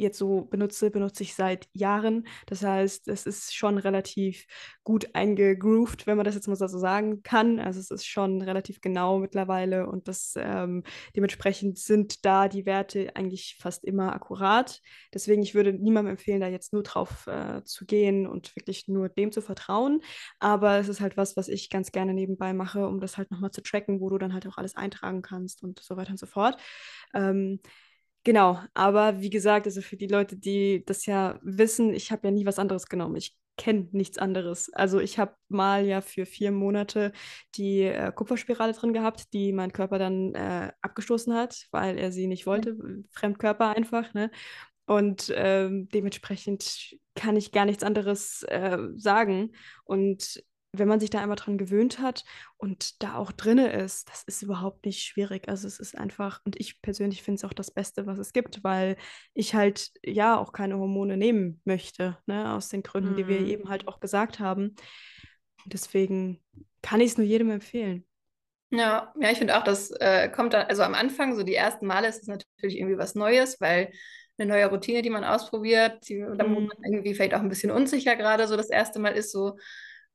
jetzt 0.00 0.18
so 0.18 0.42
benutze, 0.42 0.90
benutze 0.90 1.22
ich 1.22 1.34
seit 1.34 1.68
Jahren. 1.72 2.26
Das 2.46 2.62
heißt, 2.62 3.08
es 3.08 3.26
ist 3.26 3.54
schon 3.54 3.78
relativ 3.78 4.46
gut 4.84 5.14
eingegroovt, 5.14 6.06
wenn 6.06 6.16
man 6.16 6.24
das 6.24 6.34
jetzt 6.34 6.48
mal 6.48 6.56
so 6.56 6.66
sagen 6.66 7.22
kann. 7.22 7.60
Also 7.60 7.80
es 7.80 7.90
ist 7.90 8.06
schon 8.06 8.42
relativ 8.42 8.80
genau 8.80 9.18
mittlerweile 9.18 9.86
und 9.86 10.08
das 10.08 10.34
ähm, 10.36 10.82
dementsprechend 11.14 11.78
sind 11.78 12.24
da 12.24 12.48
die 12.48 12.66
Werte 12.66 13.14
eigentlich 13.14 13.56
fast 13.60 13.84
immer 13.84 14.12
akkurat. 14.12 14.80
Deswegen, 15.14 15.42
ich 15.42 15.54
würde 15.54 15.72
niemandem 15.72 16.12
empfehlen, 16.12 16.40
da 16.40 16.48
jetzt 16.48 16.72
nur 16.72 16.82
drauf 16.82 17.26
äh, 17.26 17.62
zu 17.64 17.86
gehen 17.86 18.26
und 18.26 18.54
wirklich 18.56 18.88
nur 18.88 19.08
dem 19.08 19.32
zu 19.32 19.42
vertrauen. 19.42 20.00
Aber 20.38 20.78
es 20.78 20.88
ist 20.88 21.00
halt 21.00 21.16
was, 21.16 21.36
was 21.36 21.48
ich 21.48 21.70
ganz 21.70 21.92
gerne 21.92 22.14
nebenbei 22.14 22.52
mache, 22.52 22.86
um 22.86 23.00
das 23.00 23.16
halt 23.18 23.30
nochmal 23.30 23.50
zu 23.50 23.62
tracken, 23.62 24.00
wo 24.00 24.08
du 24.10 24.18
dann 24.18 24.34
halt 24.34 24.46
auch 24.46 24.58
alles 24.58 24.76
eintragen 24.76 25.22
kannst 25.22 25.62
und 25.62 25.80
so 25.80 25.96
weiter 25.96 26.10
und 26.10 26.18
so 26.18 26.26
fort. 26.26 26.56
Ähm, 27.14 27.60
Genau, 28.24 28.60
aber 28.74 29.20
wie 29.20 29.30
gesagt, 29.30 29.66
also 29.66 29.80
für 29.80 29.96
die 29.96 30.06
Leute, 30.06 30.36
die 30.36 30.84
das 30.84 31.06
ja 31.06 31.38
wissen, 31.42 31.94
ich 31.94 32.12
habe 32.12 32.28
ja 32.28 32.30
nie 32.30 32.44
was 32.44 32.58
anderes 32.58 32.86
genommen. 32.86 33.16
Ich 33.16 33.34
kenne 33.56 33.88
nichts 33.92 34.18
anderes. 34.18 34.72
Also 34.72 35.00
ich 35.00 35.18
habe 35.18 35.34
mal 35.48 35.86
ja 35.86 36.00
für 36.02 36.26
vier 36.26 36.52
Monate 36.52 37.12
die 37.56 37.82
äh, 37.82 38.12
Kupferspirale 38.12 38.72
drin 38.74 38.92
gehabt, 38.92 39.32
die 39.32 39.52
mein 39.52 39.72
Körper 39.72 39.98
dann 39.98 40.34
äh, 40.34 40.72
abgestoßen 40.82 41.34
hat, 41.34 41.66
weil 41.70 41.98
er 41.98 42.12
sie 42.12 42.26
nicht 42.26 42.46
wollte, 42.46 42.74
mhm. 42.74 43.06
Fremdkörper 43.10 43.76
einfach, 43.76 44.12
ne? 44.14 44.30
Und 44.86 45.32
ähm, 45.36 45.88
dementsprechend 45.88 46.96
kann 47.14 47.36
ich 47.36 47.52
gar 47.52 47.64
nichts 47.64 47.84
anderes 47.84 48.42
äh, 48.44 48.78
sagen. 48.96 49.52
Und 49.84 50.42
wenn 50.72 50.88
man 50.88 51.00
sich 51.00 51.10
da 51.10 51.20
einmal 51.20 51.36
dran 51.36 51.58
gewöhnt 51.58 51.98
hat 51.98 52.24
und 52.56 53.02
da 53.02 53.16
auch 53.16 53.32
drinne 53.32 53.72
ist, 53.72 54.08
das 54.08 54.22
ist 54.24 54.42
überhaupt 54.42 54.86
nicht 54.86 55.02
schwierig. 55.02 55.48
Also 55.48 55.66
es 55.66 55.80
ist 55.80 55.98
einfach, 55.98 56.40
und 56.44 56.58
ich 56.60 56.80
persönlich 56.80 57.22
finde 57.22 57.38
es 57.38 57.44
auch 57.44 57.52
das 57.52 57.70
Beste, 57.72 58.06
was 58.06 58.18
es 58.18 58.32
gibt, 58.32 58.62
weil 58.62 58.96
ich 59.34 59.54
halt 59.54 59.90
ja 60.04 60.38
auch 60.38 60.52
keine 60.52 60.78
Hormone 60.78 61.16
nehmen 61.16 61.60
möchte, 61.64 62.18
ne, 62.26 62.52
aus 62.52 62.68
den 62.68 62.82
Gründen, 62.82 63.12
mhm. 63.12 63.16
die 63.16 63.28
wir 63.28 63.40
mhm. 63.40 63.46
eben 63.46 63.68
halt 63.68 63.88
auch 63.88 63.98
gesagt 63.98 64.38
haben. 64.38 64.76
Deswegen 65.66 66.40
kann 66.82 67.00
ich 67.00 67.12
es 67.12 67.18
nur 67.18 67.26
jedem 67.26 67.50
empfehlen. 67.50 68.06
Ja, 68.70 69.12
ja, 69.18 69.30
ich 69.30 69.38
finde 69.38 69.58
auch, 69.58 69.64
das 69.64 69.90
äh, 69.90 70.28
kommt 70.28 70.52
dann, 70.52 70.66
also 70.66 70.84
am 70.84 70.94
Anfang, 70.94 71.34
so 71.34 71.42
die 71.42 71.56
ersten 71.56 71.86
Male 71.86 72.06
ist 72.06 72.22
es 72.22 72.28
natürlich 72.28 72.78
irgendwie 72.78 72.98
was 72.98 73.16
Neues, 73.16 73.60
weil 73.60 73.90
eine 74.38 74.48
neue 74.48 74.66
Routine, 74.66 75.02
die 75.02 75.10
man 75.10 75.24
ausprobiert, 75.24 76.08
die, 76.08 76.22
mhm. 76.22 76.38
dann 76.38 76.52
man 76.52 76.84
irgendwie 76.84 77.14
vielleicht 77.14 77.34
auch 77.34 77.40
ein 77.40 77.48
bisschen 77.48 77.72
unsicher 77.72 78.14
gerade 78.14 78.46
so 78.46 78.56
das 78.56 78.70
erste 78.70 79.00
Mal 79.00 79.16
ist, 79.16 79.32
so 79.32 79.56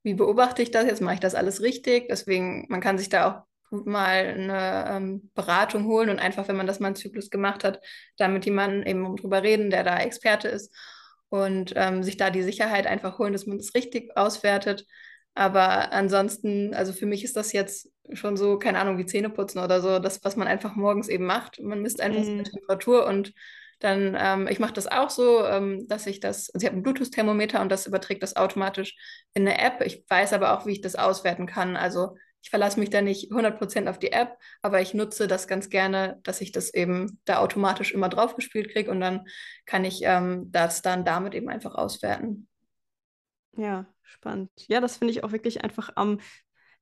wie 0.05 0.13
beobachte 0.13 0.61
ich 0.61 0.71
das 0.71 0.85
jetzt? 0.85 1.01
Mache 1.01 1.15
ich 1.15 1.19
das 1.19 1.35
alles 1.35 1.61
richtig? 1.61 2.07
Deswegen, 2.09 2.67
man 2.69 2.79
kann 2.79 2.97
sich 2.97 3.09
da 3.09 3.27
auch 3.27 3.69
gut 3.71 3.87
mal 3.87 4.35
eine 4.37 4.85
ähm, 4.87 5.31
Beratung 5.33 5.85
holen 5.85 6.09
und 6.09 6.19
einfach, 6.19 6.47
wenn 6.47 6.55
man 6.55 6.67
das 6.67 6.79
mal 6.79 6.87
einen 6.87 6.95
Zyklus 6.95 7.31
gemacht 7.31 7.63
hat, 7.63 7.81
da 8.17 8.27
mit 8.27 8.45
jemandem 8.45 8.85
eben 8.85 9.15
drüber 9.15 9.41
reden, 9.41 9.71
der 9.71 9.83
da 9.83 9.97
Experte 9.97 10.47
ist 10.47 10.73
und 11.29 11.73
ähm, 11.75 12.03
sich 12.03 12.17
da 12.17 12.29
die 12.29 12.43
Sicherheit 12.43 12.85
einfach 12.85 13.17
holen, 13.17 13.33
dass 13.33 13.47
man 13.47 13.57
das 13.57 13.73
richtig 13.73 14.15
auswertet. 14.15 14.85
Aber 15.33 15.91
ansonsten, 15.91 16.75
also 16.75 16.93
für 16.93 17.07
mich 17.07 17.23
ist 17.23 17.35
das 17.35 17.51
jetzt 17.51 17.91
schon 18.13 18.37
so, 18.37 18.59
keine 18.59 18.79
Ahnung, 18.79 18.99
wie 18.99 19.07
Zähne 19.07 19.31
putzen 19.31 19.59
oder 19.59 19.81
so, 19.81 19.97
das, 19.97 20.23
was 20.23 20.35
man 20.35 20.47
einfach 20.47 20.75
morgens 20.75 21.09
eben 21.09 21.25
macht. 21.25 21.59
Man 21.59 21.81
misst 21.81 21.99
einfach 21.99 22.21
mm. 22.21 22.37
die 22.37 22.51
Temperatur 22.51 23.07
und 23.07 23.33
dann, 23.79 24.15
ähm, 24.19 24.47
ich 24.47 24.59
mache 24.59 24.73
das 24.73 24.88
auch 24.88 25.09
so, 25.09 25.45
ähm, 25.45 25.88
dass 25.88 26.07
ich 26.07 26.19
das, 26.19 26.49
also 26.51 26.65
ich 26.65 26.69
habe 26.71 26.77
ein 26.79 26.83
Bluetooth-Thermometer 26.83 27.61
und 27.61 27.69
das 27.69 27.88
überträgt 27.88 28.23
das 28.23 28.35
automatisch 28.35 28.95
in 29.33 29.47
eine 29.47 29.59
App. 29.59 29.81
Ich 29.85 30.03
weiß 30.09 30.33
aber 30.33 30.57
auch, 30.57 30.65
wie 30.65 30.73
ich 30.73 30.81
das 30.81 30.95
auswerten 30.95 31.45
kann. 31.47 31.75
Also 31.75 32.15
ich 32.41 32.49
verlasse 32.51 32.79
mich 32.79 32.91
da 32.91 33.01
nicht 33.01 33.31
100% 33.31 33.88
auf 33.88 33.97
die 33.97 34.11
App, 34.11 34.38
aber 34.61 34.79
ich 34.79 34.93
nutze 34.93 35.27
das 35.27 35.47
ganz 35.47 35.69
gerne, 35.69 36.19
dass 36.23 36.41
ich 36.41 36.51
das 36.51 36.73
eben 36.73 37.19
da 37.25 37.39
automatisch 37.39 37.91
immer 37.91 38.07
draufgespielt 38.07 38.71
kriege 38.71 38.91
und 38.91 38.99
dann 38.99 39.25
kann 39.65 39.83
ich 39.83 40.01
ähm, 40.03 40.51
das 40.51 40.81
dann 40.83 41.05
damit 41.05 41.33
eben 41.33 41.49
einfach 41.49 41.73
auswerten. 41.73 42.47
Ja, 43.57 43.85
spannend. 44.03 44.51
Ja, 44.67 44.81
das 44.81 44.97
finde 44.97 45.11
ich 45.13 45.23
auch 45.23 45.31
wirklich 45.31 45.63
einfach 45.63 45.89
am 45.95 46.19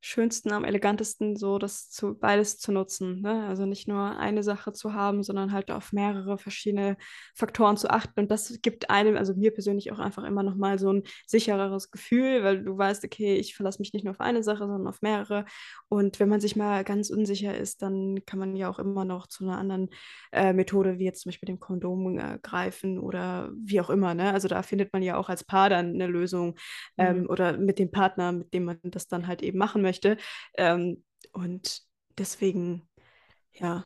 schönsten, 0.06 0.52
am 0.52 0.66
elegantesten, 0.66 1.38
so 1.38 1.58
das 1.58 1.89
zu 1.89 2.13
beides 2.13 2.60
zu 2.60 2.74
nutzen. 2.74 3.22
Ne? 3.22 3.48
Also 3.48 3.66
nicht 3.66 3.88
nur 3.88 4.18
eine 4.18 4.44
Sache 4.44 4.74
zu 4.74 4.94
haben, 4.94 5.24
sondern 5.24 5.54
halt 5.54 5.72
auf 5.72 5.94
mehrere 5.94 6.38
verschiedene 6.38 6.98
Faktoren 7.34 7.78
zu 7.78 7.89
achten. 7.89 8.20
Und 8.20 8.30
das 8.30 8.60
gibt 8.62 8.89
einem, 8.89 9.16
also 9.16 9.34
mir 9.34 9.52
persönlich 9.52 9.94
auch 9.94 10.00
einfach 10.00 10.26
immer 10.26 10.44
noch 10.44 10.56
mal 10.56 10.78
so 10.78 10.92
ein 10.92 11.04
sichereres 11.26 11.89
Gefühl, 11.89 12.44
weil 12.44 12.66
du 12.66 12.78
weißt, 12.78 13.06
okay, 13.06 13.38
ich 13.38 13.56
verlasse 13.56 13.80
mich 13.80 13.94
nicht 13.94 14.04
nur 14.04 14.12
auf 14.12 14.20
eine 14.20 14.44
Sache, 14.44 14.68
sondern 14.68 14.88
auf 14.88 15.02
mehrere. 15.02 15.46
Und 15.88 16.20
wenn 16.20 16.28
man 16.28 16.42
sich 16.42 16.58
mal 16.58 16.84
ganz 16.84 17.10
unsicher 17.10 17.58
ist, 17.58 17.82
dann 17.82 18.26
kann 18.26 18.39
man 18.39 18.58
ja 18.58 18.70
auch 18.70 18.80
immer 18.80 19.06
noch 19.06 19.28
zu 19.28 19.46
einer 19.46 19.58
anderen 19.58 19.89
äh, 20.34 20.52
Methode, 20.52 21.00
wie 21.00 21.06
jetzt 21.06 21.22
zum 21.22 21.30
Beispiel 21.30 21.48
dem 21.48 21.62
Kondom 21.62 22.20
äh, 22.20 22.39
greifen 22.44 23.00
oder 23.00 23.54
wie 23.56 23.80
auch 23.80 23.89
immer. 23.89 24.13
Ne? 24.16 24.34
Also 24.34 24.50
da 24.50 24.63
findet 24.63 24.92
man 24.92 25.02
ja 25.02 25.16
auch 25.16 25.30
als 25.30 25.46
Paar 25.46 25.70
dann 25.70 25.94
eine 25.94 26.08
Lösung 26.08 26.56
ähm, 26.98 27.22
mhm. 27.22 27.30
oder 27.30 27.58
mit 27.58 27.80
dem 27.80 27.89
Partner, 27.89 28.34
mit 28.34 28.54
dem 28.54 28.66
man 28.66 28.80
das 28.84 29.08
dann 29.08 29.28
halt 29.28 29.42
eben 29.42 29.58
machen 29.58 29.82
möchte 29.82 29.92
möchte. 29.93 30.17
Ähm, 30.58 31.03
und 31.32 31.82
deswegen, 32.17 32.88
ja. 33.51 33.84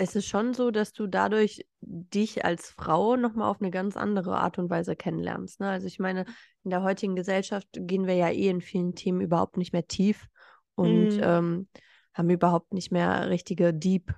Es 0.00 0.14
ist 0.14 0.26
schon 0.26 0.54
so, 0.54 0.70
dass 0.70 0.92
du 0.92 1.08
dadurch 1.08 1.66
dich 1.80 2.44
als 2.44 2.70
Frau 2.70 3.16
nochmal 3.16 3.50
auf 3.50 3.60
eine 3.60 3.72
ganz 3.72 3.96
andere 3.96 4.38
Art 4.38 4.56
und 4.58 4.70
Weise 4.70 4.94
kennenlernst. 4.94 5.58
Ne? 5.58 5.68
Also 5.68 5.88
ich 5.88 5.98
meine, 5.98 6.24
in 6.62 6.70
der 6.70 6.84
heutigen 6.84 7.16
Gesellschaft 7.16 7.66
gehen 7.72 8.06
wir 8.06 8.14
ja 8.14 8.28
eh 8.28 8.48
in 8.48 8.60
vielen 8.60 8.94
Themen 8.94 9.20
überhaupt 9.20 9.56
nicht 9.56 9.72
mehr 9.72 9.88
tief 9.88 10.28
und 10.76 11.16
mm. 11.16 11.22
ähm, 11.22 11.68
haben 12.14 12.30
überhaupt 12.30 12.72
nicht 12.72 12.92
mehr 12.92 13.28
richtige 13.28 13.74
Deep, 13.74 14.14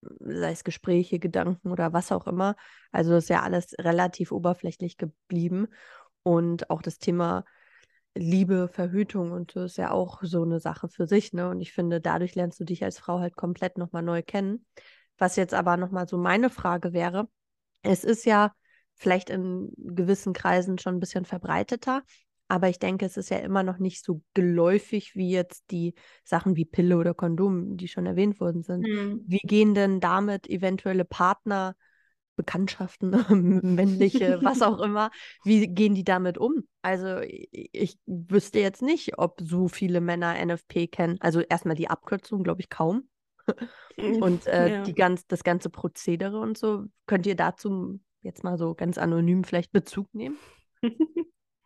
sei 0.00 0.50
es 0.50 0.64
Gespräche, 0.64 1.20
Gedanken 1.20 1.70
oder 1.70 1.92
was 1.92 2.10
auch 2.10 2.26
immer. 2.26 2.56
Also 2.90 3.14
ist 3.14 3.28
ja 3.28 3.42
alles 3.42 3.76
relativ 3.78 4.32
oberflächlich 4.32 4.96
geblieben. 4.96 5.68
Und 6.24 6.68
auch 6.68 6.82
das 6.82 6.98
Thema 6.98 7.44
Liebe, 8.14 8.68
Verhütung 8.68 9.32
und 9.32 9.56
das 9.56 9.72
ist 9.72 9.76
ja 9.78 9.90
auch 9.90 10.22
so 10.22 10.42
eine 10.42 10.60
Sache 10.60 10.88
für 10.88 11.06
sich, 11.06 11.32
ne? 11.32 11.48
Und 11.48 11.60
ich 11.60 11.72
finde, 11.72 12.00
dadurch 12.00 12.34
lernst 12.34 12.60
du 12.60 12.64
dich 12.64 12.84
als 12.84 12.98
Frau 12.98 13.20
halt 13.20 13.36
komplett 13.36 13.78
nochmal 13.78 14.02
neu 14.02 14.22
kennen. 14.22 14.66
Was 15.18 15.36
jetzt 15.36 15.54
aber 15.54 15.76
nochmal 15.76 16.06
so 16.06 16.18
meine 16.18 16.50
Frage 16.50 16.92
wäre, 16.92 17.28
es 17.82 18.04
ist 18.04 18.24
ja 18.26 18.52
vielleicht 18.94 19.30
in 19.30 19.72
gewissen 19.76 20.32
Kreisen 20.32 20.78
schon 20.78 20.96
ein 20.96 21.00
bisschen 21.00 21.24
verbreiteter, 21.24 22.02
aber 22.48 22.68
ich 22.68 22.78
denke, 22.78 23.06
es 23.06 23.16
ist 23.16 23.30
ja 23.30 23.38
immer 23.38 23.62
noch 23.62 23.78
nicht 23.78 24.04
so 24.04 24.20
geläufig 24.34 25.16
wie 25.16 25.30
jetzt 25.30 25.70
die 25.70 25.94
Sachen 26.22 26.54
wie 26.54 26.66
Pille 26.66 26.98
oder 26.98 27.14
Kondom, 27.14 27.78
die 27.78 27.88
schon 27.88 28.04
erwähnt 28.04 28.40
worden 28.40 28.62
sind. 28.62 28.86
Mhm. 28.86 29.24
Wie 29.26 29.38
gehen 29.38 29.74
denn 29.74 30.00
damit 30.00 30.50
eventuelle 30.50 31.06
Partner 31.06 31.76
Bekanntschaften, 32.36 33.10
männliche, 33.74 34.40
was 34.42 34.62
auch 34.62 34.80
immer, 34.80 35.10
wie 35.44 35.68
gehen 35.68 35.94
die 35.94 36.04
damit 36.04 36.38
um? 36.38 36.66
Also 36.82 37.20
ich 37.20 37.98
wüsste 38.06 38.60
jetzt 38.60 38.82
nicht, 38.82 39.18
ob 39.18 39.40
so 39.42 39.68
viele 39.68 40.00
Männer 40.00 40.34
NFP 40.44 40.88
kennen. 40.88 41.18
Also 41.20 41.40
erstmal 41.40 41.76
die 41.76 41.88
Abkürzung, 41.88 42.42
glaube 42.42 42.60
ich, 42.60 42.68
kaum. 42.68 43.08
und 43.96 44.46
äh, 44.46 44.72
ja. 44.72 44.82
die 44.82 44.94
ganz, 44.94 45.26
das 45.26 45.44
ganze 45.44 45.68
Prozedere 45.68 46.38
und 46.38 46.56
so. 46.56 46.84
Könnt 47.06 47.26
ihr 47.26 47.36
dazu 47.36 48.00
jetzt 48.22 48.44
mal 48.44 48.56
so 48.56 48.74
ganz 48.74 48.98
anonym 48.98 49.44
vielleicht 49.44 49.72
Bezug 49.72 50.12
nehmen? 50.14 50.38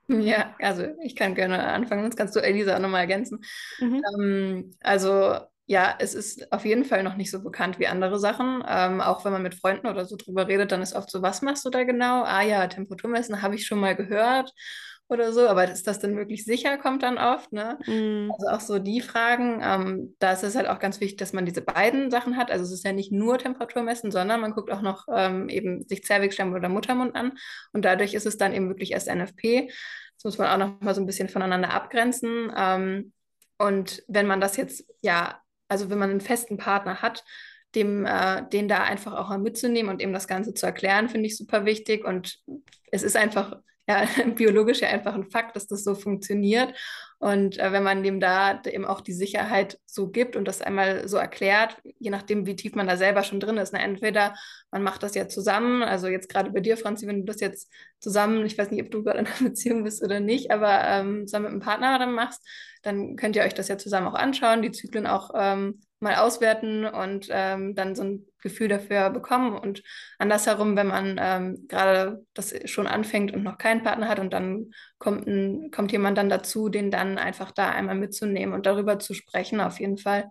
Ja, 0.09 0.55
also 0.61 0.85
ich 1.03 1.17
kann 1.17 1.35
gerne 1.35 1.65
anfangen, 1.65 2.03
sonst 2.03 2.17
kannst 2.17 2.37
du 2.37 2.41
Elisa 2.41 2.79
nochmal 2.79 3.01
ergänzen. 3.01 3.41
Mhm. 3.81 4.03
Ähm, 4.15 4.71
also 4.81 5.35
ja, 5.67 5.97
es 5.99 6.15
ist 6.15 6.53
auf 6.53 6.65
jeden 6.65 6.85
Fall 6.85 7.03
noch 7.03 7.17
nicht 7.17 7.31
so 7.31 7.43
bekannt 7.43 7.79
wie 7.81 7.89
andere 7.89 8.19
Sachen. 8.21 8.63
Ähm, 8.69 9.01
auch 9.01 9.25
wenn 9.25 9.33
man 9.33 9.43
mit 9.43 9.57
Freunden 9.57 9.89
oder 9.89 10.05
so 10.05 10.17
drüber 10.17 10.47
redet, 10.47 10.71
dann 10.71 10.81
ist 10.81 10.95
oft 10.95 11.11
so, 11.11 11.23
was 11.23 11.43
machst 11.43 11.65
du 11.65 11.71
da 11.71 11.83
genau? 11.83 12.23
Ah 12.23 12.43
ja, 12.43 12.67
Temperaturmessen 12.69 13.43
habe 13.43 13.57
ich 13.57 13.67
schon 13.67 13.81
mal 13.81 13.97
gehört 13.97 14.53
oder 15.09 15.33
so, 15.33 15.49
aber 15.49 15.71
ist 15.71 15.87
das 15.87 15.99
denn 16.01 16.17
wirklich 16.17 16.45
sicher, 16.45 16.79
kommt 16.79 17.03
dann 17.03 17.19
oft, 17.19 17.53
ne? 17.53 17.79
Mm. 17.87 18.31
Also 18.33 18.49
auch 18.49 18.61
so 18.61 18.79
die 18.79 19.01
Fragen, 19.01 19.61
ähm, 19.63 20.17
da 20.19 20.33
ist 20.33 20.43
es 20.43 20.57
halt 20.57 20.69
auch 20.69 20.79
ganz 20.79 21.01
wichtig, 21.01 21.19
dass 21.19 21.33
man 21.33 21.47
diese 21.47 21.63
beiden 21.63 22.11
Sachen 22.11 22.37
hat. 22.37 22.51
Also 22.51 22.65
es 22.65 22.73
ist 22.73 22.85
ja 22.85 22.93
nicht 22.93 23.13
nur 23.13 23.39
Temperaturmessen, 23.39 24.11
sondern 24.11 24.41
man 24.41 24.53
guckt 24.53 24.71
auch 24.71 24.83
noch 24.83 25.07
ähm, 25.13 25.49
eben 25.49 25.85
sich 25.87 26.05
Zervixschleim 26.05 26.53
oder 26.53 26.69
Muttermund 26.69 27.15
an 27.15 27.33
und 27.73 27.85
dadurch 27.85 28.15
ist 28.15 28.27
es 28.27 28.37
dann 28.37 28.53
eben 28.53 28.69
wirklich 28.69 28.93
erst 28.93 29.09
NFP. 29.09 29.69
Das 30.17 30.25
muss 30.25 30.39
man 30.39 30.49
auch 30.49 30.59
noch 30.59 30.81
mal 30.81 30.95
so 30.95 31.01
ein 31.01 31.07
bisschen 31.07 31.29
voneinander 31.29 31.73
abgrenzen. 31.73 32.53
Ähm, 32.57 33.13
und 33.59 34.03
wenn 34.09 34.27
man 34.27 34.41
das 34.41 34.57
jetzt 34.57 34.85
ja 35.03 35.41
also 35.69 35.91
wenn 35.91 35.99
man 35.99 36.11
einen 36.11 36.21
festen 36.21 36.57
Partner 36.57 37.03
hat, 37.03 37.25
dem, 37.75 38.07
äh, 38.07 38.49
den 38.49 38.69
da 38.69 38.85
einfach 38.85 39.13
auch 39.13 39.29
mal 39.29 39.39
mitzunehmen 39.39 39.91
und 39.91 40.01
ihm 40.01 40.13
das 40.13 40.29
Ganze 40.29 40.55
zu 40.55 40.67
erklären, 40.67 41.09
finde 41.09 41.27
ich 41.27 41.37
super 41.37 41.65
wichtig. 41.65 42.05
Und 42.05 42.39
es 42.91 43.03
ist 43.03 43.17
einfach 43.17 43.57
ja, 43.89 44.05
biologisch 44.35 44.81
ja 44.81 44.89
einfach 44.89 45.15
ein 45.15 45.31
Fakt, 45.31 45.57
dass 45.57 45.67
das 45.67 45.85
so 45.85 45.95
funktioniert. 45.95 46.75
Und 47.19 47.59
äh, 47.59 47.73
wenn 47.73 47.83
man 47.83 48.03
dem 48.03 48.21
da 48.21 48.61
eben 48.67 48.85
auch 48.85 49.01
die 49.01 49.15
Sicherheit 49.15 49.79
so 49.87 50.09
gibt 50.09 50.37
und 50.37 50.47
das 50.47 50.61
einmal 50.61 51.09
so 51.09 51.17
erklärt, 51.17 51.79
je 51.99 52.11
nachdem, 52.11 52.45
wie 52.47 52.57
tief 52.57 52.75
man 52.75 52.87
da 52.87 52.97
selber 52.99 53.23
schon 53.23 53.41
drin 53.41 53.57
ist, 53.57 53.73
ne? 53.73 53.79
entweder 53.79 54.35
man 54.71 54.83
macht 54.83 55.03
das 55.03 55.15
ja 55.15 55.27
zusammen, 55.27 55.83
also 55.83 56.09
jetzt 56.09 56.29
gerade 56.29 56.51
bei 56.51 56.61
dir, 56.61 56.77
Franzi, 56.77 57.07
wenn 57.07 57.21
du 57.21 57.33
das 57.33 57.41
jetzt 57.41 57.71
zusammen, 58.01 58.45
ich 58.45 58.59
weiß 58.59 58.71
nicht, 58.71 58.83
ob 58.83 58.91
du 58.91 59.03
gerade 59.03 59.21
in 59.21 59.27
einer 59.27 59.37
Beziehung 59.49 59.85
bist 59.85 60.03
oder 60.03 60.21
nicht, 60.21 60.51
aber 60.51 60.85
ähm, 60.85 61.27
zusammen 61.27 61.45
mit 61.45 61.53
einem 61.53 61.61
Partner 61.63 61.99
dann 61.99 62.13
machst, 62.13 62.47
dann 62.87 63.17
könnt 63.17 63.35
ihr 63.35 63.43
euch 63.43 63.55
das 63.55 63.67
ja 63.69 63.79
zusammen 63.79 64.07
auch 64.07 64.15
anschauen, 64.15 64.63
die 64.63 64.71
Zyklen 64.71 65.09
auch 65.09 65.31
ähm, 65.35 65.81
mal 65.99 66.15
auswerten 66.17 66.85
und 66.85 67.27
ähm, 67.31 67.75
dann 67.75 67.97
so 67.97 68.05
ein 68.05 68.27
Gefühl 68.41 68.69
dafür 68.69 69.11
bekommen. 69.11 69.59
Und 69.59 69.83
andersherum, 70.19 70.77
wenn 70.77 70.87
man 70.87 71.17
ähm, 71.21 71.67
gerade 71.67 72.25
das 72.33 72.55
schon 72.67 72.87
anfängt 72.87 73.33
und 73.33 73.43
noch 73.43 73.59
keinen 73.59 73.83
Partner 73.83 74.09
hat 74.09 74.21
und 74.21 74.33
dann 74.33 74.71
kommt, 74.99 75.27
ein, 75.27 75.73
kommt 75.73 75.91
jemand 75.91 76.17
dann 76.17 76.29
dazu, 76.29 76.69
den 76.69 76.93
dann 76.93 77.19
einfach 77.19 77.51
da 77.51 77.71
einmal 77.71 77.97
mitzunehmen 77.97 78.55
und 78.55 78.67
darüber 78.67 79.01
zu 79.01 79.15
sprechen, 79.15 79.61
auf 79.61 79.81
jeden 79.81 79.99
Fall. 79.99 80.31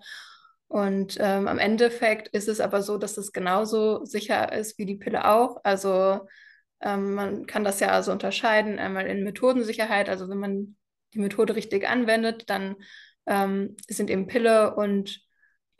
Und 0.67 1.17
ähm, 1.19 1.49
am 1.49 1.59
Endeffekt 1.59 2.29
ist 2.29 2.47
es 2.47 2.61
aber 2.61 2.81
so, 2.81 2.97
dass 2.97 3.17
es 3.17 3.33
genauso 3.33 4.05
sicher 4.05 4.53
ist 4.53 4.77
wie 4.77 4.85
die 4.85 4.95
Pille 4.95 5.27
auch. 5.27 5.57
Also 5.65 6.21
ähm, 6.79 7.15
man 7.15 7.45
kann 7.47 7.65
das 7.65 7.81
ja 7.81 7.89
also 7.89 8.13
unterscheiden, 8.13 8.79
einmal 8.79 9.07
in 9.07 9.25
Methodensicherheit, 9.25 10.07
also 10.07 10.29
wenn 10.29 10.39
man 10.39 10.75
die 11.15 11.19
Methode 11.21 11.55
richtig 11.55 11.87
anwendet, 11.87 12.49
dann 12.49 12.75
ähm, 13.25 13.75
sind 13.87 14.09
eben 14.09 14.27
Pille 14.27 14.75
und 14.75 15.21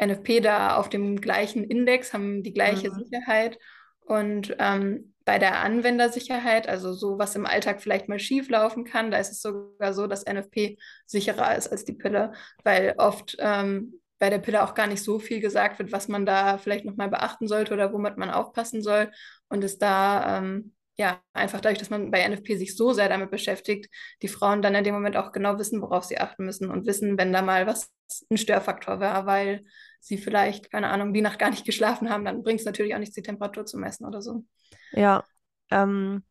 NFP 0.04 0.42
da 0.42 0.78
auf 0.78 0.90
dem 0.90 1.22
gleichen 1.22 1.64
Index, 1.64 2.14
haben 2.14 2.44
die 2.44 2.54
gleiche 2.54 2.90
mhm. 2.90 3.04
Sicherheit. 3.04 3.60
Und 4.02 4.56
ähm, 4.60 5.14
bei 5.26 5.40
der 5.40 5.62
Anwendersicherheit, 5.62 6.68
also 6.68 6.94
so, 6.94 7.18
was 7.18 7.36
im 7.36 7.46
Alltag 7.46 7.82
vielleicht 7.82 8.08
mal 8.08 8.20
schief 8.20 8.50
laufen 8.50 8.84
kann, 8.84 9.10
da 9.10 9.18
ist 9.18 9.32
es 9.32 9.42
sogar 9.42 9.94
so, 9.94 10.06
dass 10.06 10.26
NFP 10.26 10.78
sicherer 11.06 11.56
ist 11.56 11.68
als 11.68 11.84
die 11.84 11.94
Pille, 11.94 12.34
weil 12.64 12.94
oft 12.98 13.36
ähm, 13.40 14.00
bei 14.20 14.30
der 14.30 14.38
Pille 14.38 14.64
auch 14.64 14.76
gar 14.76 14.88
nicht 14.88 15.04
so 15.04 15.20
viel 15.20 15.40
gesagt 15.42 15.80
wird, 15.80 15.92
was 15.92 16.08
man 16.08 16.26
da 16.26 16.58
vielleicht 16.58 16.86
nochmal 16.86 17.10
beachten 17.10 17.48
sollte 17.48 17.74
oder 17.74 17.92
womit 17.92 18.18
man 18.18 18.30
aufpassen 18.30 18.82
soll. 18.82 19.12
Und 19.50 19.64
es 19.64 19.78
da 19.78 20.38
ähm, 20.38 20.74
ja, 20.98 21.22
einfach 21.34 21.60
dadurch, 21.60 21.80
dass 21.80 21.90
man 21.90 22.10
bei 22.12 22.22
NFP 22.28 22.56
sich 22.56 22.76
so 22.76 22.94
sehr 22.94 23.10
damit 23.10 23.30
beschäftigt, 23.30 23.90
die 24.22 24.28
Frauen 24.28 24.62
dann 24.62 24.76
in 24.76 24.84
dem 24.84 24.94
Moment 24.94 25.18
auch 25.18 25.32
genau 25.32 25.60
wissen, 25.60 25.82
worauf 25.82 26.06
sie 26.06 26.20
achten 26.20 26.46
müssen 26.46 26.72
und 26.72 26.86
wissen, 26.86 27.18
wenn 27.18 27.34
da 27.34 27.42
mal 27.42 27.68
was 27.68 27.92
ein 28.30 28.38
Störfaktor 28.38 29.00
war, 29.00 29.26
weil 29.26 29.66
sie 30.00 30.18
vielleicht, 30.18 30.72
keine 30.72 30.90
Ahnung, 30.90 31.14
die 31.14 31.22
Nacht 31.22 31.40
gar 31.40 31.50
nicht 31.50 31.66
geschlafen 31.66 32.10
haben, 32.10 32.24
dann 32.24 32.44
bringt 32.44 32.60
es 32.60 32.66
natürlich 32.66 32.96
auch 32.96 33.00
nichts, 33.00 33.16
die 33.16 33.24
Temperatur 33.24 33.66
zu 33.66 33.78
messen 33.78 34.06
oder 34.06 34.22
so. 34.22 34.46
Ja, 34.92 35.26
ähm, 35.72 36.24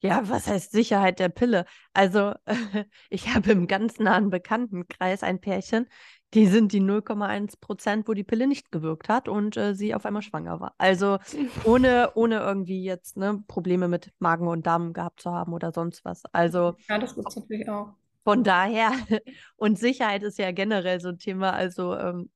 ja, 0.00 0.28
was 0.28 0.46
heißt 0.46 0.70
Sicherheit 0.70 1.18
der 1.18 1.28
Pille? 1.28 1.64
Also, 1.92 2.34
ich 3.10 3.34
habe 3.34 3.50
im 3.50 3.66
ganz 3.66 3.98
nahen 3.98 4.30
Bekanntenkreis 4.30 5.24
ein 5.24 5.40
Pärchen, 5.40 5.88
die 6.34 6.46
sind 6.46 6.72
die 6.72 6.80
0,1 6.80 7.58
Prozent, 7.60 8.06
wo 8.08 8.14
die 8.14 8.24
Pille 8.24 8.46
nicht 8.46 8.70
gewirkt 8.70 9.08
hat 9.08 9.28
und 9.28 9.56
äh, 9.56 9.74
sie 9.74 9.94
auf 9.94 10.04
einmal 10.04 10.22
schwanger 10.22 10.60
war. 10.60 10.74
Also 10.76 11.18
ohne, 11.64 12.12
ohne 12.14 12.40
irgendwie 12.40 12.84
jetzt 12.84 13.16
ne, 13.16 13.42
Probleme 13.48 13.88
mit 13.88 14.12
Magen 14.18 14.46
und 14.46 14.66
Darm 14.66 14.92
gehabt 14.92 15.20
zu 15.20 15.32
haben 15.32 15.52
oder 15.54 15.72
sonst 15.72 16.04
was. 16.04 16.24
Also 16.32 16.76
ja, 16.88 16.98
das 16.98 17.16
ist 17.16 17.36
natürlich 17.36 17.68
auch. 17.68 17.94
Von 18.24 18.44
daher, 18.44 18.92
und 19.56 19.78
Sicherheit 19.78 20.22
ist 20.22 20.38
ja 20.38 20.52
generell 20.52 21.00
so 21.00 21.08
ein 21.08 21.18
Thema. 21.18 21.52
Also 21.52 21.96
ähm, 21.96 22.30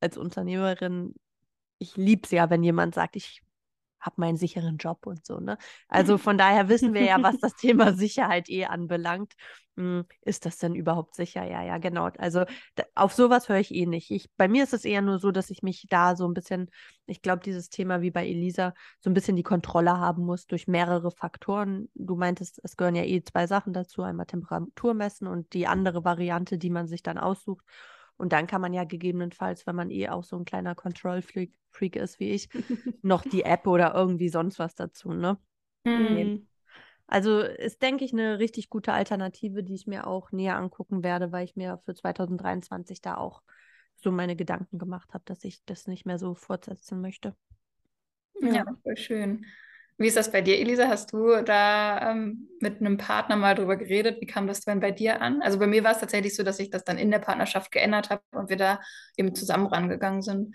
als 0.00 0.16
Unternehmerin, 0.16 1.14
ich 1.78 1.96
liebe 1.96 2.22
es 2.24 2.30
ja, 2.30 2.48
wenn 2.48 2.62
jemand 2.62 2.94
sagt, 2.94 3.16
ich 3.16 3.42
habe 4.06 4.16
meinen 4.18 4.36
sicheren 4.36 4.78
Job 4.78 5.06
und 5.06 5.26
so. 5.26 5.38
Ne? 5.40 5.58
Also 5.88 6.16
von 6.18 6.38
daher 6.38 6.68
wissen 6.68 6.94
wir 6.94 7.02
ja, 7.02 7.22
was 7.22 7.38
das 7.38 7.54
Thema 7.54 7.92
Sicherheit 7.92 8.48
eh 8.48 8.64
anbelangt. 8.64 9.34
Hm, 9.76 10.06
ist 10.22 10.46
das 10.46 10.56
denn 10.56 10.74
überhaupt 10.74 11.14
sicher? 11.14 11.44
Ja, 11.44 11.62
ja, 11.62 11.76
genau. 11.76 12.08
Also 12.16 12.44
auf 12.94 13.12
sowas 13.12 13.50
höre 13.50 13.58
ich 13.58 13.74
eh 13.74 13.84
nicht. 13.84 14.10
Ich, 14.10 14.30
bei 14.36 14.48
mir 14.48 14.62
ist 14.64 14.72
es 14.72 14.86
eher 14.86 15.02
nur 15.02 15.18
so, 15.18 15.30
dass 15.32 15.50
ich 15.50 15.62
mich 15.62 15.86
da 15.90 16.16
so 16.16 16.26
ein 16.26 16.32
bisschen, 16.32 16.70
ich 17.04 17.20
glaube, 17.20 17.42
dieses 17.44 17.68
Thema 17.68 18.00
wie 18.00 18.10
bei 18.10 18.26
Elisa, 18.26 18.72
so 19.00 19.10
ein 19.10 19.14
bisschen 19.14 19.36
die 19.36 19.42
Kontrolle 19.42 19.98
haben 19.98 20.24
muss 20.24 20.46
durch 20.46 20.66
mehrere 20.66 21.10
Faktoren. 21.10 21.90
Du 21.94 22.16
meintest, 22.16 22.58
es 22.62 22.76
gehören 22.78 22.94
ja 22.94 23.04
eh 23.04 23.22
zwei 23.22 23.46
Sachen 23.46 23.74
dazu, 23.74 24.02
einmal 24.02 24.24
Temperatur 24.26 24.94
messen 24.94 25.26
und 25.26 25.52
die 25.52 25.66
andere 25.66 26.04
Variante, 26.04 26.56
die 26.56 26.70
man 26.70 26.86
sich 26.86 27.02
dann 27.02 27.18
aussucht. 27.18 27.64
Und 28.16 28.32
dann 28.32 28.46
kann 28.46 28.60
man 28.60 28.72
ja 28.72 28.84
gegebenenfalls, 28.84 29.66
wenn 29.66 29.76
man 29.76 29.90
eh 29.90 30.08
auch 30.08 30.24
so 30.24 30.36
ein 30.36 30.44
kleiner 30.44 30.74
Control-Freak 30.74 31.52
Freak 31.70 31.96
ist 31.96 32.18
wie 32.18 32.30
ich, 32.30 32.48
noch 33.02 33.22
die 33.22 33.42
App 33.44 33.66
oder 33.66 33.94
irgendwie 33.94 34.30
sonst 34.30 34.58
was 34.58 34.74
dazu, 34.74 35.12
ne? 35.12 35.38
Mhm. 35.84 36.46
Also 37.06 37.40
ist, 37.40 37.82
denke 37.82 38.04
ich, 38.04 38.12
eine 38.12 38.38
richtig 38.38 38.68
gute 38.68 38.92
Alternative, 38.92 39.62
die 39.62 39.74
ich 39.74 39.86
mir 39.86 40.06
auch 40.06 40.32
näher 40.32 40.56
angucken 40.56 41.04
werde, 41.04 41.30
weil 41.30 41.44
ich 41.44 41.54
mir 41.54 41.78
für 41.84 41.94
2023 41.94 43.00
da 43.00 43.16
auch 43.16 43.42
so 43.94 44.10
meine 44.10 44.36
Gedanken 44.36 44.78
gemacht 44.78 45.14
habe, 45.14 45.24
dass 45.24 45.44
ich 45.44 45.64
das 45.66 45.86
nicht 45.86 46.04
mehr 46.04 46.18
so 46.18 46.34
fortsetzen 46.34 47.00
möchte. 47.00 47.36
Ja, 48.40 48.54
ja 48.54 48.64
voll 48.82 48.96
schön. 48.96 49.46
Wie 49.98 50.08
ist 50.08 50.16
das 50.16 50.30
bei 50.30 50.42
dir, 50.42 50.58
Elisa? 50.58 50.88
Hast 50.88 51.12
du 51.12 51.42
da 51.42 52.10
ähm, 52.10 52.48
mit 52.60 52.80
einem 52.80 52.98
Partner 52.98 53.36
mal 53.36 53.54
drüber 53.54 53.76
geredet? 53.76 54.20
Wie 54.20 54.26
kam 54.26 54.46
das 54.46 54.60
denn 54.60 54.80
bei 54.80 54.90
dir 54.90 55.22
an? 55.22 55.40
Also 55.40 55.58
bei 55.58 55.66
mir 55.66 55.84
war 55.84 55.92
es 55.92 56.00
tatsächlich 56.00 56.36
so, 56.36 56.42
dass 56.42 56.58
ich 56.58 56.68
das 56.68 56.84
dann 56.84 56.98
in 56.98 57.10
der 57.10 57.18
Partnerschaft 57.18 57.72
geändert 57.72 58.10
habe 58.10 58.22
und 58.32 58.50
wir 58.50 58.58
da 58.58 58.80
eben 59.16 59.34
zusammen 59.34 59.66
rangegangen 59.66 60.20
sind. 60.20 60.54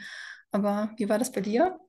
Aber 0.52 0.92
wie 0.98 1.10
war 1.10 1.18
das 1.18 1.32
bei 1.32 1.42
dir? 1.42 1.80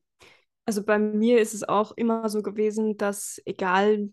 Also 0.64 0.82
bei 0.82 0.98
mir 0.98 1.40
ist 1.40 1.52
es 1.52 1.64
auch 1.68 1.92
immer 1.92 2.28
so 2.30 2.40
gewesen, 2.40 2.96
dass 2.96 3.40
egal 3.44 4.08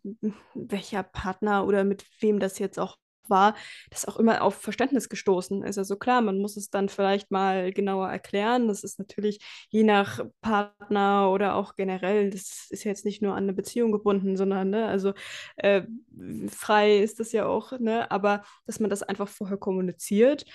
welcher 0.53 1.03
Partner 1.03 1.65
oder 1.65 1.85
mit 1.85 2.05
wem 2.19 2.39
das 2.39 2.59
jetzt 2.59 2.79
auch 2.79 2.97
war, 3.29 3.55
das 3.89 4.05
auch 4.05 4.17
immer 4.17 4.41
auf 4.41 4.55
Verständnis 4.55 5.09
gestoßen 5.09 5.63
ist. 5.63 5.77
Also 5.77 5.95
klar, 5.95 6.21
man 6.21 6.39
muss 6.39 6.57
es 6.57 6.69
dann 6.69 6.89
vielleicht 6.89 7.31
mal 7.31 7.71
genauer 7.73 8.09
erklären. 8.09 8.67
Das 8.67 8.83
ist 8.83 8.99
natürlich 8.99 9.39
je 9.69 9.83
nach 9.83 10.21
Partner 10.41 11.31
oder 11.31 11.55
auch 11.55 11.75
generell, 11.75 12.29
das 12.29 12.67
ist 12.69 12.83
jetzt 12.83 13.05
nicht 13.05 13.21
nur 13.21 13.33
an 13.33 13.43
eine 13.43 13.53
Beziehung 13.53 13.91
gebunden, 13.91 14.37
sondern, 14.37 14.69
ne, 14.69 14.87
also 14.87 15.13
äh, 15.57 15.83
frei 16.49 16.99
ist 16.99 17.19
das 17.19 17.31
ja 17.31 17.45
auch, 17.45 17.77
ne, 17.79 18.09
aber 18.11 18.43
dass 18.65 18.79
man 18.79 18.89
das 18.89 19.03
einfach 19.03 19.27
vorher 19.27 19.57
kommuniziert 19.57 20.45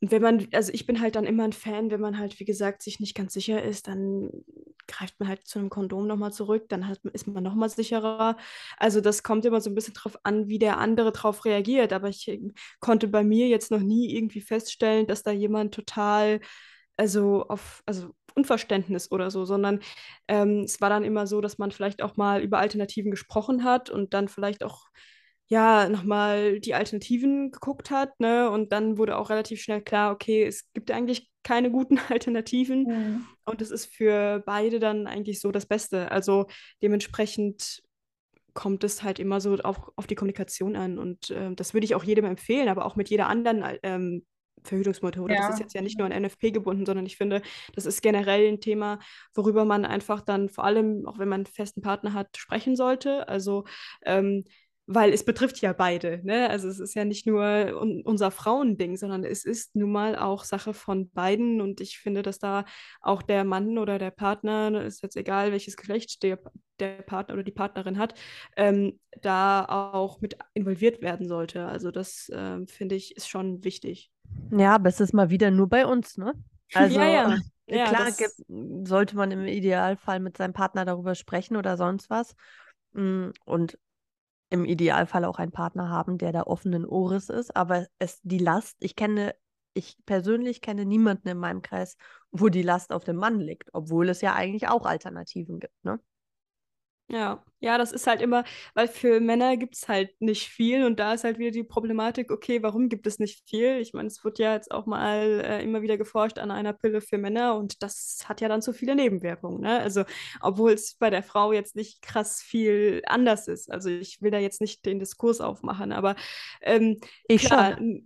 und 0.00 0.10
wenn 0.10 0.22
man, 0.22 0.46
also 0.52 0.72
ich 0.72 0.86
bin 0.86 1.00
halt 1.00 1.16
dann 1.16 1.24
immer 1.24 1.44
ein 1.44 1.52
Fan, 1.52 1.90
wenn 1.90 2.00
man 2.00 2.18
halt, 2.18 2.38
wie 2.40 2.44
gesagt, 2.44 2.82
sich 2.82 3.00
nicht 3.00 3.14
ganz 3.14 3.32
sicher 3.32 3.62
ist, 3.62 3.88
dann 3.88 4.30
greift 4.86 5.18
man 5.18 5.28
halt 5.28 5.46
zu 5.46 5.58
einem 5.58 5.70
Kondom 5.70 6.06
nochmal 6.06 6.32
zurück, 6.32 6.68
dann 6.68 6.86
hat, 6.88 7.00
ist 7.12 7.26
man 7.26 7.42
nochmal 7.42 7.70
sicherer. 7.70 8.36
Also 8.76 9.00
das 9.00 9.22
kommt 9.22 9.44
immer 9.46 9.60
so 9.60 9.70
ein 9.70 9.74
bisschen 9.74 9.94
drauf 9.94 10.18
an, 10.24 10.48
wie 10.48 10.58
der 10.58 10.78
andere 10.78 11.12
drauf 11.12 11.44
reagiert. 11.46 11.92
Aber 11.92 12.08
ich 12.08 12.28
ähm, 12.28 12.52
konnte 12.80 13.08
bei 13.08 13.24
mir 13.24 13.48
jetzt 13.48 13.70
noch 13.70 13.80
nie 13.80 14.14
irgendwie 14.14 14.42
feststellen, 14.42 15.06
dass 15.06 15.22
da 15.22 15.30
jemand 15.30 15.74
total, 15.74 16.40
also 16.96 17.46
auf, 17.48 17.82
also 17.86 18.10
Unverständnis 18.34 19.10
oder 19.10 19.30
so, 19.30 19.44
sondern 19.44 19.80
ähm, 20.28 20.62
es 20.64 20.80
war 20.80 20.90
dann 20.90 21.04
immer 21.04 21.26
so, 21.26 21.40
dass 21.40 21.56
man 21.58 21.70
vielleicht 21.70 22.02
auch 22.02 22.16
mal 22.16 22.42
über 22.42 22.58
Alternativen 22.58 23.10
gesprochen 23.10 23.64
hat 23.64 23.90
und 23.90 24.12
dann 24.12 24.28
vielleicht 24.28 24.64
auch 24.64 24.86
ja, 25.48 25.88
nochmal 25.88 26.60
die 26.60 26.74
Alternativen 26.74 27.50
geguckt 27.50 27.90
hat, 27.90 28.18
ne? 28.18 28.50
Und 28.50 28.72
dann 28.72 28.96
wurde 28.96 29.18
auch 29.18 29.30
relativ 29.30 29.60
schnell 29.60 29.82
klar, 29.82 30.12
okay, 30.12 30.44
es 30.44 30.70
gibt 30.72 30.90
eigentlich 30.90 31.30
keine 31.42 31.70
guten 31.70 31.98
Alternativen. 32.08 32.84
Mhm. 32.84 33.26
Und 33.44 33.60
es 33.62 33.70
ist 33.70 33.86
für 33.86 34.42
beide 34.46 34.80
dann 34.80 35.06
eigentlich 35.06 35.40
so 35.40 35.52
das 35.52 35.66
Beste. 35.66 36.10
Also 36.10 36.46
dementsprechend 36.82 37.82
kommt 38.54 38.84
es 38.84 39.02
halt 39.02 39.18
immer 39.18 39.40
so 39.40 39.56
auf, 39.56 39.92
auf 39.96 40.06
die 40.06 40.14
Kommunikation 40.14 40.76
an. 40.76 40.98
Und 40.98 41.30
äh, 41.30 41.54
das 41.54 41.74
würde 41.74 41.84
ich 41.84 41.94
auch 41.94 42.04
jedem 42.04 42.24
empfehlen, 42.24 42.68
aber 42.68 42.86
auch 42.86 42.96
mit 42.96 43.10
jeder 43.10 43.28
anderen 43.28 43.64
ähm, 43.82 44.24
Verhütungsmethode. 44.62 45.34
Ja. 45.34 45.40
Das 45.40 45.54
ist 45.54 45.60
jetzt 45.60 45.74
ja 45.74 45.82
nicht 45.82 45.98
nur 45.98 46.10
an 46.10 46.22
NFP 46.22 46.52
gebunden, 46.52 46.86
sondern 46.86 47.04
ich 47.04 47.16
finde, 47.16 47.42
das 47.74 47.84
ist 47.84 48.00
generell 48.00 48.48
ein 48.48 48.60
Thema, 48.60 48.98
worüber 49.34 49.64
man 49.64 49.84
einfach 49.84 50.22
dann 50.22 50.48
vor 50.48 50.64
allem, 50.64 51.06
auch 51.06 51.18
wenn 51.18 51.28
man 51.28 51.40
einen 51.40 51.46
festen 51.46 51.82
Partner 51.82 52.14
hat, 52.14 52.36
sprechen 52.36 52.76
sollte. 52.76 53.28
Also 53.28 53.64
ähm, 54.06 54.44
weil 54.86 55.12
es 55.12 55.24
betrifft 55.24 55.60
ja 55.60 55.72
beide. 55.72 56.20
Ne? 56.24 56.48
Also 56.50 56.68
es 56.68 56.78
ist 56.78 56.94
ja 56.94 57.04
nicht 57.04 57.26
nur 57.26 57.42
un 57.80 58.02
unser 58.04 58.30
Frauending, 58.30 58.96
sondern 58.96 59.24
es 59.24 59.44
ist 59.44 59.74
nun 59.74 59.92
mal 59.92 60.16
auch 60.16 60.44
Sache 60.44 60.74
von 60.74 61.10
beiden. 61.10 61.60
Und 61.60 61.80
ich 61.80 61.98
finde, 61.98 62.22
dass 62.22 62.38
da 62.38 62.64
auch 63.00 63.22
der 63.22 63.44
Mann 63.44 63.78
oder 63.78 63.98
der 63.98 64.10
Partner, 64.10 64.70
ne, 64.70 64.82
ist 64.82 65.02
jetzt 65.02 65.16
egal, 65.16 65.52
welches 65.52 65.76
Geschlecht 65.76 66.22
der, 66.22 66.38
der 66.80 67.02
Partner 67.02 67.34
oder 67.34 67.42
die 67.44 67.52
Partnerin 67.52 67.98
hat, 67.98 68.14
ähm, 68.56 68.98
da 69.22 69.64
auch 69.64 70.20
mit 70.20 70.36
involviert 70.52 71.00
werden 71.00 71.28
sollte. 71.28 71.66
Also 71.66 71.90
das 71.90 72.30
ähm, 72.34 72.66
finde 72.66 72.94
ich 72.94 73.16
ist 73.16 73.28
schon 73.28 73.64
wichtig. 73.64 74.10
Ja, 74.50 74.74
aber 74.74 74.88
es 74.90 75.00
ist 75.00 75.14
mal 75.14 75.30
wieder 75.30 75.50
nur 75.50 75.68
bei 75.68 75.86
uns, 75.86 76.18
ne? 76.18 76.32
Also 76.74 76.98
ja, 76.98 77.06
ja. 77.06 77.38
Äh, 77.66 77.78
ja, 77.78 77.86
klar 77.86 78.10
gibt, 78.10 78.88
sollte 78.88 79.16
man 79.16 79.30
im 79.30 79.44
Idealfall 79.44 80.18
mit 80.18 80.36
seinem 80.36 80.54
Partner 80.54 80.84
darüber 80.84 81.14
sprechen 81.14 81.56
oder 81.56 81.76
sonst 81.76 82.10
was. 82.10 82.34
Mm, 82.94 83.30
und 83.44 83.78
im 84.54 84.64
Idealfall 84.64 85.24
auch 85.24 85.38
einen 85.38 85.52
Partner 85.52 85.90
haben, 85.90 86.16
der 86.18 86.32
da 86.32 86.44
offenen 86.44 86.86
Ohres 86.86 87.28
ist, 87.28 87.56
aber 87.56 87.86
es 87.98 88.20
die 88.22 88.38
Last, 88.38 88.76
ich 88.80 88.94
kenne, 88.96 89.34
ich 89.74 89.98
persönlich 90.06 90.60
kenne 90.60 90.84
niemanden 90.86 91.28
in 91.28 91.38
meinem 91.38 91.60
Kreis, 91.60 91.96
wo 92.30 92.48
die 92.48 92.62
Last 92.62 92.92
auf 92.92 93.04
dem 93.04 93.16
Mann 93.16 93.40
liegt, 93.40 93.70
obwohl 93.74 94.08
es 94.08 94.20
ja 94.20 94.34
eigentlich 94.34 94.68
auch 94.68 94.86
Alternativen 94.86 95.58
gibt, 95.60 95.74
ne? 95.84 96.00
Ja, 97.08 97.44
ja, 97.64 97.78
das 97.78 97.92
ist 97.92 98.06
halt 98.06 98.20
immer, 98.20 98.44
weil 98.74 98.88
für 98.88 99.20
Männer 99.20 99.56
gibt 99.56 99.74
es 99.76 99.88
halt 99.88 100.20
nicht 100.20 100.48
viel 100.48 100.84
und 100.84 101.00
da 101.00 101.14
ist 101.14 101.24
halt 101.24 101.38
wieder 101.38 101.50
die 101.50 101.64
Problematik, 101.64 102.30
okay, 102.30 102.62
warum 102.62 102.88
gibt 102.88 103.06
es 103.06 103.18
nicht 103.18 103.48
viel? 103.48 103.78
Ich 103.80 103.94
meine, 103.94 104.08
es 104.08 104.22
wird 104.24 104.38
ja 104.38 104.52
jetzt 104.52 104.70
auch 104.70 104.86
mal 104.86 105.42
äh, 105.44 105.62
immer 105.64 105.82
wieder 105.82 105.96
geforscht 105.96 106.38
an 106.38 106.50
einer 106.50 106.74
Pille 106.74 107.00
für 107.00 107.18
Männer 107.18 107.56
und 107.56 107.82
das 107.82 108.24
hat 108.26 108.40
ja 108.40 108.48
dann 108.48 108.62
zu 108.62 108.72
viele 108.72 108.94
Nebenwirkungen, 108.94 109.60
ne? 109.62 109.80
Also, 109.80 110.04
obwohl 110.40 110.72
es 110.72 110.94
bei 110.94 111.08
der 111.08 111.22
Frau 111.22 111.52
jetzt 111.52 111.74
nicht 111.74 112.02
krass 112.02 112.42
viel 112.42 113.02
anders 113.06 113.48
ist. 113.48 113.70
Also, 113.70 113.88
ich 113.88 114.20
will 114.20 114.30
da 114.30 114.38
jetzt 114.38 114.60
nicht 114.60 114.84
den 114.84 114.98
Diskurs 114.98 115.40
aufmachen, 115.40 115.92
aber 115.92 116.16
ähm, 116.60 117.00
ich 117.28 117.46
klar, 117.46 117.76
schon. 117.76 118.04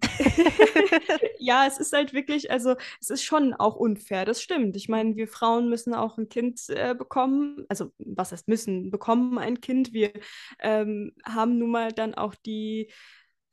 ja, 1.39 1.67
es 1.67 1.79
ist 1.79 1.93
halt 1.93 2.13
wirklich, 2.13 2.51
also, 2.51 2.77
es 3.01 3.11
ist 3.11 3.25
schon 3.25 3.55
auch 3.55 3.75
unfair, 3.75 4.25
das 4.25 4.41
stimmt. 4.41 4.77
Ich 4.77 4.89
meine, 4.89 5.17
wir 5.17 5.27
Frauen 5.27 5.69
müssen 5.69 5.95
auch 5.95 6.17
ein 6.19 6.29
Kind 6.29 6.61
äh, 6.69 6.95
bekommen, 6.95 7.65
also, 7.69 7.91
was 7.99 8.31
heißt 8.33 8.47
müssen? 8.47 8.91
bekommen 8.91 9.39
ein 9.49 9.61
Kind. 9.61 9.93
Wir 9.93 10.13
ähm, 10.61 11.13
haben 11.25 11.59
nun 11.59 11.71
mal 11.71 11.93
dann 11.93 12.15
auch 12.15 12.35
die 12.35 12.93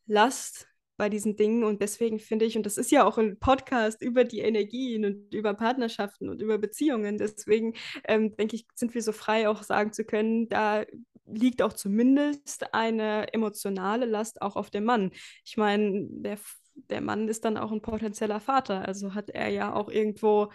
Last 0.05 0.67
bei 0.97 1.09
diesen 1.09 1.35
Dingen 1.35 1.63
und 1.63 1.81
deswegen 1.81 2.19
finde 2.19 2.45
ich, 2.45 2.55
und 2.55 2.65
das 2.65 2.77
ist 2.77 2.91
ja 2.91 3.05
auch 3.05 3.17
ein 3.17 3.37
Podcast 3.37 4.01
über 4.01 4.23
die 4.23 4.39
Energien 4.39 5.05
und 5.05 5.33
über 5.33 5.53
Partnerschaften 5.53 6.29
und 6.29 6.41
über 6.41 6.57
Beziehungen, 6.57 7.17
deswegen 7.17 7.73
ähm, 8.07 8.35
denke 8.37 8.55
ich, 8.55 8.65
sind 8.75 8.93
wir 8.93 9.01
so 9.01 9.11
frei 9.11 9.49
auch 9.49 9.63
sagen 9.63 9.91
zu 9.91 10.05
können, 10.05 10.47
da 10.47 10.85
liegt 11.25 11.61
auch 11.61 11.73
zumindest 11.73 12.73
eine 12.73 13.33
emotionale 13.33 14.05
Last 14.05 14.41
auch 14.41 14.55
auf 14.55 14.69
dem 14.69 14.85
Mann. 14.85 15.11
Ich 15.43 15.57
meine, 15.57 16.07
der, 16.09 16.37
der 16.75 17.01
Mann 17.01 17.27
ist 17.27 17.43
dann 17.43 17.57
auch 17.57 17.71
ein 17.71 17.81
potenzieller 17.81 18.39
Vater, 18.39 18.87
also 18.87 19.13
hat 19.13 19.29
er 19.29 19.49
ja 19.49 19.73
auch 19.73 19.89
irgendwo, 19.89 20.51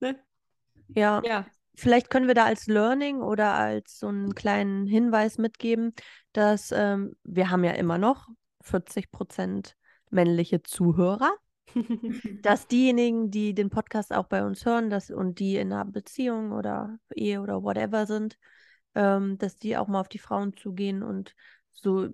ne? 0.00 0.18
Ja. 0.88 1.22
ja 1.24 1.46
vielleicht 1.74 2.10
können 2.10 2.28
wir 2.28 2.34
da 2.34 2.44
als 2.44 2.66
Learning 2.66 3.20
oder 3.20 3.54
als 3.54 3.98
so 3.98 4.08
einen 4.08 4.34
kleinen 4.34 4.86
Hinweis 4.86 5.38
mitgeben, 5.38 5.94
dass 6.32 6.72
ähm, 6.72 7.14
wir 7.24 7.50
haben 7.50 7.64
ja 7.64 7.72
immer 7.72 7.98
noch 7.98 8.28
40 8.62 9.10
Prozent 9.10 9.76
männliche 10.10 10.62
Zuhörer. 10.62 11.30
dass 12.42 12.68
diejenigen, 12.68 13.30
die 13.30 13.54
den 13.54 13.70
Podcast 13.70 14.12
auch 14.12 14.26
bei 14.26 14.44
uns 14.44 14.64
hören 14.64 14.90
dass, 14.90 15.10
und 15.10 15.38
die 15.40 15.56
in 15.56 15.72
einer 15.72 15.84
Beziehung 15.84 16.52
oder 16.52 16.98
Ehe 17.14 17.40
oder 17.40 17.62
whatever 17.62 18.06
sind, 18.06 18.38
ähm, 18.94 19.38
dass 19.38 19.56
die 19.56 19.76
auch 19.76 19.88
mal 19.88 20.00
auf 20.00 20.08
die 20.08 20.18
Frauen 20.18 20.56
zugehen 20.56 21.02
und 21.02 21.34
so 21.72 22.08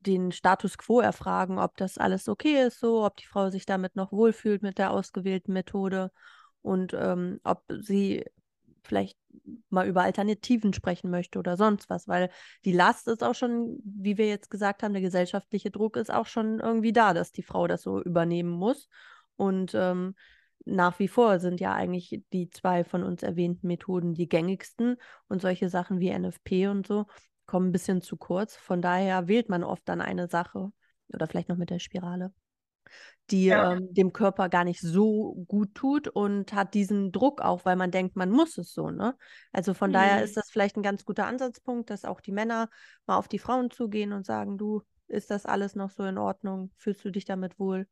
den 0.00 0.32
Status 0.32 0.78
quo 0.78 1.00
erfragen, 1.00 1.58
ob 1.58 1.76
das 1.76 1.98
alles 1.98 2.28
okay 2.28 2.66
ist, 2.66 2.80
so, 2.80 3.04
ob 3.04 3.16
die 3.16 3.26
Frau 3.26 3.50
sich 3.50 3.66
damit 3.66 3.96
noch 3.96 4.12
wohlfühlt 4.12 4.62
mit 4.62 4.78
der 4.78 4.90
ausgewählten 4.92 5.52
Methode 5.52 6.10
und 6.62 6.94
ähm, 6.94 7.40
ob 7.44 7.62
sie 7.80 8.24
vielleicht 8.86 9.18
mal 9.68 9.86
über 9.86 10.02
Alternativen 10.02 10.72
sprechen 10.72 11.10
möchte 11.10 11.38
oder 11.38 11.56
sonst 11.56 11.90
was, 11.90 12.08
weil 12.08 12.30
die 12.64 12.72
Last 12.72 13.08
ist 13.08 13.22
auch 13.22 13.34
schon, 13.34 13.78
wie 13.84 14.16
wir 14.16 14.26
jetzt 14.28 14.50
gesagt 14.50 14.82
haben, 14.82 14.92
der 14.92 15.02
gesellschaftliche 15.02 15.70
Druck 15.70 15.96
ist 15.96 16.12
auch 16.12 16.26
schon 16.26 16.60
irgendwie 16.60 16.92
da, 16.92 17.12
dass 17.14 17.32
die 17.32 17.42
Frau 17.42 17.66
das 17.66 17.82
so 17.82 18.00
übernehmen 18.02 18.50
muss. 18.50 18.88
Und 19.36 19.74
ähm, 19.74 20.14
nach 20.64 20.98
wie 20.98 21.08
vor 21.08 21.38
sind 21.38 21.60
ja 21.60 21.74
eigentlich 21.74 22.22
die 22.32 22.50
zwei 22.50 22.84
von 22.84 23.04
uns 23.04 23.22
erwähnten 23.22 23.66
Methoden 23.66 24.14
die 24.14 24.28
gängigsten 24.28 24.96
und 25.28 25.42
solche 25.42 25.68
Sachen 25.68 26.00
wie 26.00 26.10
NFP 26.10 26.68
und 26.68 26.86
so 26.86 27.06
kommen 27.46 27.68
ein 27.68 27.72
bisschen 27.72 28.02
zu 28.02 28.16
kurz. 28.16 28.56
Von 28.56 28.82
daher 28.82 29.28
wählt 29.28 29.48
man 29.48 29.62
oft 29.62 29.88
dann 29.88 30.00
eine 30.00 30.28
Sache 30.28 30.72
oder 31.12 31.26
vielleicht 31.26 31.48
noch 31.48 31.56
mit 31.56 31.70
der 31.70 31.78
Spirale. 31.78 32.32
Die 33.30 33.48
Ja. 33.48 33.72
ähm, 33.72 33.92
dem 33.94 34.12
Körper 34.12 34.48
gar 34.48 34.64
nicht 34.64 34.80
so 34.80 35.34
gut 35.48 35.74
tut 35.74 36.08
und 36.08 36.52
hat 36.52 36.74
diesen 36.74 37.10
Druck 37.12 37.40
auch, 37.40 37.64
weil 37.64 37.76
man 37.76 37.90
denkt, 37.90 38.16
man 38.16 38.30
muss 38.30 38.56
es 38.58 38.72
so, 38.72 38.90
ne? 38.90 39.16
Also 39.52 39.74
von 39.74 39.92
daher 39.92 40.18
Mhm. 40.18 40.24
ist 40.24 40.36
das 40.36 40.50
vielleicht 40.50 40.76
ein 40.76 40.82
ganz 40.82 41.04
guter 41.04 41.26
Ansatzpunkt, 41.26 41.90
dass 41.90 42.04
auch 42.04 42.20
die 42.20 42.32
Männer 42.32 42.70
mal 43.06 43.16
auf 43.16 43.28
die 43.28 43.38
Frauen 43.40 43.70
zugehen 43.70 44.12
und 44.12 44.26
sagen, 44.26 44.58
du, 44.58 44.82
ist 45.08 45.30
das 45.30 45.46
alles 45.46 45.74
noch 45.74 45.90
so 45.90 46.04
in 46.04 46.18
Ordnung? 46.18 46.72
Fühlst 46.76 47.04
du 47.04 47.10
dich 47.10 47.24
damit 47.24 47.58
wohl? 47.58 47.88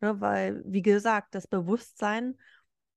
Ne? 0.00 0.20
Weil, 0.20 0.62
wie 0.66 0.82
gesagt, 0.82 1.34
das 1.34 1.46
Bewusstsein, 1.46 2.38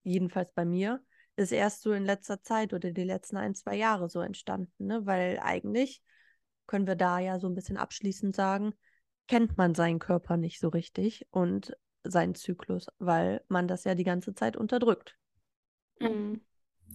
jedenfalls 0.03 0.51
bei 0.53 0.65
mir, 0.65 1.01
ist 1.35 1.51
erst 1.51 1.81
so 1.81 1.91
in 1.93 2.05
letzter 2.05 2.41
Zeit 2.43 2.73
oder 2.73 2.91
die 2.91 3.03
letzten 3.03 3.37
ein, 3.37 3.55
zwei 3.55 3.75
Jahre 3.75 4.07
so 4.09 4.21
entstanden, 4.21 4.85
ne? 4.85 5.05
Weil 5.05 5.39
eigentlich 5.41 6.01
können 6.67 6.87
wir 6.87 6.95
da 6.95 7.19
ja 7.19 7.39
so 7.39 7.47
ein 7.47 7.55
bisschen 7.55 7.77
abschließend 7.77 8.35
sagen, 8.35 8.73
kennt 9.27 9.57
man 9.57 9.75
seinen 9.75 9.99
Körper 9.99 10.37
nicht 10.37 10.59
so 10.59 10.69
richtig 10.69 11.27
und 11.31 11.75
seinen 12.03 12.35
Zyklus, 12.35 12.87
weil 12.99 13.41
man 13.47 13.67
das 13.67 13.83
ja 13.83 13.95
die 13.95 14.03
ganze 14.03 14.35
Zeit 14.35 14.57
unterdrückt. 14.57 15.17
Mhm. 15.99 16.41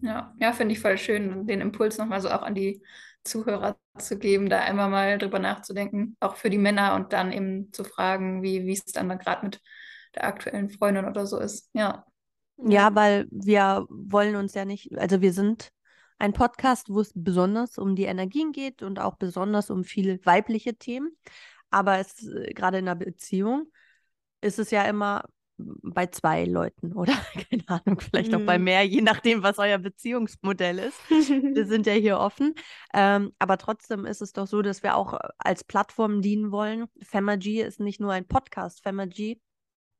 Ja, 0.00 0.34
ja, 0.38 0.52
finde 0.52 0.74
ich 0.74 0.80
voll 0.80 0.98
schön, 0.98 1.46
den 1.46 1.60
Impuls 1.60 1.98
nochmal 1.98 2.20
so 2.20 2.28
auch 2.28 2.42
an 2.42 2.54
die 2.54 2.82
Zuhörer 3.24 3.78
zu 3.98 4.18
geben, 4.18 4.48
da 4.48 4.60
einmal 4.60 4.88
mal 4.88 5.18
drüber 5.18 5.38
nachzudenken, 5.38 6.16
auch 6.20 6.36
für 6.36 6.50
die 6.50 6.58
Männer 6.58 6.94
und 6.94 7.12
dann 7.12 7.32
eben 7.32 7.72
zu 7.72 7.84
fragen, 7.84 8.42
wie, 8.42 8.64
wie 8.64 8.72
es 8.72 8.84
dann 8.84 9.08
gerade 9.18 9.44
mit 9.44 9.60
der 10.14 10.24
aktuellen 10.24 10.70
Freundin 10.70 11.04
oder 11.04 11.26
so 11.26 11.38
ist. 11.38 11.70
Ja. 11.72 12.04
Ja, 12.64 12.94
weil 12.94 13.26
wir 13.30 13.86
wollen 13.88 14.36
uns 14.36 14.54
ja 14.54 14.64
nicht, 14.64 14.96
also 14.98 15.20
wir 15.20 15.32
sind 15.32 15.70
ein 16.18 16.32
Podcast, 16.32 16.88
wo 16.90 17.00
es 17.00 17.12
besonders 17.14 17.78
um 17.78 17.94
die 17.94 18.04
Energien 18.04 18.50
geht 18.52 18.82
und 18.82 18.98
auch 18.98 19.16
besonders 19.16 19.70
um 19.70 19.84
viele 19.84 20.18
weibliche 20.24 20.74
Themen. 20.74 21.16
Aber 21.70 21.98
es 21.98 22.26
äh, 22.26 22.52
gerade 22.54 22.78
in 22.78 22.88
einer 22.88 22.96
Beziehung 22.96 23.70
ist 24.40 24.58
es 24.58 24.70
ja 24.70 24.82
immer 24.84 25.24
bei 25.56 26.06
zwei 26.06 26.44
Leuten 26.44 26.92
oder 26.96 27.12
keine 27.50 27.64
Ahnung, 27.68 28.00
vielleicht 28.00 28.34
auch 28.34 28.40
bei 28.40 28.58
Mhm. 28.58 28.64
mehr, 28.64 28.84
je 28.86 29.00
nachdem, 29.00 29.42
was 29.42 29.58
euer 29.58 29.78
Beziehungsmodell 29.78 30.78
ist. 30.78 30.98
Wir 31.08 31.66
sind 31.66 31.86
ja 31.86 31.94
hier 31.94 32.18
offen. 32.18 32.54
Ähm, 32.94 33.32
aber 33.38 33.58
trotzdem 33.58 34.06
ist 34.06 34.22
es 34.22 34.32
doch 34.32 34.46
so, 34.46 34.62
dass 34.62 34.82
wir 34.82 34.96
auch 34.96 35.14
äh, 35.14 35.18
als 35.38 35.64
Plattform 35.64 36.22
dienen 36.22 36.52
wollen. 36.52 36.86
Femagy 37.02 37.60
ist 37.60 37.80
nicht 37.80 38.00
nur 38.00 38.12
ein 38.12 38.26
Podcast. 38.26 38.82
Femagy 38.82 39.40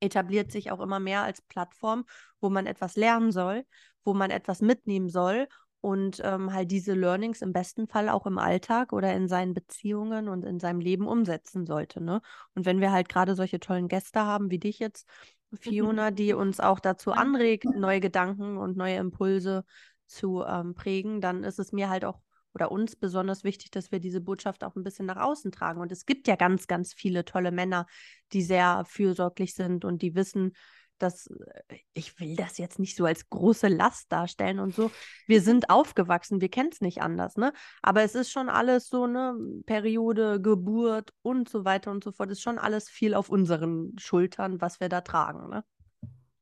etabliert 0.00 0.52
sich 0.52 0.70
auch 0.70 0.80
immer 0.80 1.00
mehr 1.00 1.22
als 1.22 1.42
Plattform, 1.42 2.04
wo 2.40 2.50
man 2.50 2.66
etwas 2.66 2.94
lernen 2.94 3.32
soll, 3.32 3.64
wo 4.04 4.14
man 4.14 4.30
etwas 4.30 4.60
mitnehmen 4.62 5.08
soll 5.08 5.48
und 5.80 6.20
ähm, 6.24 6.52
halt 6.52 6.70
diese 6.70 6.94
Learnings 6.94 7.42
im 7.42 7.52
besten 7.52 7.86
Fall 7.86 8.08
auch 8.08 8.26
im 8.26 8.38
Alltag 8.38 8.92
oder 8.92 9.14
in 9.14 9.28
seinen 9.28 9.54
Beziehungen 9.54 10.28
und 10.28 10.44
in 10.44 10.58
seinem 10.58 10.80
Leben 10.80 11.06
umsetzen 11.06 11.66
sollte. 11.66 12.02
Ne? 12.02 12.20
Und 12.54 12.66
wenn 12.66 12.80
wir 12.80 12.90
halt 12.92 13.08
gerade 13.08 13.34
solche 13.34 13.60
tollen 13.60 13.88
Gäste 13.88 14.20
haben 14.20 14.50
wie 14.50 14.58
dich 14.58 14.78
jetzt, 14.78 15.08
Fiona, 15.52 16.10
die 16.10 16.34
uns 16.34 16.60
auch 16.60 16.80
dazu 16.80 17.12
anregt, 17.12 17.64
neue 17.64 18.00
Gedanken 18.00 18.58
und 18.58 18.76
neue 18.76 18.96
Impulse 18.96 19.64
zu 20.06 20.42
ähm, 20.44 20.74
prägen, 20.74 21.20
dann 21.20 21.44
ist 21.44 21.58
es 21.58 21.72
mir 21.72 21.88
halt 21.88 22.04
auch 22.04 22.20
oder 22.54 22.72
uns 22.72 22.96
besonders 22.96 23.44
wichtig, 23.44 23.70
dass 23.70 23.92
wir 23.92 24.00
diese 24.00 24.20
Botschaft 24.20 24.64
auch 24.64 24.74
ein 24.74 24.82
bisschen 24.82 25.06
nach 25.06 25.18
außen 25.18 25.52
tragen. 25.52 25.80
Und 25.80 25.92
es 25.92 26.06
gibt 26.06 26.26
ja 26.26 26.34
ganz, 26.34 26.66
ganz 26.66 26.92
viele 26.92 27.24
tolle 27.24 27.52
Männer, 27.52 27.86
die 28.32 28.42
sehr 28.42 28.84
fürsorglich 28.86 29.54
sind 29.54 29.84
und 29.84 30.02
die 30.02 30.14
wissen, 30.14 30.54
dass 30.98 31.26
äh, 31.26 31.78
ich 31.94 32.18
will 32.20 32.36
das 32.36 32.58
jetzt 32.58 32.78
nicht 32.78 32.96
so 32.96 33.04
als 33.04 33.28
große 33.28 33.68
Last 33.68 34.12
darstellen 34.12 34.58
und 34.58 34.74
so. 34.74 34.90
Wir 35.26 35.40
sind 35.42 35.70
aufgewachsen, 35.70 36.40
wir 36.40 36.48
kennen 36.48 36.70
es 36.72 36.80
nicht 36.80 37.02
anders, 37.02 37.36
ne? 37.36 37.52
Aber 37.82 38.02
es 38.02 38.14
ist 38.14 38.30
schon 38.30 38.48
alles 38.48 38.88
so 38.88 39.04
eine 39.04 39.36
Periode, 39.66 40.40
Geburt 40.40 41.12
und 41.22 41.48
so 41.48 41.64
weiter 41.64 41.90
und 41.90 42.04
so 42.04 42.12
fort. 42.12 42.30
Ist 42.30 42.42
schon 42.42 42.58
alles 42.58 42.88
viel 42.88 43.14
auf 43.14 43.28
unseren 43.28 43.98
Schultern, 43.98 44.60
was 44.60 44.80
wir 44.80 44.88
da 44.88 45.00
tragen, 45.00 45.48
ne? 45.48 45.64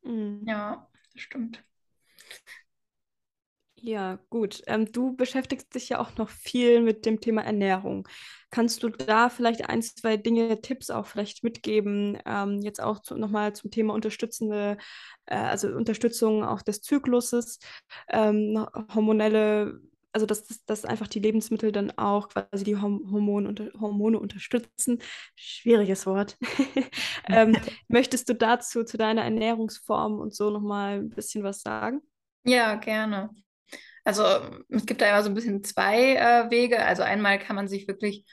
Mhm. 0.03 0.45
Ja, 0.47 0.89
das 1.13 1.23
stimmt. 1.23 1.65
Ja, 3.89 4.19
gut. 4.31 4.63
Ähm, 4.67 4.91
du 4.91 5.15
beschäftigst 5.15 5.73
dich 5.73 5.91
ja 5.91 6.01
auch 6.01 6.17
noch 6.17 6.29
viel 6.29 6.81
mit 6.81 7.07
dem 7.07 7.21
Thema 7.21 7.43
Ernährung. 7.43 8.09
Kannst 8.51 8.83
du 8.83 8.89
da 8.89 9.29
vielleicht 9.29 9.69
ein, 9.69 9.81
zwei 9.81 10.17
Dinge, 10.17 10.61
Tipps 10.61 10.91
auch 10.91 11.07
vielleicht 11.07 11.45
mitgeben? 11.45 12.19
Ähm, 12.27 12.63
jetzt 12.63 12.83
auch 12.83 13.01
zu, 13.01 13.17
nochmal 13.17 13.55
zum 13.55 13.71
Thema 13.71 13.95
unterstützende, 13.95 14.77
äh, 15.27 15.37
also 15.37 15.69
Unterstützung 15.69 16.43
auch 16.43 16.63
des 16.63 16.83
Zykluses, 16.83 17.61
ähm, 18.09 18.67
hormonelle, 18.93 19.81
also 20.13 20.27
dass, 20.27 20.49
dass, 20.49 20.65
dass 20.65 20.85
einfach 20.85 21.07
die 21.07 21.21
Lebensmittel 21.21 21.71
dann 21.71 21.93
auch 21.93 22.29
quasi 22.29 22.65
die 22.65 22.77
Horm 22.77 23.09
Hormone, 23.13 23.49
unter, 23.49 23.71
Hormone 23.81 24.19
unterstützen. 24.19 24.99
Schwieriges 25.37 26.07
Wort. 26.07 26.37
ähm, 27.29 27.57
möchtest 27.87 28.29
du 28.29 28.35
dazu, 28.35 28.83
zu 28.83 28.97
deiner 28.97 29.23
Ernährungsform 29.23 30.19
und 30.19 30.35
so 30.35 30.51
nochmal 30.51 30.99
ein 30.99 31.11
bisschen 31.11 31.45
was 31.45 31.61
sagen? 31.61 32.01
Ja, 32.43 32.75
gerne. 32.75 33.31
Also 34.07 34.23
es 34.69 34.87
gibt 34.87 35.01
da 35.01 35.09
immer 35.09 35.23
so 35.25 35.29
ein 35.29 35.35
bisschen 35.35 35.65
zwei 35.65 36.15
äh, 36.15 36.51
Wege. 36.51 36.85
Also 36.85 37.03
einmal 37.03 37.41
kann 37.41 37.57
man 37.57 37.67
sich 37.67 37.89
wirklich 37.89 38.25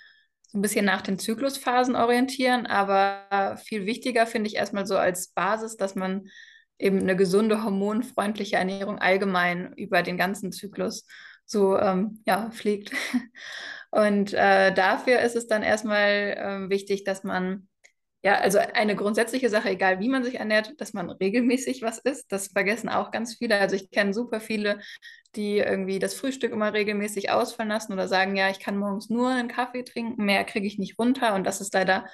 so 0.43 0.59
ein 0.59 0.61
bisschen 0.61 0.85
nach 0.85 1.01
den 1.01 1.17
Zyklusphasen 1.17 1.95
orientieren, 1.95 2.67
aber 2.67 3.57
viel 3.57 3.87
wichtiger 3.87 4.27
finde 4.27 4.49
ich 4.49 4.55
erstmal 4.55 4.85
so 4.85 4.97
als 4.97 5.29
Basis, 5.29 5.75
dass 5.75 5.95
man 5.95 6.27
eben 6.77 6.99
eine 6.99 7.15
gesunde, 7.15 7.63
hormonfreundliche 7.63 8.57
Ernährung 8.57 8.99
allgemein 8.99 9.73
über 9.73 10.03
den 10.03 10.15
ganzen 10.15 10.51
Zyklus 10.51 11.07
so 11.45 11.75
ähm, 11.79 12.21
ja, 12.27 12.51
pflegt. 12.51 12.91
Und 13.89 14.33
äh, 14.33 14.71
dafür 14.73 15.21
ist 15.21 15.35
es 15.35 15.47
dann 15.47 15.63
erstmal 15.63 16.35
ähm, 16.37 16.69
wichtig, 16.69 17.03
dass 17.03 17.23
man 17.23 17.67
ja, 18.23 18.35
also 18.39 18.57
eine 18.57 18.95
grundsätzliche 18.95 19.49
Sache, 19.49 19.69
egal 19.69 19.99
wie 19.99 20.07
man 20.07 20.23
sich 20.23 20.35
ernährt, 20.35 20.79
dass 20.79 20.93
man 20.93 21.09
regelmäßig 21.09 21.81
was 21.81 21.99
isst. 21.99 22.31
Das 22.31 22.47
vergessen 22.47 22.87
auch 22.87 23.11
ganz 23.11 23.35
viele. 23.35 23.59
Also 23.59 23.75
ich 23.75 23.91
kenne 23.91 24.13
super 24.13 24.39
viele, 24.39 24.79
die 25.35 25.57
irgendwie 25.57 25.99
das 25.99 26.13
Frühstück 26.13 26.53
immer 26.53 26.71
regelmäßig 26.73 27.31
ausfallen 27.31 27.69
lassen 27.69 27.91
oder 27.91 28.07
sagen, 28.07 28.37
ja, 28.37 28.49
ich 28.49 28.59
kann 28.59 28.77
morgens 28.77 29.09
nur 29.09 29.29
einen 29.29 29.49
Kaffee 29.49 29.83
trinken, 29.83 30.23
mehr 30.23 30.45
kriege 30.45 30.65
ich 30.65 30.77
nicht 30.79 30.97
runter. 30.97 31.35
Und 31.35 31.43
das 31.43 31.59
ist 31.59 31.73
leider 31.73 32.05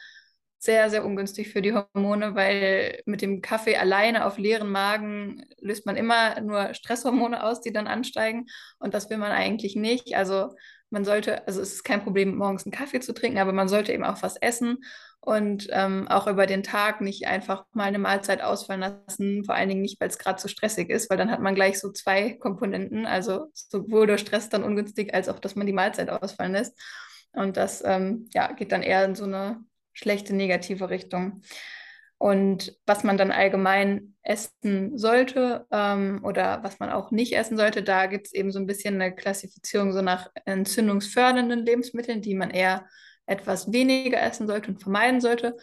sehr, 0.57 0.89
sehr 0.89 1.05
ungünstig 1.05 1.49
für 1.49 1.61
die 1.61 1.73
Hormone, 1.73 2.33
weil 2.33 3.01
mit 3.05 3.21
dem 3.21 3.41
Kaffee 3.41 3.77
alleine 3.77 4.25
auf 4.25 4.39
leeren 4.39 4.71
Magen 4.71 5.45
löst 5.59 5.85
man 5.85 5.95
immer 5.95 6.41
nur 6.41 6.73
Stresshormone 6.73 7.43
aus, 7.43 7.61
die 7.61 7.71
dann 7.71 7.87
ansteigen. 7.87 8.47
Und 8.79 8.95
das 8.95 9.11
will 9.11 9.17
man 9.17 9.31
eigentlich 9.31 9.75
nicht. 9.75 10.15
Also 10.15 10.55
man 10.89 11.05
sollte, 11.05 11.45
also 11.47 11.61
es 11.61 11.73
ist 11.73 11.83
kein 11.83 12.03
Problem, 12.03 12.35
morgens 12.35 12.65
einen 12.65 12.73
Kaffee 12.73 12.99
zu 12.99 13.13
trinken, 13.13 13.37
aber 13.37 13.53
man 13.53 13.69
sollte 13.69 13.93
eben 13.93 14.03
auch 14.03 14.23
was 14.23 14.37
essen 14.37 14.79
und 15.21 15.67
ähm, 15.71 16.07
auch 16.07 16.27
über 16.27 16.45
den 16.45 16.63
Tag 16.63 17.01
nicht 17.01 17.27
einfach 17.27 17.65
mal 17.73 17.85
eine 17.85 17.99
Mahlzeit 17.99 18.41
ausfallen 18.41 18.81
lassen, 18.81 19.43
vor 19.43 19.55
allen 19.55 19.69
Dingen 19.69 19.81
nicht, 19.81 19.99
weil 19.99 20.07
es 20.07 20.17
gerade 20.17 20.41
so 20.41 20.47
stressig 20.47 20.89
ist, 20.89 21.09
weil 21.09 21.17
dann 21.17 21.31
hat 21.31 21.41
man 21.41 21.55
gleich 21.55 21.79
so 21.79 21.91
zwei 21.91 22.33
Komponenten, 22.33 23.05
also 23.05 23.47
sowohl 23.53 24.07
der 24.07 24.17
Stress 24.17 24.49
dann 24.49 24.63
ungünstig, 24.63 25.13
als 25.13 25.27
auch, 25.29 25.39
dass 25.39 25.55
man 25.55 25.67
die 25.67 25.73
Mahlzeit 25.73 26.09
ausfallen 26.09 26.53
lässt. 26.53 26.79
Und 27.33 27.57
das 27.57 27.83
ähm, 27.85 28.27
ja, 28.33 28.51
geht 28.53 28.71
dann 28.71 28.81
eher 28.81 29.05
in 29.05 29.15
so 29.15 29.25
eine 29.25 29.63
schlechte 29.93 30.35
negative 30.35 30.89
Richtung. 30.89 31.41
Und 32.17 32.77
was 32.85 33.03
man 33.03 33.17
dann 33.17 33.31
allgemein 33.31 34.15
essen 34.23 34.97
sollte 34.97 35.65
ähm, 35.71 36.19
oder 36.23 36.63
was 36.63 36.79
man 36.79 36.89
auch 36.89 37.11
nicht 37.11 37.33
essen 37.33 37.55
sollte, 37.55 37.81
da 37.81 38.07
gibt 38.07 38.27
es 38.27 38.33
eben 38.33 38.51
so 38.51 38.59
ein 38.59 38.65
bisschen 38.65 38.95
eine 38.95 39.15
Klassifizierung 39.15 39.93
so 39.93 40.01
nach 40.01 40.29
entzündungsfördernden 40.45 41.65
Lebensmitteln, 41.65 42.21
die 42.21 42.35
man 42.35 42.49
eher 42.49 42.85
etwas 43.29 43.71
weniger 43.71 44.21
essen 44.21 44.47
sollte 44.47 44.71
und 44.71 44.81
vermeiden 44.81 45.21
sollte, 45.21 45.57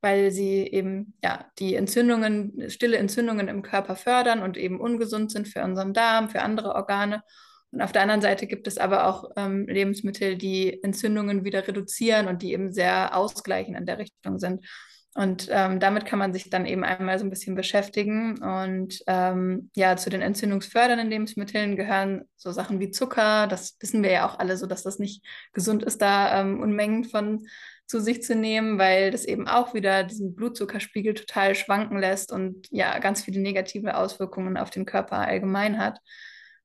weil 0.00 0.30
sie 0.30 0.66
eben 0.66 1.14
ja 1.22 1.46
die 1.58 1.76
Entzündungen, 1.76 2.68
stille 2.70 2.96
Entzündungen 2.96 3.48
im 3.48 3.62
Körper 3.62 3.96
fördern 3.96 4.42
und 4.42 4.56
eben 4.56 4.80
ungesund 4.80 5.30
sind 5.30 5.48
für 5.48 5.62
unseren 5.62 5.94
Darm, 5.94 6.28
für 6.28 6.42
andere 6.42 6.74
Organe. 6.74 7.22
Und 7.70 7.80
auf 7.80 7.92
der 7.92 8.02
anderen 8.02 8.20
Seite 8.20 8.46
gibt 8.46 8.66
es 8.66 8.76
aber 8.76 9.06
auch 9.06 9.30
ähm, 9.36 9.66
Lebensmittel, 9.66 10.36
die 10.36 10.82
Entzündungen 10.82 11.44
wieder 11.44 11.66
reduzieren 11.66 12.28
und 12.28 12.42
die 12.42 12.52
eben 12.52 12.72
sehr 12.72 13.16
ausgleichend 13.16 13.78
in 13.78 13.86
der 13.86 13.98
Richtung 13.98 14.38
sind. 14.38 14.66
Und 15.14 15.48
ähm, 15.50 15.78
damit 15.78 16.06
kann 16.06 16.18
man 16.18 16.32
sich 16.32 16.48
dann 16.48 16.64
eben 16.64 16.84
einmal 16.84 17.18
so 17.18 17.26
ein 17.26 17.30
bisschen 17.30 17.54
beschäftigen. 17.54 18.42
Und 18.42 19.02
ähm, 19.06 19.70
ja, 19.76 19.96
zu 19.96 20.08
den 20.08 20.22
entzündungsfördernden 20.22 21.08
Lebensmitteln 21.08 21.76
gehören 21.76 22.24
so 22.36 22.50
Sachen 22.50 22.80
wie 22.80 22.90
Zucker. 22.90 23.46
Das 23.46 23.76
wissen 23.80 24.02
wir 24.02 24.10
ja 24.10 24.26
auch 24.26 24.38
alle 24.38 24.56
so, 24.56 24.66
dass 24.66 24.82
das 24.82 24.98
nicht 24.98 25.22
gesund 25.52 25.82
ist, 25.82 26.00
da 26.00 26.40
ähm, 26.40 26.60
Unmengen 26.60 27.04
von 27.04 27.46
zu 27.86 28.00
sich 28.00 28.22
zu 28.22 28.34
nehmen, 28.34 28.78
weil 28.78 29.10
das 29.10 29.26
eben 29.26 29.46
auch 29.46 29.74
wieder 29.74 30.02
diesen 30.02 30.34
Blutzuckerspiegel 30.34 31.12
total 31.12 31.54
schwanken 31.54 31.98
lässt 31.98 32.32
und 32.32 32.66
ja, 32.70 32.98
ganz 32.98 33.22
viele 33.22 33.42
negative 33.42 33.98
Auswirkungen 33.98 34.56
auf 34.56 34.70
den 34.70 34.86
Körper 34.86 35.18
allgemein 35.18 35.78
hat. 35.78 35.98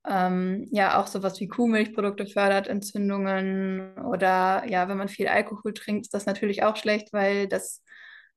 Ähm, 0.08 0.70
ja, 0.72 1.02
auch 1.02 1.08
sowas 1.08 1.38
wie 1.42 1.50
Kuhmilchprodukte 1.50 2.28
fördert 2.28 2.70
Entzündungen 2.70 3.94
oder 4.06 4.64
ja, 4.70 4.88
wenn 4.88 4.98
man 4.98 5.10
viel 5.10 5.28
Alkohol 5.28 5.74
trinkt, 5.74 6.06
ist 6.06 6.14
das 6.14 6.26
natürlich 6.26 6.64
auch 6.64 6.78
schlecht, 6.78 7.12
weil 7.12 7.50
das 7.50 7.84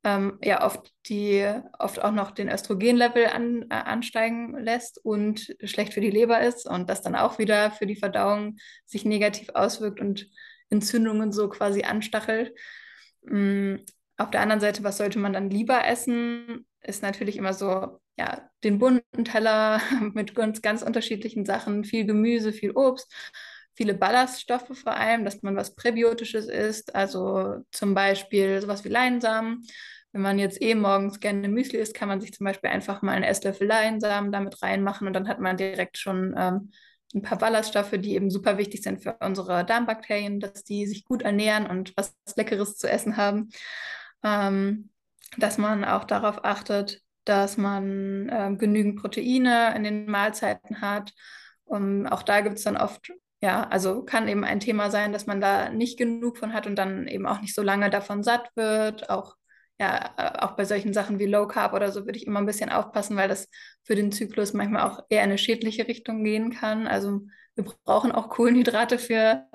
ähm, 0.05 0.39
ja 0.43 0.65
oft 0.65 0.93
die 1.07 1.47
oft 1.79 2.03
auch 2.03 2.13
noch 2.13 2.31
den 2.31 2.49
Östrogenlevel 2.49 3.27
an, 3.27 3.67
äh, 3.71 3.75
ansteigen 3.75 4.57
lässt 4.59 4.99
und 5.05 5.55
schlecht 5.65 5.93
für 5.93 6.01
die 6.01 6.11
Leber 6.11 6.41
ist 6.41 6.69
und 6.69 6.89
das 6.89 7.03
dann 7.03 7.17
auch 7.17 7.39
wieder 7.39 7.71
für 7.71 7.87
die 7.87 7.97
Verdauung 7.97 8.57
sich 8.87 9.05
negativ 9.05 9.51
auswirkt 9.55 10.01
und 10.01 10.29
Entzündungen 10.71 11.33
so 11.33 11.49
quasi 11.49 11.83
anstachelt. 11.83 12.55
Mm, 13.23 13.77
auf 14.17 14.31
der 14.31 14.41
anderen 14.41 14.61
Seite, 14.61 14.85
was 14.85 14.99
sollte 14.99 15.19
man 15.19 15.33
dann 15.33 15.51
lieber 15.51 15.85
essen? 15.87 16.67
Ist 16.83 17.03
natürlich 17.03 17.37
immer 17.37 17.53
so, 17.53 18.01
ja, 18.19 18.49
den 18.65 18.79
bunten 18.79 19.25
Teller 19.25 19.81
mit 20.15 20.35
ganz, 20.35 20.63
ganz 20.63 20.83
unterschiedlichen 20.83 21.45
Sachen, 21.45 21.85
viel 21.85 22.07
Gemüse, 22.07 22.53
viel 22.53 22.73
Obst, 22.73 23.13
viele 23.75 23.95
Ballaststoffe 23.95 24.77
vor 24.79 24.97
allem, 24.97 25.25
dass 25.25 25.43
man 25.43 25.57
was 25.57 25.75
Präbiotisches 25.75 26.49
isst, 26.49 26.95
also 26.95 27.65
zum 27.73 27.95
Beispiel 27.95 28.61
sowas 28.61 28.85
wie 28.85 28.89
Leinsamen. 28.89 29.67
Wenn 30.13 30.23
man 30.23 30.39
jetzt 30.39 30.61
eh 30.61 30.75
morgens 30.75 31.21
gerne 31.21 31.49
Müsli 31.49 31.79
isst, 31.79 31.95
kann 31.95 32.09
man 32.09 32.21
sich 32.21 32.33
zum 32.33 32.45
Beispiel 32.45 32.71
einfach 32.71 33.01
mal 33.03 33.13
einen 33.13 33.25
Esslöffel 33.25 33.67
Leinsamen 33.67 34.33
damit 34.33 34.61
reinmachen 34.63 35.07
und 35.07 35.13
dann 35.13 35.29
hat 35.29 35.39
man 35.39 35.57
direkt 35.57 35.99
schon 35.99 36.35
ähm, 36.37 36.73
ein 37.15 37.23
paar 37.23 37.39
Ballaststoffe, 37.39 37.93
die 37.93 38.15
eben 38.15 38.31
super 38.31 38.59
wichtig 38.59 38.83
sind 38.83 39.03
für 39.03 39.17
unsere 39.21 39.65
Darmbakterien, 39.65 40.41
dass 40.41 40.65
die 40.65 40.87
sich 40.87 41.05
gut 41.05 41.23
ernähren 41.23 41.67
und 41.67 41.93
was 41.97 42.15
Leckeres 42.37 42.77
zu 42.77 42.89
essen 42.89 43.17
haben. 43.17 43.51
Ähm, 44.23 44.91
dass 45.37 45.59
man 45.59 45.85
auch 45.85 46.05
darauf 46.05 46.45
achtet, 46.45 47.03
dass 47.25 47.57
man 47.57 48.29
äh, 48.29 48.55
genügend 48.57 49.01
Proteine 49.01 49.75
in 49.77 49.85
den 49.85 50.11
Mahlzeiten 50.11 50.81
hat. 50.81 51.13
Und 51.65 52.07
auch 52.09 52.23
da 52.23 52.41
gibt 52.41 52.59
es 52.59 52.65
dann 52.65 52.77
oft, 52.77 53.13
ja, 53.43 53.67
also 53.69 54.03
kann 54.05 54.29
eben 54.29 54.45
ein 54.45 54.61
Thema 54.61 54.91
sein, 54.91 55.13
dass 55.13 55.27
man 55.27 55.41
da 55.41 55.71
nicht 55.71 55.99
genug 55.99 56.37
von 56.37 56.53
hat 56.53 56.67
und 56.67 56.77
dann 56.77 57.07
eben 57.09 57.27
auch 57.27 57.41
nicht 57.41 57.55
so 57.55 57.63
lange 57.63 57.89
davon 57.91 58.23
satt 58.23 58.51
wird. 58.55 59.09
Auch 59.11 59.37
ja, 59.81 60.13
auch 60.41 60.57
bei 60.57 60.67
solchen 60.67 60.93
Sachen 60.93 61.19
wie 61.19 61.25
Low 61.27 61.47
Carb 61.49 61.73
oder 61.73 61.91
so 61.91 62.05
würde 62.05 62.19
ich 62.19 62.27
immer 62.27 62.39
ein 62.39 62.47
bisschen 62.47 62.69
aufpassen, 62.69 63.17
weil 63.17 63.29
das 63.29 63.49
für 63.83 63.95
den 63.95 64.13
Zyklus 64.13 64.53
manchmal 64.53 64.83
auch 64.83 65.05
eher 65.09 65.23
in 65.23 65.31
eine 65.31 65.39
schädliche 65.39 65.89
Richtung 65.89 66.23
gehen 66.23 66.51
kann. 66.53 66.87
Also 66.87 67.23
wir 67.55 67.65
brauchen 67.85 68.13
auch 68.13 68.29
Kohlenhydrate 68.29 68.99
für 68.99 69.47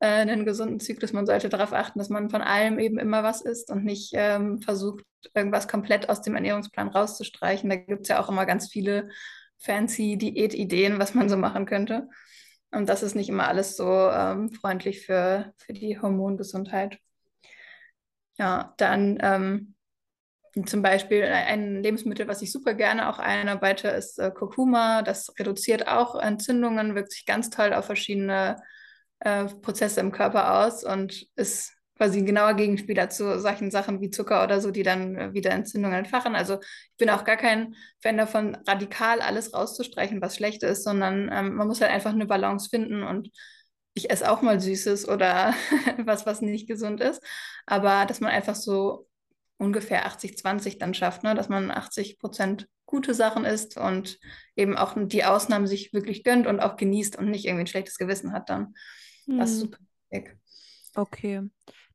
äh, 0.00 0.06
einen 0.06 0.46
gesunden 0.46 0.80
Zyklus. 0.80 1.12
Man 1.12 1.26
sollte 1.26 1.50
darauf 1.50 1.74
achten, 1.74 1.98
dass 1.98 2.08
man 2.08 2.30
von 2.30 2.40
allem 2.40 2.78
eben 2.78 2.98
immer 2.98 3.22
was 3.22 3.42
isst 3.42 3.70
und 3.70 3.84
nicht 3.84 4.12
ähm, 4.14 4.60
versucht, 4.62 5.04
irgendwas 5.34 5.68
komplett 5.68 6.08
aus 6.08 6.22
dem 6.22 6.34
Ernährungsplan 6.34 6.88
rauszustreichen. 6.88 7.68
Da 7.68 7.76
gibt 7.76 8.02
es 8.02 8.08
ja 8.08 8.18
auch 8.18 8.30
immer 8.30 8.46
ganz 8.46 8.68
viele 8.68 9.10
fancy 9.58 10.16
Diätideen, 10.16 10.98
was 10.98 11.12
man 11.14 11.28
so 11.28 11.36
machen 11.36 11.66
könnte. 11.66 12.08
Und 12.70 12.88
das 12.88 13.02
ist 13.02 13.14
nicht 13.14 13.28
immer 13.28 13.48
alles 13.48 13.76
so 13.76 13.88
ähm, 14.10 14.50
freundlich 14.50 15.06
für, 15.06 15.52
für 15.56 15.72
die 15.72 16.00
Hormongesundheit. 16.00 16.98
Ja, 18.38 18.74
dann 18.76 19.18
ähm, 19.22 19.74
zum 20.64 20.82
Beispiel 20.82 21.22
ein 21.24 21.82
Lebensmittel, 21.82 22.28
was 22.28 22.42
ich 22.42 22.50
super 22.50 22.74
gerne 22.74 23.08
auch 23.10 23.18
einarbeite, 23.18 23.88
ist 23.88 24.18
äh, 24.18 24.30
Kurkuma. 24.30 25.02
Das 25.02 25.32
reduziert 25.38 25.86
auch 25.86 26.16
Entzündungen, 26.16 26.94
wirkt 26.94 27.12
sich 27.12 27.26
ganz 27.26 27.50
toll 27.50 27.74
auf 27.74 27.86
verschiedene 27.86 28.56
äh, 29.20 29.44
Prozesse 29.44 30.00
im 30.00 30.12
Körper 30.12 30.64
aus 30.64 30.82
und 30.82 31.26
ist 31.36 31.75
quasi 31.96 32.18
ein 32.18 32.26
genauer 32.26 32.54
Gegenspieler 32.54 33.08
zu 33.08 33.40
solchen 33.40 33.70
Sachen 33.70 34.00
wie 34.00 34.10
Zucker 34.10 34.44
oder 34.44 34.60
so, 34.60 34.70
die 34.70 34.82
dann 34.82 35.16
äh, 35.16 35.34
wieder 35.34 35.50
Entzündungen 35.50 35.98
entfachen. 35.98 36.34
Also 36.34 36.60
ich 36.60 36.96
bin 36.98 37.10
auch 37.10 37.24
gar 37.24 37.36
kein 37.36 37.74
Fan 38.00 38.16
davon, 38.16 38.56
radikal 38.66 39.20
alles 39.20 39.54
rauszustreichen, 39.54 40.20
was 40.20 40.36
schlecht 40.36 40.62
ist, 40.62 40.84
sondern 40.84 41.30
ähm, 41.32 41.54
man 41.54 41.66
muss 41.66 41.80
halt 41.80 41.90
einfach 41.90 42.12
eine 42.12 42.26
Balance 42.26 42.68
finden 42.68 43.02
und 43.02 43.30
ich 43.94 44.10
esse 44.10 44.30
auch 44.30 44.42
mal 44.42 44.60
Süßes 44.60 45.08
oder 45.08 45.54
was, 46.04 46.26
was 46.26 46.42
nicht 46.42 46.68
gesund 46.68 47.00
ist. 47.00 47.22
Aber 47.64 48.04
dass 48.04 48.20
man 48.20 48.30
einfach 48.30 48.54
so 48.54 49.08
ungefähr 49.58 50.06
80-20 50.06 50.78
dann 50.78 50.92
schafft, 50.92 51.22
ne? 51.22 51.34
dass 51.34 51.48
man 51.48 51.70
80 51.70 52.18
Prozent 52.18 52.68
gute 52.84 53.14
Sachen 53.14 53.44
isst 53.44 53.78
und 53.78 54.18
eben 54.54 54.76
auch 54.76 54.94
die 54.96 55.24
Ausnahmen 55.24 55.66
sich 55.66 55.92
wirklich 55.94 56.24
gönnt 56.24 56.46
und 56.46 56.60
auch 56.60 56.76
genießt 56.76 57.16
und 57.16 57.30
nicht 57.30 57.46
irgendwie 57.46 57.64
ein 57.64 57.66
schlechtes 57.66 57.96
Gewissen 57.96 58.32
hat 58.32 58.50
dann. 58.50 58.74
Hm. 59.24 59.38
Das 59.38 59.50
ist 59.50 59.62
hm. 59.62 59.70
super 59.70 59.78
wichtig. 60.10 60.38
Okay. 60.94 61.42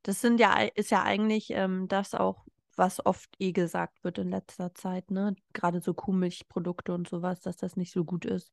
Das 0.02 0.20
sind 0.20 0.40
ja, 0.40 0.60
ist 0.74 0.90
ja 0.90 1.02
eigentlich 1.02 1.50
ähm, 1.50 1.86
das 1.88 2.14
auch, 2.14 2.44
was 2.74 3.04
oft 3.04 3.30
eh 3.38 3.52
gesagt 3.52 4.02
wird 4.02 4.18
in 4.18 4.30
letzter 4.30 4.74
Zeit, 4.74 5.10
ne? 5.10 5.36
Gerade 5.52 5.80
so 5.80 5.94
Kuhmilchprodukte 5.94 6.92
und 6.94 7.08
sowas, 7.08 7.40
dass 7.40 7.56
das 7.56 7.76
nicht 7.76 7.92
so 7.92 8.04
gut 8.04 8.24
ist 8.24 8.52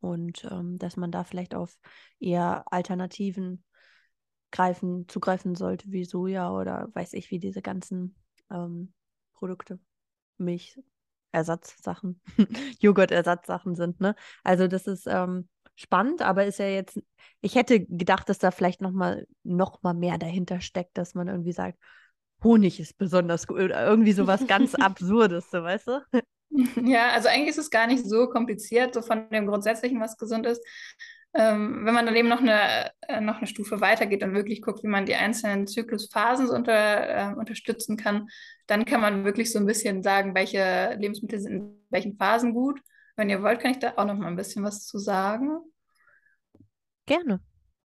und 0.00 0.46
ähm, 0.50 0.78
dass 0.78 0.96
man 0.96 1.10
da 1.12 1.24
vielleicht 1.24 1.54
auf 1.54 1.78
eher 2.18 2.64
Alternativen 2.72 3.64
greifen, 4.50 5.08
zugreifen 5.08 5.54
sollte, 5.54 5.90
wie 5.90 6.04
Soja 6.04 6.50
oder 6.50 6.88
weiß 6.92 7.14
ich, 7.14 7.30
wie 7.30 7.38
diese 7.38 7.62
ganzen 7.62 8.16
ähm, 8.50 8.92
Produkte, 9.32 9.78
Milchersatzsachen, 10.38 12.20
Joghurtersatzsachen 12.80 13.76
sind, 13.76 14.00
ne? 14.00 14.14
Also 14.42 14.68
das 14.68 14.86
ist 14.86 15.06
ähm, 15.06 15.48
spannend, 15.74 16.22
aber 16.22 16.46
ist 16.46 16.58
ja 16.58 16.66
jetzt, 16.66 17.00
ich 17.40 17.54
hätte 17.54 17.84
gedacht, 17.84 18.28
dass 18.28 18.38
da 18.38 18.50
vielleicht 18.50 18.80
nochmal 18.80 19.26
noch 19.42 19.82
mal 19.82 19.94
mehr 19.94 20.18
dahinter 20.18 20.60
steckt, 20.60 20.98
dass 20.98 21.14
man 21.14 21.28
irgendwie 21.28 21.52
sagt, 21.52 21.78
Honig 22.42 22.80
ist 22.80 22.98
besonders 22.98 23.46
gut 23.46 23.58
oder 23.58 23.86
irgendwie 23.86 24.12
sowas 24.12 24.46
ganz 24.46 24.74
Absurdes, 24.74 25.50
so 25.50 25.62
weißt 25.62 25.88
du? 25.88 26.00
Ja, 26.84 27.10
also 27.10 27.28
eigentlich 27.28 27.50
ist 27.50 27.58
es 27.58 27.70
gar 27.70 27.86
nicht 27.86 28.04
so 28.04 28.28
kompliziert, 28.28 28.94
so 28.94 29.02
von 29.02 29.28
dem 29.30 29.46
Grundsätzlichen, 29.46 30.00
was 30.00 30.18
gesund 30.18 30.46
ist. 30.46 30.62
Ähm, 31.34 31.86
wenn 31.86 31.94
man 31.94 32.04
dann 32.04 32.14
eben 32.14 32.28
noch 32.28 32.40
eine, 32.40 32.90
äh, 33.08 33.20
noch 33.22 33.38
eine 33.38 33.46
Stufe 33.46 33.80
weitergeht 33.80 34.22
und 34.22 34.34
wirklich 34.34 34.60
guckt, 34.60 34.82
wie 34.82 34.88
man 34.88 35.06
die 35.06 35.14
einzelnen 35.14 35.66
Zyklusphasen 35.66 36.46
so 36.46 36.54
unter, 36.54 37.30
äh, 37.32 37.34
unterstützen 37.34 37.96
kann, 37.96 38.28
dann 38.66 38.84
kann 38.84 39.00
man 39.00 39.24
wirklich 39.24 39.50
so 39.50 39.58
ein 39.58 39.64
bisschen 39.64 40.02
sagen, 40.02 40.34
welche 40.34 40.94
Lebensmittel 40.98 41.40
sind 41.40 41.52
in 41.54 41.86
welchen 41.88 42.18
Phasen 42.18 42.52
gut. 42.52 42.80
Wenn 43.22 43.30
ihr 43.30 43.40
wollt, 43.40 43.60
kann 43.60 43.70
ich 43.70 43.78
da 43.78 43.92
auch 43.98 44.04
noch 44.04 44.16
mal 44.16 44.26
ein 44.26 44.34
bisschen 44.34 44.64
was 44.64 44.84
zu 44.84 44.98
sagen. 44.98 45.60
Gerne. 47.06 47.38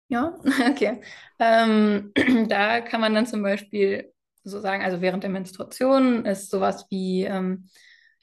Ja, 0.09 0.39
okay. 0.71 1.01
Ähm, 1.39 2.13
da 2.51 2.83
kann 2.83 3.01
man 3.01 3.15
dann 3.15 3.27
zum 3.27 3.43
Beispiel 3.43 4.13
so 4.45 4.61
sagen, 4.61 4.85
also 4.85 5.01
während 5.01 5.23
der 5.23 5.31
Menstruation 5.31 6.27
ist 6.27 6.51
sowas 6.51 6.85
wie 6.91 7.25
ähm, 7.25 7.71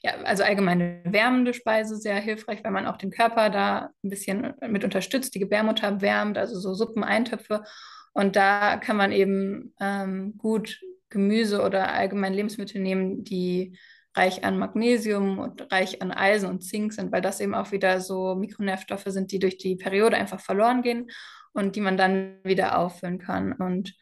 ja, 0.02 0.12
also 0.22 0.44
allgemeine 0.44 1.02
wärmende 1.04 1.52
Speise 1.52 1.96
sehr 1.96 2.14
hilfreich, 2.20 2.62
weil 2.62 2.70
man 2.70 2.86
auch 2.86 2.96
den 2.96 3.10
Körper 3.10 3.50
da 3.50 3.90
ein 4.04 4.10
bisschen 4.10 4.54
mit 4.68 4.84
unterstützt, 4.84 5.34
die 5.34 5.40
Gebärmutter 5.40 6.00
wärmt, 6.00 6.38
also 6.38 6.60
so 6.60 6.74
Suppen, 6.74 7.02
Eintöpfe. 7.02 7.64
Und 8.12 8.36
da 8.36 8.76
kann 8.76 8.96
man 8.96 9.10
eben 9.10 9.74
ähm, 9.80 10.38
gut 10.38 10.80
Gemüse 11.08 11.60
oder 11.60 11.92
allgemein 11.92 12.34
Lebensmittel 12.34 12.80
nehmen, 12.80 13.24
die 13.24 13.76
reich 14.14 14.44
an 14.44 14.58
Magnesium 14.58 15.38
und 15.38 15.70
reich 15.72 16.02
an 16.02 16.10
Eisen 16.12 16.48
und 16.48 16.62
Zink 16.62 16.92
sind, 16.92 17.12
weil 17.12 17.22
das 17.22 17.40
eben 17.40 17.54
auch 17.54 17.72
wieder 17.72 18.00
so 18.00 18.34
Mikronährstoffe 18.34 19.04
sind, 19.06 19.32
die 19.32 19.38
durch 19.38 19.58
die 19.58 19.76
Periode 19.76 20.16
einfach 20.16 20.40
verloren 20.40 20.82
gehen 20.82 21.10
und 21.52 21.76
die 21.76 21.80
man 21.80 21.96
dann 21.96 22.38
wieder 22.44 22.78
auffüllen 22.78 23.18
kann. 23.18 23.52
Und 23.52 23.94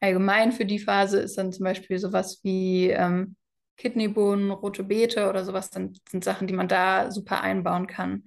allgemein 0.00 0.52
für 0.52 0.64
die 0.64 0.78
Phase 0.78 1.20
ist 1.20 1.38
dann 1.38 1.52
zum 1.52 1.64
Beispiel 1.64 1.98
sowas 1.98 2.40
wie 2.42 2.90
ähm, 2.90 3.36
Kidneybohnen, 3.76 4.50
rote 4.50 4.84
Beete 4.84 5.28
oder 5.28 5.44
sowas 5.44 5.70
sind, 5.72 6.00
sind 6.08 6.24
Sachen, 6.24 6.46
die 6.46 6.54
man 6.54 6.68
da 6.68 7.10
super 7.10 7.40
einbauen 7.42 7.86
kann. 7.86 8.24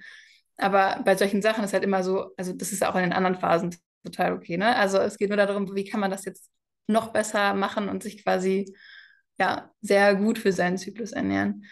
Aber 0.58 1.02
bei 1.04 1.16
solchen 1.16 1.42
Sachen 1.42 1.64
ist 1.64 1.74
halt 1.74 1.84
immer 1.84 2.04
so, 2.04 2.32
also 2.38 2.54
das 2.54 2.72
ist 2.72 2.86
auch 2.86 2.96
in 2.96 3.04
den 3.04 3.14
anderen 3.14 3.36
Phasen 3.38 3.76
total 4.04 4.34
okay, 4.34 4.58
ne? 4.58 4.76
Also 4.76 5.00
es 5.00 5.18
geht 5.18 5.30
nur 5.30 5.38
darum, 5.38 5.76
wie 5.76 5.86
kann 5.86 6.00
man 6.00 6.12
das 6.12 6.26
jetzt 6.26 6.50
noch 6.88 7.12
besser 7.12 7.54
machen 7.54 7.90
und 7.90 8.04
sich 8.04 8.24
quasi 8.24 8.74
ja 9.40 9.70
sehr 9.82 10.16
gut 10.16 10.40
für 10.40 10.52
seinen 10.52 10.78
Zyklus 10.78 11.12
ernähren. 11.12 11.66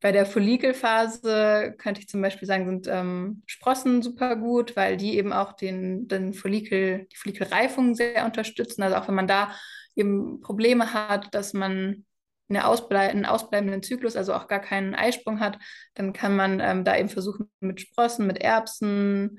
Bei 0.00 0.10
der 0.10 0.26
Follikelphase 0.26 1.74
könnte 1.78 2.00
ich 2.00 2.08
zum 2.08 2.20
Beispiel 2.20 2.48
sagen, 2.48 2.66
sind 2.66 2.88
ähm, 2.88 3.42
Sprossen 3.46 4.02
super 4.02 4.34
gut, 4.34 4.74
weil 4.74 4.96
die 4.96 5.16
eben 5.16 5.32
auch 5.32 5.52
den, 5.52 6.08
den 6.08 6.34
Follikel, 6.34 7.06
die 7.12 7.16
Follikelreifung 7.16 7.94
sehr 7.94 8.24
unterstützen. 8.24 8.82
Also 8.82 8.96
auch 8.96 9.06
wenn 9.06 9.14
man 9.14 9.28
da 9.28 9.52
eben 9.94 10.40
Probleme 10.40 10.92
hat, 10.92 11.32
dass 11.34 11.52
man 11.52 12.04
eine 12.48 12.66
Ausblei 12.66 13.10
einen 13.10 13.26
ausbleibenden 13.26 13.82
Zyklus, 13.82 14.16
also 14.16 14.34
auch 14.34 14.48
gar 14.48 14.60
keinen 14.60 14.94
Eisprung 14.94 15.38
hat, 15.38 15.58
dann 15.94 16.12
kann 16.12 16.34
man 16.34 16.60
ähm, 16.60 16.84
da 16.84 16.96
eben 16.96 17.08
versuchen 17.08 17.50
mit 17.60 17.80
Sprossen, 17.80 18.26
mit 18.26 18.38
Erbsen, 18.38 19.38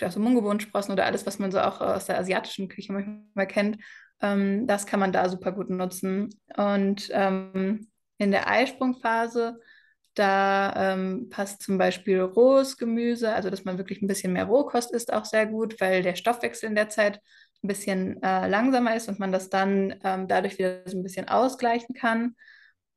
also 0.00 0.20
Mungebohnensprossen 0.20 0.92
oder 0.92 1.06
alles, 1.06 1.26
was 1.26 1.38
man 1.38 1.50
so 1.50 1.60
auch 1.60 1.80
aus 1.80 2.06
der 2.06 2.18
asiatischen 2.18 2.68
Küche 2.68 2.92
manchmal 2.92 3.46
kennt, 3.46 3.78
ähm, 4.22 4.66
das 4.66 4.86
kann 4.86 5.00
man 5.00 5.12
da 5.12 5.28
super 5.28 5.52
gut 5.52 5.70
nutzen. 5.70 6.30
Und 6.56 7.08
ähm, 7.12 7.88
in 8.18 8.30
der 8.30 8.48
Eisprungphase, 8.48 9.58
da 10.14 10.92
ähm, 10.94 11.28
passt 11.30 11.62
zum 11.62 11.78
Beispiel 11.78 12.20
rohes 12.20 12.76
Gemüse, 12.76 13.32
also 13.34 13.50
dass 13.50 13.64
man 13.64 13.78
wirklich 13.78 14.02
ein 14.02 14.06
bisschen 14.06 14.32
mehr 14.32 14.44
Rohkost 14.44 14.92
isst, 14.92 15.12
auch 15.12 15.24
sehr 15.24 15.46
gut, 15.46 15.80
weil 15.80 16.02
der 16.02 16.16
Stoffwechsel 16.16 16.68
in 16.68 16.74
der 16.74 16.88
Zeit 16.90 17.20
ein 17.62 17.68
bisschen 17.68 18.22
äh, 18.22 18.48
langsamer 18.48 18.94
ist 18.96 19.08
und 19.08 19.18
man 19.18 19.32
das 19.32 19.48
dann 19.48 19.94
ähm, 20.04 20.28
dadurch 20.28 20.58
wieder 20.58 20.82
so 20.86 20.98
ein 20.98 21.02
bisschen 21.02 21.28
ausgleichen 21.28 21.94
kann. 21.94 22.34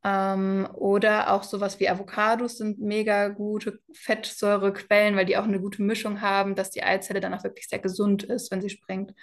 Ähm, 0.04 0.68
oder 0.74 1.32
auch 1.32 1.44
sowas 1.44 1.80
wie 1.80 1.90
Avocados 1.90 2.58
sind 2.58 2.80
mega 2.80 3.30
gute 3.30 3.80
Fettsäurequellen, 3.94 5.16
weil 5.16 5.26
die 5.26 5.38
auch 5.38 5.46
eine 5.46 5.60
gute 5.60 5.82
Mischung 5.82 6.22
haben, 6.22 6.56
dass 6.56 6.70
die 6.70 6.84
Eizelle 6.84 7.22
dann 7.22 7.34
auch 7.34 7.44
wirklich 7.44 7.68
sehr 7.68 7.80
gesund 7.80 8.24
ist, 8.24 8.52
wenn 8.52 8.62
sie 8.62 8.70
springt. 8.70 9.14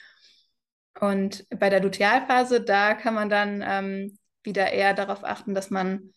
Und 1.00 1.46
bei 1.50 1.70
der 1.70 1.82
Lutealphase, 1.82 2.60
da 2.60 2.94
kann 2.94 3.14
man 3.14 3.28
dann 3.28 3.62
ähm, 3.66 4.18
wieder 4.42 4.72
eher 4.72 4.94
darauf 4.94 5.24
achten, 5.24 5.54
dass 5.54 5.70
man 5.70 6.12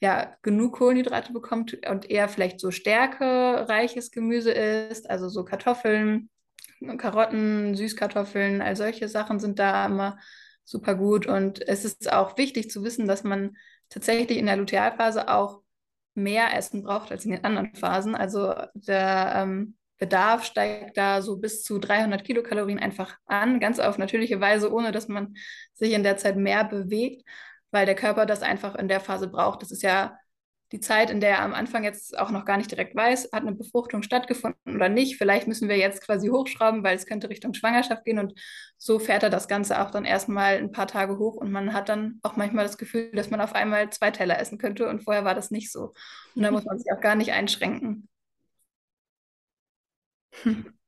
ja 0.00 0.36
genug 0.42 0.74
Kohlenhydrate 0.76 1.32
bekommt 1.32 1.86
und 1.88 2.10
eher 2.10 2.28
vielleicht 2.28 2.60
so 2.60 2.70
stärkereiches 2.70 4.10
Gemüse 4.10 4.52
isst, 4.52 5.08
also 5.08 5.28
so 5.28 5.44
Kartoffeln, 5.44 6.28
Karotten, 6.98 7.74
Süßkartoffeln, 7.74 8.60
all 8.60 8.76
solche 8.76 9.08
Sachen 9.08 9.40
sind 9.40 9.58
da 9.58 9.86
immer 9.86 10.18
super 10.64 10.94
gut. 10.94 11.26
Und 11.26 11.66
es 11.66 11.84
ist 11.84 12.12
auch 12.12 12.36
wichtig 12.36 12.70
zu 12.70 12.84
wissen, 12.84 13.06
dass 13.06 13.24
man 13.24 13.56
tatsächlich 13.88 14.36
in 14.36 14.46
der 14.46 14.56
Lutealphase 14.56 15.28
auch 15.28 15.62
mehr 16.14 16.54
Essen 16.56 16.82
braucht 16.82 17.12
als 17.12 17.24
in 17.24 17.30
den 17.30 17.44
anderen 17.44 17.74
Phasen. 17.74 18.14
Also 18.14 18.54
der 18.74 19.32
ähm, 19.36 19.76
Bedarf 19.98 20.44
steigt 20.44 20.96
da 20.96 21.22
so 21.22 21.38
bis 21.38 21.62
zu 21.62 21.78
300 21.78 22.24
Kilokalorien 22.24 22.78
einfach 22.78 23.16
an, 23.26 23.60
ganz 23.60 23.78
auf 23.78 23.98
natürliche 23.98 24.40
Weise, 24.40 24.72
ohne 24.72 24.92
dass 24.92 25.08
man 25.08 25.34
sich 25.74 25.92
in 25.92 26.02
der 26.02 26.16
Zeit 26.16 26.36
mehr 26.36 26.64
bewegt, 26.64 27.26
weil 27.70 27.86
der 27.86 27.94
Körper 27.94 28.26
das 28.26 28.42
einfach 28.42 28.74
in 28.74 28.88
der 28.88 29.00
Phase 29.00 29.28
braucht. 29.28 29.62
Das 29.62 29.70
ist 29.70 29.82
ja 29.82 30.18
die 30.72 30.80
Zeit, 30.80 31.10
in 31.10 31.20
der 31.20 31.30
er 31.30 31.42
am 31.42 31.54
Anfang 31.54 31.84
jetzt 31.84 32.18
auch 32.18 32.30
noch 32.30 32.44
gar 32.44 32.56
nicht 32.56 32.70
direkt 32.70 32.96
weiß, 32.96 33.30
hat 33.32 33.42
eine 33.42 33.54
Befruchtung 33.54 34.02
stattgefunden 34.02 34.74
oder 34.74 34.88
nicht. 34.88 35.16
Vielleicht 35.16 35.46
müssen 35.46 35.68
wir 35.68 35.76
jetzt 35.76 36.02
quasi 36.02 36.28
hochschrauben, 36.28 36.82
weil 36.82 36.96
es 36.96 37.06
könnte 37.06 37.30
Richtung 37.30 37.54
Schwangerschaft 37.54 38.04
gehen 38.04 38.18
und 38.18 38.34
so 38.76 38.98
fährt 38.98 39.22
er 39.22 39.30
das 39.30 39.46
Ganze 39.46 39.80
auch 39.80 39.92
dann 39.92 40.04
erstmal 40.04 40.56
ein 40.56 40.72
paar 40.72 40.88
Tage 40.88 41.18
hoch 41.18 41.36
und 41.36 41.52
man 41.52 41.72
hat 41.72 41.88
dann 41.88 42.18
auch 42.22 42.36
manchmal 42.36 42.64
das 42.64 42.78
Gefühl, 42.78 43.12
dass 43.12 43.30
man 43.30 43.40
auf 43.40 43.54
einmal 43.54 43.90
zwei 43.90 44.10
Teller 44.10 44.40
essen 44.40 44.58
könnte 44.58 44.88
und 44.88 45.04
vorher 45.04 45.24
war 45.24 45.36
das 45.36 45.52
nicht 45.52 45.70
so. 45.70 45.94
Und 46.34 46.42
da 46.42 46.50
muss 46.50 46.64
man 46.64 46.78
sich 46.78 46.92
auch 46.92 47.00
gar 47.00 47.14
nicht 47.14 47.32
einschränken. 47.32 48.08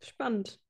Spannend. 0.00 0.60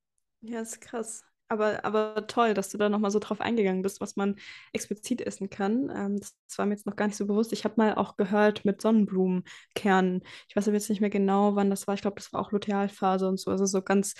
Ja, 0.41 0.61
ist 0.61 0.81
krass. 0.81 1.23
Aber, 1.49 1.85
aber 1.85 2.27
toll, 2.27 2.53
dass 2.55 2.69
du 2.69 2.77
da 2.79 2.89
nochmal 2.89 3.11
so 3.11 3.19
drauf 3.19 3.41
eingegangen 3.41 3.83
bist, 3.83 4.01
was 4.01 4.15
man 4.15 4.37
explizit 4.73 5.21
essen 5.21 5.49
kann. 5.49 5.91
Ähm, 5.95 6.19
das, 6.19 6.35
das 6.47 6.57
war 6.57 6.65
mir 6.65 6.73
jetzt 6.73 6.87
noch 6.87 6.95
gar 6.95 7.07
nicht 7.07 7.17
so 7.17 7.27
bewusst. 7.27 7.53
Ich 7.53 7.65
habe 7.65 7.75
mal 7.77 7.95
auch 7.95 8.17
gehört 8.17 8.65
mit 8.65 8.81
Sonnenblumenkernen. 8.81 10.23
Ich 10.49 10.55
weiß 10.55 10.67
aber 10.67 10.77
jetzt 10.77 10.89
nicht 10.89 11.01
mehr 11.01 11.11
genau, 11.11 11.55
wann 11.55 11.69
das 11.69 11.87
war. 11.87 11.95
Ich 11.95 12.01
glaube, 12.01 12.17
das 12.17 12.33
war 12.33 12.41
auch 12.41 12.51
Lutealphase 12.51 13.27
und 13.27 13.39
so. 13.39 13.51
Also 13.51 13.65
so 13.65 13.81
ganz, 13.83 14.15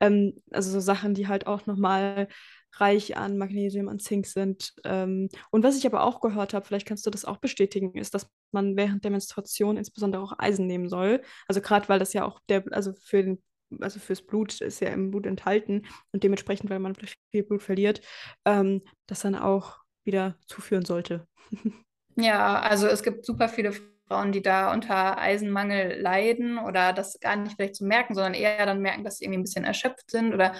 ähm, 0.00 0.42
also 0.52 0.70
so 0.70 0.80
Sachen, 0.80 1.14
die 1.14 1.28
halt 1.28 1.46
auch 1.46 1.66
nochmal 1.66 2.28
reich 2.74 3.16
an 3.16 3.38
Magnesium, 3.38 3.88
an 3.88 3.98
Zink 3.98 4.26
sind. 4.26 4.74
Ähm, 4.84 5.28
und 5.50 5.64
was 5.64 5.76
ich 5.76 5.86
aber 5.86 6.04
auch 6.04 6.20
gehört 6.20 6.54
habe, 6.54 6.66
vielleicht 6.66 6.86
kannst 6.86 7.06
du 7.06 7.10
das 7.10 7.24
auch 7.24 7.38
bestätigen, 7.38 7.94
ist, 7.94 8.14
dass 8.14 8.30
man 8.52 8.76
während 8.76 9.04
der 9.04 9.10
Menstruation 9.10 9.76
insbesondere 9.76 10.22
auch 10.22 10.34
Eisen 10.38 10.66
nehmen 10.66 10.88
soll. 10.88 11.22
Also 11.48 11.60
gerade 11.60 11.88
weil 11.88 11.98
das 11.98 12.12
ja 12.12 12.24
auch 12.24 12.40
der, 12.48 12.64
also 12.72 12.92
für 12.92 13.22
den 13.22 13.42
also 13.80 14.00
fürs 14.00 14.22
Blut 14.22 14.60
ist 14.60 14.80
ja 14.80 14.88
im 14.88 15.10
Blut 15.10 15.26
enthalten 15.26 15.86
und 16.12 16.22
dementsprechend, 16.22 16.70
weil 16.70 16.78
man 16.78 16.94
viel 17.30 17.42
Blut 17.42 17.62
verliert, 17.62 18.00
ähm, 18.44 18.82
das 19.06 19.20
dann 19.20 19.34
auch 19.34 19.78
wieder 20.04 20.36
zuführen 20.46 20.84
sollte. 20.84 21.26
ja, 22.16 22.60
also 22.60 22.86
es 22.86 23.02
gibt 23.02 23.24
super 23.24 23.48
viele 23.48 23.72
Frauen, 24.08 24.32
die 24.32 24.42
da 24.42 24.72
unter 24.72 25.18
Eisenmangel 25.18 26.00
leiden 26.00 26.58
oder 26.58 26.92
das 26.92 27.20
gar 27.20 27.36
nicht 27.36 27.56
vielleicht 27.56 27.76
zu 27.76 27.84
merken, 27.84 28.14
sondern 28.14 28.34
eher 28.34 28.64
dann 28.64 28.80
merken, 28.80 29.04
dass 29.04 29.18
sie 29.18 29.24
irgendwie 29.24 29.40
ein 29.40 29.44
bisschen 29.44 29.64
erschöpft 29.64 30.10
sind 30.10 30.32
oder 30.32 30.54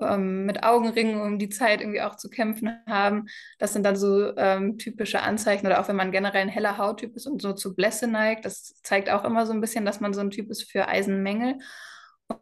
ähm, 0.00 0.44
mit 0.44 0.62
Augenringen 0.62 1.20
um 1.20 1.38
die 1.38 1.48
Zeit 1.48 1.80
irgendwie 1.80 2.02
auch 2.02 2.16
zu 2.16 2.28
kämpfen 2.28 2.78
haben. 2.86 3.26
Das 3.58 3.72
sind 3.72 3.84
dann 3.84 3.96
so 3.96 4.36
ähm, 4.36 4.78
typische 4.78 5.22
Anzeichen 5.22 5.66
oder 5.66 5.80
auch 5.80 5.88
wenn 5.88 5.96
man 5.96 6.12
generell 6.12 6.42
ein 6.42 6.48
heller 6.48 6.78
Hauttyp 6.78 7.16
ist 7.16 7.26
und 7.26 7.40
so 7.40 7.52
zu 7.52 7.74
Blässe 7.74 8.06
neigt, 8.06 8.44
das 8.44 8.80
zeigt 8.82 9.10
auch 9.10 9.24
immer 9.24 9.46
so 9.46 9.52
ein 9.52 9.60
bisschen, 9.60 9.84
dass 9.84 10.00
man 10.00 10.12
so 10.12 10.20
ein 10.20 10.30
Typ 10.30 10.50
ist 10.50 10.70
für 10.70 10.88
Eisenmängel. 10.88 11.58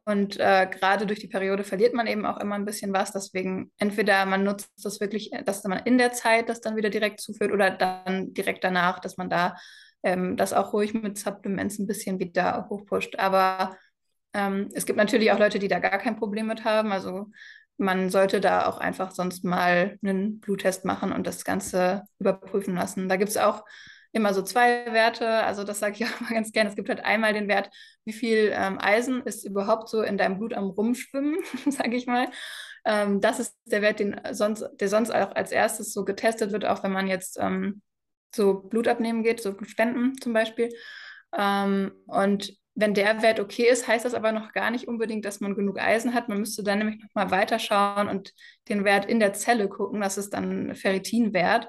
Und 0.04 0.38
äh, 0.38 0.68
gerade 0.70 1.06
durch 1.06 1.18
die 1.18 1.28
Periode 1.28 1.64
verliert 1.64 1.94
man 1.94 2.06
eben 2.06 2.24
auch 2.24 2.38
immer 2.38 2.54
ein 2.54 2.64
bisschen 2.64 2.92
was. 2.92 3.12
Deswegen 3.12 3.72
entweder 3.78 4.24
man 4.26 4.44
nutzt 4.44 4.70
das 4.82 5.00
wirklich, 5.00 5.30
dass 5.44 5.64
man 5.64 5.80
in 5.84 5.98
der 5.98 6.12
Zeit 6.12 6.48
das 6.48 6.60
dann 6.60 6.76
wieder 6.76 6.90
direkt 6.90 7.20
zuführt 7.20 7.52
oder 7.52 7.70
dann 7.70 8.32
direkt 8.32 8.62
danach, 8.64 9.00
dass 9.00 9.16
man 9.16 9.28
da 9.28 9.56
ähm, 10.02 10.36
das 10.36 10.52
auch 10.52 10.72
ruhig 10.72 10.94
mit 10.94 11.18
Supplements 11.18 11.78
ein 11.78 11.86
bisschen 11.86 12.18
wieder 12.20 12.68
hochpusht. 12.70 13.18
Aber 13.18 13.76
ähm, 14.34 14.68
es 14.72 14.86
gibt 14.86 14.96
natürlich 14.96 15.32
auch 15.32 15.38
Leute, 15.38 15.58
die 15.58 15.68
da 15.68 15.78
gar 15.78 15.98
kein 15.98 16.16
Problem 16.16 16.46
mit 16.46 16.64
haben. 16.64 16.92
Also 16.92 17.30
man 17.76 18.10
sollte 18.10 18.40
da 18.40 18.66
auch 18.66 18.78
einfach 18.78 19.10
sonst 19.10 19.44
mal 19.44 19.98
einen 20.04 20.40
Bluttest 20.40 20.84
machen 20.84 21.12
und 21.12 21.26
das 21.26 21.44
Ganze 21.44 22.04
überprüfen 22.18 22.74
lassen. 22.74 23.08
Da 23.08 23.16
gibt 23.16 23.30
es 23.30 23.36
auch 23.36 23.64
immer 24.12 24.34
so 24.34 24.42
zwei 24.42 24.92
Werte. 24.92 25.28
Also 25.28 25.64
das 25.64 25.80
sage 25.80 25.96
ich 25.96 26.04
auch 26.06 26.20
mal 26.20 26.32
ganz 26.34 26.52
gerne. 26.52 26.70
Es 26.70 26.76
gibt 26.76 26.88
halt 26.88 27.04
einmal 27.04 27.32
den 27.32 27.48
Wert, 27.48 27.70
wie 28.04 28.12
viel 28.12 28.52
ähm, 28.54 28.78
Eisen 28.80 29.22
ist 29.22 29.44
überhaupt 29.44 29.88
so 29.88 30.02
in 30.02 30.18
deinem 30.18 30.38
Blut 30.38 30.54
am 30.54 30.70
Rumschwimmen, 30.70 31.38
sage 31.70 31.96
ich 31.96 32.06
mal. 32.06 32.28
Ähm, 32.84 33.20
das 33.20 33.40
ist 33.40 33.56
der 33.64 33.82
Wert, 33.82 34.00
den 34.00 34.20
sonst, 34.32 34.64
der 34.80 34.88
sonst 34.88 35.10
auch 35.10 35.34
als 35.34 35.52
erstes 35.52 35.92
so 35.92 36.04
getestet 36.04 36.52
wird, 36.52 36.64
auch 36.64 36.82
wenn 36.82 36.92
man 36.92 37.06
jetzt 37.06 37.38
ähm, 37.40 37.82
so 38.34 38.54
Blut 38.54 38.88
abnehmen 38.88 39.22
geht, 39.22 39.40
so 39.40 39.54
Spenden 39.64 40.18
zum 40.20 40.32
Beispiel. 40.32 40.70
Ähm, 41.36 41.92
und 42.06 42.54
wenn 42.74 42.94
der 42.94 43.22
Wert 43.22 43.38
okay 43.38 43.68
ist, 43.68 43.86
heißt 43.86 44.04
das 44.04 44.14
aber 44.14 44.32
noch 44.32 44.52
gar 44.52 44.70
nicht 44.70 44.88
unbedingt, 44.88 45.24
dass 45.24 45.40
man 45.40 45.54
genug 45.54 45.78
Eisen 45.78 46.14
hat. 46.14 46.28
Man 46.28 46.38
müsste 46.38 46.62
dann 46.62 46.78
nämlich 46.78 47.02
nochmal 47.02 47.30
weiterschauen 47.30 48.08
und 48.08 48.32
den 48.68 48.84
Wert 48.84 49.04
in 49.04 49.20
der 49.20 49.34
Zelle 49.34 49.68
gucken. 49.68 50.00
Das 50.00 50.16
ist 50.16 50.30
dann 50.30 50.74
Ferritinwert. 50.74 51.68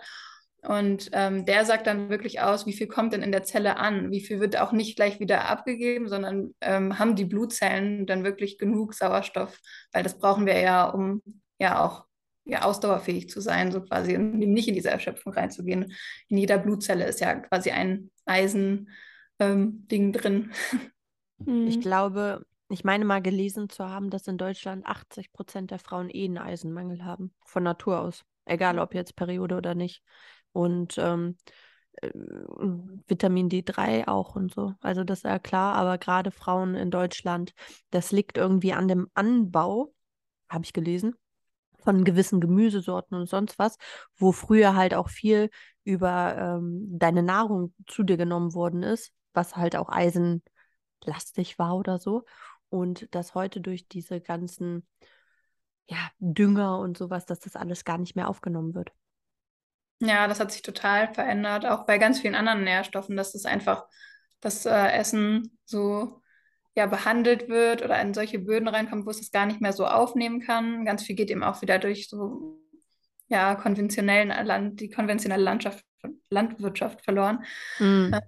Und 0.68 1.10
ähm, 1.12 1.46
der 1.46 1.66
sagt 1.66 1.88
dann 1.88 2.10
wirklich 2.10 2.40
aus, 2.40 2.66
wie 2.66 2.74
viel 2.74 2.88
kommt 2.88 3.12
denn 3.12 3.22
in 3.22 3.34
der 3.34 3.44
Zelle 3.44 3.78
an? 3.78 4.12
Wie 4.12 4.22
viel 4.22 4.40
wird 4.40 4.58
auch 4.58 4.72
nicht 4.72 4.96
gleich 4.96 5.20
wieder 5.20 5.50
abgegeben, 5.50 6.08
sondern 6.08 6.56
ähm, 6.62 6.98
haben 7.00 7.16
die 7.16 7.26
Blutzellen 7.26 8.06
dann 8.06 8.24
wirklich 8.24 8.58
genug 8.58 8.94
Sauerstoff? 8.94 9.60
Weil 9.92 10.04
das 10.04 10.18
brauchen 10.18 10.46
wir 10.46 10.60
ja, 10.60 10.86
um 10.86 11.22
ja 11.60 11.84
auch 11.84 12.06
ja, 12.46 12.62
ausdauerfähig 12.64 13.30
zu 13.30 13.42
sein, 13.42 13.72
so 13.72 13.82
quasi, 13.82 14.16
und 14.16 14.38
nicht 14.40 14.68
in 14.68 14.74
diese 14.74 14.90
Erschöpfung 14.90 15.34
reinzugehen. 15.34 15.94
In 16.28 16.38
jeder 16.38 16.58
Blutzelle 16.58 17.06
ist 17.06 17.20
ja 17.20 17.36
quasi 17.36 17.72
ein 17.72 18.10
Eisen-Ding 18.26 18.88
ähm, 19.40 20.14
drin. 20.14 20.52
Ich 21.46 21.78
mhm. 21.78 21.82
glaube, 21.82 22.46
ich 22.70 22.86
meine 22.86 23.06
mal 23.06 23.22
gelesen 23.22 23.70
zu 23.70 23.88
haben, 23.90 24.10
dass 24.10 24.28
in 24.28 24.38
Deutschland 24.38 24.86
80 24.86 25.34
Prozent 25.34 25.72
der 25.72 25.80
Frauen 25.80 26.10
eh 26.10 26.26
einen 26.26 26.38
Eisenmangel 26.38 27.04
haben, 27.04 27.34
von 27.46 27.64
Natur 27.64 28.00
aus. 28.00 28.24
Egal 28.46 28.80
ob 28.80 28.94
jetzt 28.94 29.16
Periode 29.16 29.56
oder 29.56 29.76
nicht 29.76 30.04
und 30.54 30.98
ähm, 30.98 31.38
äh, 32.02 32.10
Vitamin 33.08 33.50
D3 33.50 34.08
auch 34.08 34.36
und 34.36 34.54
so. 34.54 34.74
Also 34.82 35.04
das 35.04 35.20
ist 35.20 35.24
ja 35.26 35.40
klar, 35.40 35.76
aber 35.76 35.98
gerade 35.98 36.32
Frauen 36.32 36.76
in 36.76 36.92
Deutschland, 36.92 37.54
das 37.92 38.12
liegt 38.12 38.38
irgendwie 38.38 38.74
an 38.74 38.88
dem 38.88 39.08
Anbau, 39.14 39.94
habe 40.50 40.64
ich 40.66 40.74
gelesen, 40.74 41.16
von 41.80 42.04
gewissen 42.04 42.40
Gemüsesorten 42.40 43.18
und 43.18 43.28
sonst 43.30 43.60
was, 43.60 43.78
wo 44.16 44.32
früher 44.32 44.76
halt 44.76 44.94
auch 44.94 45.10
viel 45.10 45.50
über 45.84 46.38
ähm, 46.38 46.88
deine 46.98 47.24
Nahrung 47.24 47.74
zu 47.88 48.04
dir 48.04 48.18
genommen 48.18 48.54
worden 48.54 48.84
ist, 48.84 49.12
was 49.34 49.56
halt 49.58 49.76
auch 49.76 49.90
eisenlastig 49.90 51.60
war 51.60 51.76
oder 51.76 52.00
so. 52.00 52.24
Und 52.70 53.14
dass 53.14 53.36
heute 53.36 53.62
durch 53.62 53.88
diese 53.88 54.22
ganzen 54.22 54.88
ja, 55.88 55.98
Dünger 56.20 56.80
und 56.80 56.98
sowas, 56.98 57.26
dass 57.26 57.40
das 57.40 57.56
alles 57.56 57.84
gar 57.86 57.98
nicht 57.98 58.16
mehr 58.16 58.30
aufgenommen 58.30 58.74
wird. 58.74 58.92
Ja, 60.06 60.28
das 60.28 60.40
hat 60.42 60.52
sich 60.52 60.62
total 60.62 61.14
verändert, 61.14 61.66
auch 61.66 61.86
bei 61.86 61.98
ganz 61.98 62.20
vielen 62.20 62.36
anderen 62.36 62.66
Nährstoffen, 62.66 63.16
dass 63.16 63.36
es 63.36 63.46
einfach 63.46 63.86
das 64.42 64.66
äh, 64.66 64.88
Essen 64.92 65.58
so 65.64 66.22
ja, 66.76 66.88
behandelt 66.88 67.48
wird 67.48 67.84
oder 67.84 68.02
in 68.02 68.14
solche 68.14 68.40
Böden 68.40 68.68
reinkommt, 68.68 69.06
wo 69.06 69.12
es 69.12 69.22
es 69.22 69.32
gar 69.32 69.46
nicht 69.46 69.62
mehr 69.62 69.72
so 69.72 69.86
aufnehmen 69.86 70.42
kann. 70.42 70.84
Ganz 70.84 71.04
viel 71.04 71.16
geht 71.16 71.32
eben 71.32 71.44
auch 71.44 71.62
wieder 71.62 71.80
durch 71.80 72.10
so 72.10 72.60
ja, 73.30 73.56
konventionellen 73.56 74.46
Land, 74.46 74.82
die 74.82 74.90
konventionelle 74.90 75.44
Landschaft, 75.44 75.86
Landwirtschaft 76.30 77.02
verloren. 77.02 77.46
Mhm. 77.80 78.20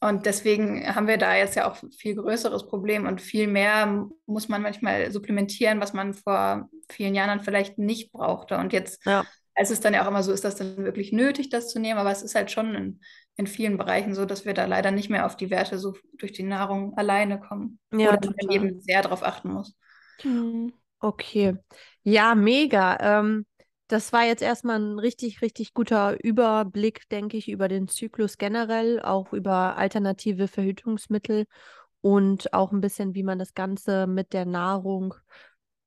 Und 0.00 0.24
deswegen 0.24 0.94
haben 0.94 1.08
wir 1.08 1.18
da 1.18 1.36
jetzt 1.36 1.56
ja 1.56 1.70
auch 1.70 1.76
viel 1.98 2.14
größeres 2.14 2.68
Problem 2.68 3.06
und 3.06 3.20
viel 3.20 3.48
mehr 3.48 4.08
muss 4.24 4.48
man 4.48 4.62
manchmal 4.62 5.10
supplementieren, 5.10 5.80
was 5.80 5.92
man 5.92 6.14
vor 6.14 6.70
vielen 6.88 7.14
Jahren 7.14 7.40
vielleicht 7.40 7.76
nicht 7.76 8.12
brauchte. 8.12 8.56
Und 8.56 8.72
jetzt 8.72 9.04
ja 9.04 9.24
es 9.56 9.70
ist 9.70 9.84
dann 9.84 9.94
ja 9.94 10.04
auch 10.04 10.08
immer 10.08 10.22
so, 10.22 10.32
ist 10.32 10.44
das 10.44 10.56
dann 10.56 10.76
wirklich 10.76 11.12
nötig, 11.12 11.48
das 11.48 11.68
zu 11.68 11.80
nehmen? 11.80 11.98
Aber 11.98 12.10
es 12.10 12.22
ist 12.22 12.34
halt 12.34 12.50
schon 12.50 12.74
in, 12.74 13.00
in 13.36 13.46
vielen 13.46 13.78
Bereichen 13.78 14.14
so, 14.14 14.26
dass 14.26 14.44
wir 14.44 14.54
da 14.54 14.66
leider 14.66 14.90
nicht 14.90 15.08
mehr 15.08 15.26
auf 15.26 15.36
die 15.36 15.50
Werte 15.50 15.78
so 15.78 15.94
durch 16.18 16.32
die 16.32 16.42
Nahrung 16.42 16.96
alleine 16.96 17.40
kommen. 17.40 17.78
Ja, 17.90 18.12
Oder 18.12 18.30
man 18.36 18.50
eben 18.50 18.80
sehr 18.80 19.02
darauf 19.02 19.22
achten 19.22 19.50
muss. 19.52 19.74
Hm, 20.20 20.72
okay. 21.00 21.56
Ja, 22.02 22.34
mega. 22.34 22.98
Ähm, 23.00 23.46
das 23.88 24.12
war 24.12 24.24
jetzt 24.24 24.42
erstmal 24.42 24.78
ein 24.78 24.98
richtig, 24.98 25.40
richtig 25.42 25.72
guter 25.72 26.22
Überblick, 26.22 27.08
denke 27.08 27.36
ich, 27.36 27.48
über 27.48 27.68
den 27.68 27.88
Zyklus 27.88 28.36
generell, 28.36 29.00
auch 29.00 29.32
über 29.32 29.76
alternative 29.76 30.48
Verhütungsmittel 30.48 31.46
und 32.00 32.52
auch 32.52 32.72
ein 32.72 32.80
bisschen, 32.80 33.14
wie 33.14 33.22
man 33.22 33.38
das 33.38 33.54
Ganze 33.54 34.06
mit 34.06 34.32
der 34.32 34.44
Nahrung 34.44 35.14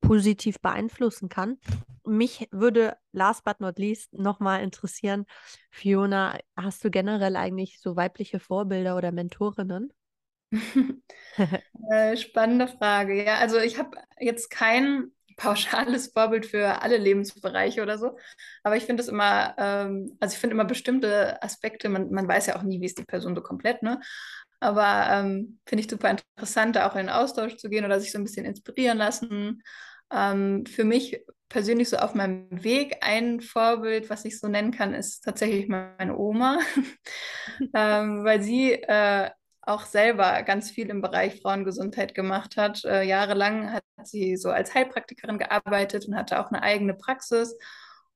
positiv 0.02 0.60
beeinflussen 0.62 1.30
kann. 1.30 1.58
Mich 2.06 2.48
würde 2.52 2.98
last 3.12 3.44
but 3.44 3.60
not 3.60 3.78
least 3.78 4.14
nochmal 4.14 4.64
interessieren, 4.64 5.26
Fiona, 5.70 6.38
hast 6.56 6.84
du 6.84 6.90
generell 6.90 7.36
eigentlich 7.36 7.80
so 7.80 7.96
weibliche 7.96 8.40
Vorbilder 8.40 8.96
oder 8.96 9.12
Mentorinnen? 9.12 9.94
äh, 11.92 12.18
spannende 12.18 12.68
Frage. 12.68 13.24
Ja, 13.24 13.38
also 13.38 13.58
ich 13.60 13.78
habe 13.78 13.98
jetzt 14.20 14.50
kein 14.50 15.12
pauschales 15.38 16.12
Vorbild 16.14 16.46
für 16.46 16.82
alle 16.82 16.98
Lebensbereiche 16.98 17.82
oder 17.82 17.98
so, 17.98 18.18
aber 18.64 18.76
ich 18.76 18.84
finde 18.84 19.02
es 19.02 19.10
immer, 19.10 19.56
ähm, 19.58 20.18
also 20.20 20.34
ich 20.34 20.40
finde 20.40 20.56
immer 20.56 20.66
bestimmte 20.66 21.42
Aspekte, 21.42 21.88
man, 21.88 22.12
man 22.12 22.28
weiß 22.28 22.48
ja 22.48 22.58
auch 22.58 22.64
nie, 22.64 22.82
wie 22.82 22.86
ist 22.86 22.98
die 22.98 23.06
Person 23.06 23.36
so 23.36 23.42
komplett, 23.42 23.82
ne? 23.82 24.02
Aber 24.60 25.08
ähm, 25.10 25.60
finde 25.66 25.84
ich 25.84 25.90
super 25.90 26.10
interessant, 26.10 26.76
da 26.76 26.90
auch 26.90 26.96
in 26.96 27.08
den 27.08 27.10
Austausch 27.10 27.56
zu 27.56 27.70
gehen 27.70 27.86
oder 27.86 28.02
sich 28.02 28.12
so 28.12 28.18
ein 28.18 28.26
bisschen 28.26 28.46
inspirieren 28.46 28.98
lassen. 28.98 29.64
Ähm, 30.12 30.66
für 30.66 30.84
mich 30.84 31.22
persönlich 31.50 31.90
so 31.90 31.98
auf 31.98 32.14
meinem 32.14 32.48
Weg 32.64 32.98
ein 33.02 33.42
Vorbild, 33.42 34.10
was 34.10 34.26
ich 34.26 34.40
so 34.40 34.48
nennen 34.48 34.72
kann, 34.72 34.94
ist 34.94 35.22
tatsächlich 35.22 35.68
meine 35.68 36.18
Oma, 36.18 36.60
ähm, 37.74 38.24
weil 38.24 38.42
sie 38.42 38.74
äh, 38.74 39.30
auch 39.62 39.86
selber 39.86 40.44
ganz 40.44 40.72
viel 40.72 40.90
im 40.90 41.02
Bereich 41.02 41.42
Frauengesundheit 41.42 42.16
gemacht 42.16 42.58
hat. 42.58 42.84
Äh, 42.86 43.04
jahrelang 43.04 43.72
hat 43.74 43.84
sie 44.04 44.38
so 44.38 44.50
als 44.50 44.74
Heilpraktikerin 44.74 45.38
gearbeitet 45.38 46.08
und 46.08 46.16
hatte 46.16 46.40
auch 46.40 46.52
eine 46.52 46.64
eigene 46.64 46.94
Praxis. 46.94 47.56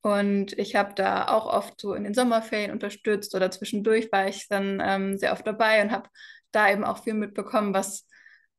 Und 0.02 0.58
ich 0.60 0.76
habe 0.76 0.94
da 0.96 1.28
auch 1.28 1.46
oft 1.46 1.80
so 1.80 1.94
in 1.94 2.04
den 2.04 2.14
Sommerferien 2.14 2.72
unterstützt 2.72 3.36
oder 3.36 3.52
zwischendurch 3.52 4.12
war 4.12 4.28
ich 4.28 4.48
dann 4.50 4.82
ähm, 4.84 5.18
sehr 5.18 5.32
oft 5.32 5.48
dabei 5.48 5.82
und 5.82 5.92
habe 5.92 6.10
da 6.52 6.70
eben 6.70 6.84
auch 6.84 7.04
viel 7.04 7.14
mitbekommen, 7.14 7.74
was 7.74 8.06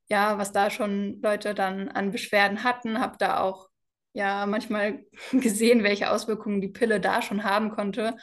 ja, 0.08 0.38
was 0.38 0.52
da 0.52 0.70
schon 0.70 1.20
Leute 1.22 1.54
dann 1.54 1.88
an 1.88 2.12
Beschwerden 2.12 2.64
hatten, 2.64 3.00
habe 3.00 3.16
da 3.18 3.40
auch 3.40 3.68
ja 4.12 4.46
manchmal 4.46 5.04
gesehen, 5.32 5.82
welche 5.82 6.10
Auswirkungen 6.10 6.60
die 6.60 6.68
Pille 6.68 7.00
da 7.00 7.22
schon 7.22 7.44
haben 7.44 7.70
konnte 7.70 8.16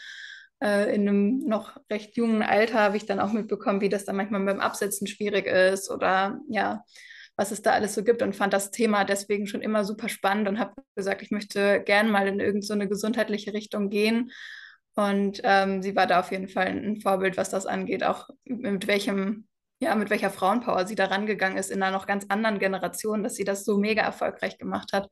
äh, 0.61 0.93
in 0.95 1.07
einem 1.07 1.39
noch 1.39 1.75
recht 1.89 2.15
jungen 2.15 2.43
Alter 2.43 2.79
habe 2.79 2.97
ich 2.97 3.05
dann 3.05 3.19
auch 3.19 3.33
mitbekommen, 3.33 3.81
wie 3.81 3.89
das 3.89 4.05
dann 4.05 4.15
manchmal 4.15 4.45
beim 4.45 4.59
Absetzen 4.59 5.07
schwierig 5.07 5.47
ist 5.47 5.89
oder 5.89 6.39
ja, 6.49 6.83
was 7.35 7.51
es 7.51 7.61
da 7.61 7.71
alles 7.71 7.95
so 7.95 8.03
gibt 8.03 8.21
und 8.21 8.35
fand 8.35 8.53
das 8.53 8.71
Thema 8.71 9.03
deswegen 9.03 9.47
schon 9.47 9.61
immer 9.61 9.83
super 9.83 10.07
spannend 10.09 10.47
und 10.47 10.59
habe 10.59 10.73
gesagt, 10.95 11.21
ich 11.23 11.31
möchte 11.31 11.81
gern 11.83 12.11
mal 12.11 12.27
in 12.27 12.39
irgendeine 12.39 12.83
so 12.83 12.89
gesundheitliche 12.89 13.53
Richtung 13.53 13.89
gehen. 13.89 14.31
Und 14.93 15.39
ähm, 15.43 15.81
sie 15.81 15.95
war 15.95 16.05
da 16.05 16.19
auf 16.19 16.31
jeden 16.31 16.49
Fall 16.49 16.67
ein 16.67 16.99
Vorbild, 16.99 17.37
was 17.37 17.49
das 17.49 17.65
angeht, 17.65 18.03
auch 18.03 18.29
mit 18.43 18.87
welchem, 18.87 19.47
ja, 19.81 19.95
mit 19.95 20.11
welcher 20.11 20.29
Frauenpower 20.29 20.85
sie 20.85 20.93
da 20.93 21.05
rangegangen 21.05 21.57
ist 21.57 21.71
in 21.71 21.81
einer 21.81 21.97
noch 21.97 22.05
ganz 22.05 22.27
anderen 22.29 22.59
Generation, 22.59 23.23
dass 23.23 23.35
sie 23.35 23.43
das 23.43 23.65
so 23.65 23.77
mega 23.77 24.03
erfolgreich 24.03 24.59
gemacht 24.59 24.93
hat, 24.93 25.09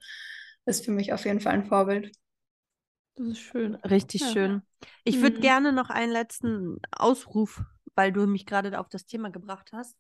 ist 0.66 0.86
für 0.86 0.92
mich 0.92 1.12
auf 1.12 1.26
jeden 1.26 1.40
Fall 1.40 1.54
ein 1.54 1.66
Vorbild. 1.66 2.16
Das 3.16 3.30
ist 3.30 3.40
schön. 3.40 3.76
Richtig 3.76 4.22
ja. 4.22 4.28
schön. 4.28 4.62
Ich 5.04 5.18
mhm. 5.18 5.22
würde 5.24 5.40
gerne 5.40 5.74
noch 5.74 5.90
einen 5.90 6.12
letzten 6.12 6.78
Ausruf, 6.92 7.64
weil 7.96 8.12
du 8.12 8.28
mich 8.28 8.46
gerade 8.46 8.80
auf 8.80 8.90
das 8.90 9.08
Thema 9.08 9.32
gebracht 9.32 9.72
hast. 9.74 9.98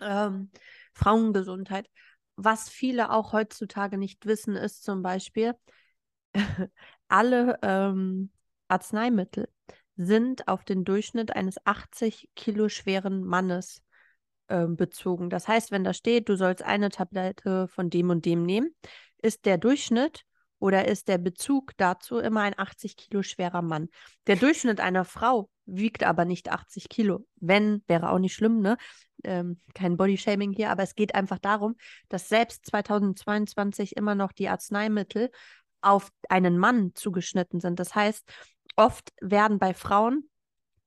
Ähm, 0.00 0.50
Frauengesundheit. 0.94 1.90
Was 2.36 2.70
viele 2.70 3.10
auch 3.10 3.34
heutzutage 3.34 3.98
nicht 3.98 4.24
wissen, 4.24 4.56
ist 4.56 4.84
zum 4.84 5.02
Beispiel, 5.02 5.52
alle 7.08 7.58
ähm, 7.60 8.30
Arzneimittel 8.68 9.50
sind 9.96 10.48
auf 10.48 10.64
den 10.64 10.84
Durchschnitt 10.84 11.36
eines 11.36 11.56
80 11.66 12.30
Kilo 12.34 12.70
schweren 12.70 13.22
Mannes 13.22 13.82
äh, 14.48 14.66
bezogen. 14.66 15.30
Das 15.30 15.48
heißt, 15.48 15.70
wenn 15.70 15.84
da 15.84 15.92
steht, 15.92 16.28
du 16.28 16.36
sollst 16.36 16.62
eine 16.62 16.90
Tablette 16.90 17.68
von 17.68 17.90
dem 17.90 18.10
und 18.10 18.24
dem 18.24 18.42
nehmen, 18.42 18.74
ist 19.22 19.46
der 19.46 19.58
Durchschnitt 19.58 20.24
oder 20.58 20.88
ist 20.88 21.08
der 21.08 21.18
Bezug 21.18 21.72
dazu 21.76 22.18
immer 22.18 22.40
ein 22.40 22.58
80 22.58 22.96
Kilo 22.96 23.22
schwerer 23.22 23.62
Mann? 23.62 23.88
Der 24.26 24.36
Durchschnitt 24.36 24.80
einer 24.80 25.04
Frau 25.04 25.48
wiegt 25.66 26.02
aber 26.02 26.24
nicht 26.24 26.50
80 26.50 26.88
Kilo. 26.88 27.26
Wenn, 27.36 27.82
wäre 27.86 28.10
auch 28.10 28.18
nicht 28.18 28.34
schlimm, 28.34 28.60
ne? 28.60 28.76
Ähm, 29.24 29.60
kein 29.74 29.96
Bodyshaming 29.96 30.52
hier, 30.52 30.70
aber 30.70 30.82
es 30.82 30.94
geht 30.94 31.14
einfach 31.14 31.38
darum, 31.38 31.76
dass 32.08 32.28
selbst 32.28 32.66
2022 32.66 33.96
immer 33.96 34.14
noch 34.14 34.32
die 34.32 34.48
Arzneimittel 34.48 35.30
auf 35.80 36.10
einen 36.28 36.58
Mann 36.58 36.92
zugeschnitten 36.94 37.60
sind. 37.60 37.78
Das 37.78 37.94
heißt, 37.94 38.28
oft 38.76 39.12
werden 39.20 39.58
bei 39.58 39.74
Frauen 39.74 40.28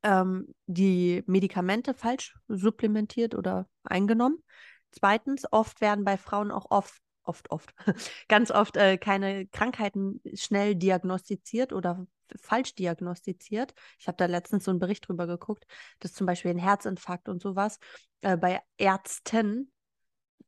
ähm, 0.03 0.53
die 0.65 1.23
Medikamente 1.27 1.93
falsch 1.93 2.35
supplementiert 2.47 3.35
oder 3.35 3.67
eingenommen. 3.83 4.43
Zweitens, 4.91 5.45
oft 5.51 5.81
werden 5.81 6.03
bei 6.03 6.17
Frauen 6.17 6.51
auch 6.51 6.69
oft 6.69 7.01
oft, 7.23 7.51
oft, 7.51 7.73
ganz 8.27 8.51
oft 8.51 8.77
äh, 8.77 8.97
keine 8.97 9.47
Krankheiten 9.47 10.21
schnell 10.33 10.75
diagnostiziert 10.75 11.73
oder 11.73 12.05
falsch 12.39 12.75
diagnostiziert. 12.75 13.73
Ich 13.99 14.07
habe 14.07 14.17
da 14.17 14.25
letztens 14.25 14.65
so 14.65 14.71
einen 14.71 14.79
Bericht 14.79 15.07
drüber 15.07 15.27
geguckt, 15.27 15.65
dass 15.99 16.13
zum 16.13 16.27
Beispiel 16.27 16.51
ein 16.51 16.57
Herzinfarkt 16.57 17.29
und 17.29 17.41
sowas 17.41 17.79
äh, 18.21 18.37
bei 18.37 18.61
Ärzten, 18.77 19.71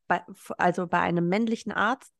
bei, 0.06 0.22
also 0.58 0.86
bei 0.86 1.00
einem 1.00 1.28
männlichen 1.28 1.72
Arzt, 1.72 2.12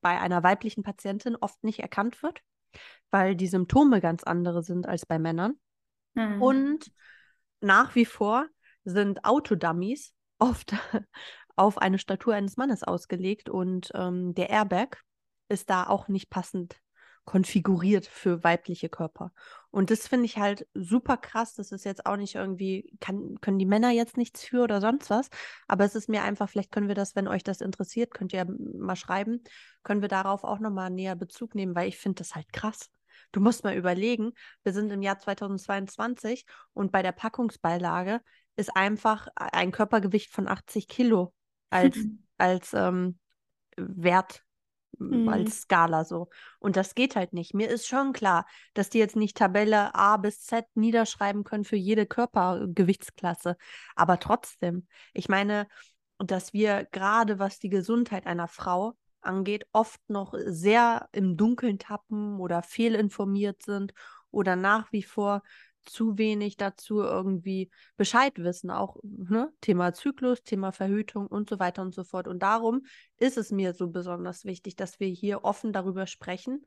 bei 0.00 0.20
einer 0.20 0.42
weiblichen 0.42 0.82
Patientin 0.82 1.36
oft 1.36 1.62
nicht 1.64 1.80
erkannt 1.80 2.22
wird, 2.22 2.40
weil 3.10 3.36
die 3.36 3.46
Symptome 3.46 4.00
ganz 4.00 4.22
andere 4.22 4.62
sind 4.62 4.86
als 4.86 5.06
bei 5.06 5.18
Männern. 5.18 5.58
Mhm. 6.14 6.42
Und 6.42 6.92
nach 7.60 7.94
wie 7.94 8.04
vor 8.04 8.46
sind 8.84 9.24
Autodummies 9.24 10.14
oft 10.38 10.74
auf 11.56 11.78
eine 11.78 11.98
Statur 11.98 12.34
eines 12.34 12.56
Mannes 12.56 12.82
ausgelegt 12.82 13.48
und 13.48 13.90
ähm, 13.94 14.34
der 14.34 14.50
Airbag 14.50 14.98
ist 15.48 15.70
da 15.70 15.86
auch 15.86 16.08
nicht 16.08 16.30
passend 16.30 16.80
konfiguriert 17.24 18.06
für 18.06 18.44
weibliche 18.44 18.88
Körper. 18.88 19.32
Und 19.70 19.90
das 19.90 20.06
finde 20.06 20.26
ich 20.26 20.36
halt 20.36 20.66
super 20.74 21.16
krass. 21.16 21.54
Das 21.54 21.72
ist 21.72 21.84
jetzt 21.84 22.06
auch 22.06 22.16
nicht 22.16 22.34
irgendwie, 22.34 22.96
kann, 23.00 23.40
können 23.40 23.58
die 23.58 23.66
Männer 23.66 23.90
jetzt 23.90 24.16
nichts 24.16 24.44
für 24.44 24.62
oder 24.62 24.80
sonst 24.80 25.10
was. 25.10 25.30
Aber 25.66 25.84
es 25.84 25.94
ist 25.94 26.08
mir 26.08 26.22
einfach, 26.22 26.48
vielleicht 26.48 26.70
können 26.70 26.88
wir 26.88 26.94
das, 26.94 27.16
wenn 27.16 27.28
euch 27.28 27.42
das 27.42 27.60
interessiert, 27.60 28.12
könnt 28.12 28.32
ihr 28.32 28.46
mal 28.46 28.96
schreiben, 28.96 29.42
können 29.82 30.02
wir 30.02 30.08
darauf 30.08 30.44
auch 30.44 30.58
nochmal 30.58 30.90
näher 30.90 31.16
Bezug 31.16 31.54
nehmen, 31.54 31.74
weil 31.74 31.88
ich 31.88 31.98
finde 31.98 32.16
das 32.16 32.34
halt 32.34 32.52
krass. 32.52 32.90
Du 33.34 33.40
musst 33.40 33.64
mal 33.64 33.74
überlegen, 33.74 34.32
wir 34.62 34.72
sind 34.72 34.92
im 34.92 35.02
Jahr 35.02 35.18
2022 35.18 36.46
und 36.72 36.92
bei 36.92 37.02
der 37.02 37.10
Packungsbeilage 37.10 38.20
ist 38.54 38.76
einfach 38.76 39.26
ein 39.34 39.72
Körpergewicht 39.72 40.30
von 40.30 40.46
80 40.46 40.86
Kilo 40.86 41.34
als, 41.68 41.98
als 42.38 42.72
ähm, 42.74 43.18
Wert, 43.76 44.44
mhm. 44.98 45.28
als 45.28 45.62
Skala 45.62 46.04
so. 46.04 46.28
Und 46.60 46.76
das 46.76 46.94
geht 46.94 47.16
halt 47.16 47.32
nicht. 47.32 47.54
Mir 47.54 47.68
ist 47.70 47.88
schon 47.88 48.12
klar, 48.12 48.46
dass 48.72 48.88
die 48.88 48.98
jetzt 48.98 49.16
nicht 49.16 49.36
Tabelle 49.36 49.96
A 49.96 50.16
bis 50.16 50.42
Z 50.42 50.64
niederschreiben 50.74 51.42
können 51.42 51.64
für 51.64 51.74
jede 51.74 52.06
Körpergewichtsklasse. 52.06 53.56
Aber 53.96 54.20
trotzdem, 54.20 54.86
ich 55.12 55.28
meine, 55.28 55.66
dass 56.18 56.52
wir 56.52 56.86
gerade 56.92 57.40
was 57.40 57.58
die 57.58 57.68
Gesundheit 57.68 58.28
einer 58.28 58.46
Frau 58.46 58.94
angeht, 59.26 59.66
oft 59.72 60.00
noch 60.08 60.34
sehr 60.46 61.08
im 61.12 61.36
Dunkeln 61.36 61.78
tappen 61.78 62.38
oder 62.40 62.62
fehlinformiert 62.62 63.62
sind 63.62 63.92
oder 64.30 64.56
nach 64.56 64.92
wie 64.92 65.02
vor 65.02 65.42
zu 65.84 66.18
wenig 66.18 66.56
dazu 66.56 67.00
irgendwie 67.00 67.70
Bescheid 67.96 68.32
wissen, 68.38 68.70
auch 68.70 68.96
ne? 69.02 69.52
Thema 69.60 69.92
Zyklus, 69.92 70.42
Thema 70.42 70.72
Verhütung 70.72 71.26
und 71.26 71.48
so 71.48 71.58
weiter 71.58 71.82
und 71.82 71.94
so 71.94 72.04
fort. 72.04 72.26
Und 72.26 72.42
darum 72.42 72.86
ist 73.18 73.36
es 73.36 73.50
mir 73.50 73.74
so 73.74 73.88
besonders 73.88 74.44
wichtig, 74.44 74.76
dass 74.76 74.98
wir 75.00 75.08
hier 75.08 75.44
offen 75.44 75.72
darüber 75.72 76.06
sprechen, 76.06 76.64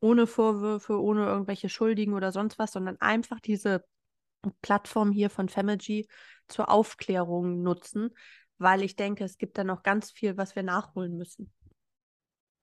ohne 0.00 0.26
Vorwürfe, 0.26 1.00
ohne 1.00 1.26
irgendwelche 1.26 1.68
Schuldigen 1.68 2.14
oder 2.14 2.32
sonst 2.32 2.58
was, 2.58 2.72
sondern 2.72 2.96
einfach 3.00 3.40
diese 3.40 3.84
Plattform 4.62 5.12
hier 5.12 5.30
von 5.30 5.48
Femergy 5.48 6.08
zur 6.48 6.70
Aufklärung 6.70 7.62
nutzen, 7.62 8.10
weil 8.58 8.82
ich 8.82 8.96
denke, 8.96 9.24
es 9.24 9.38
gibt 9.38 9.58
da 9.58 9.64
noch 9.64 9.82
ganz 9.82 10.10
viel, 10.10 10.36
was 10.36 10.56
wir 10.56 10.62
nachholen 10.62 11.16
müssen. 11.16 11.52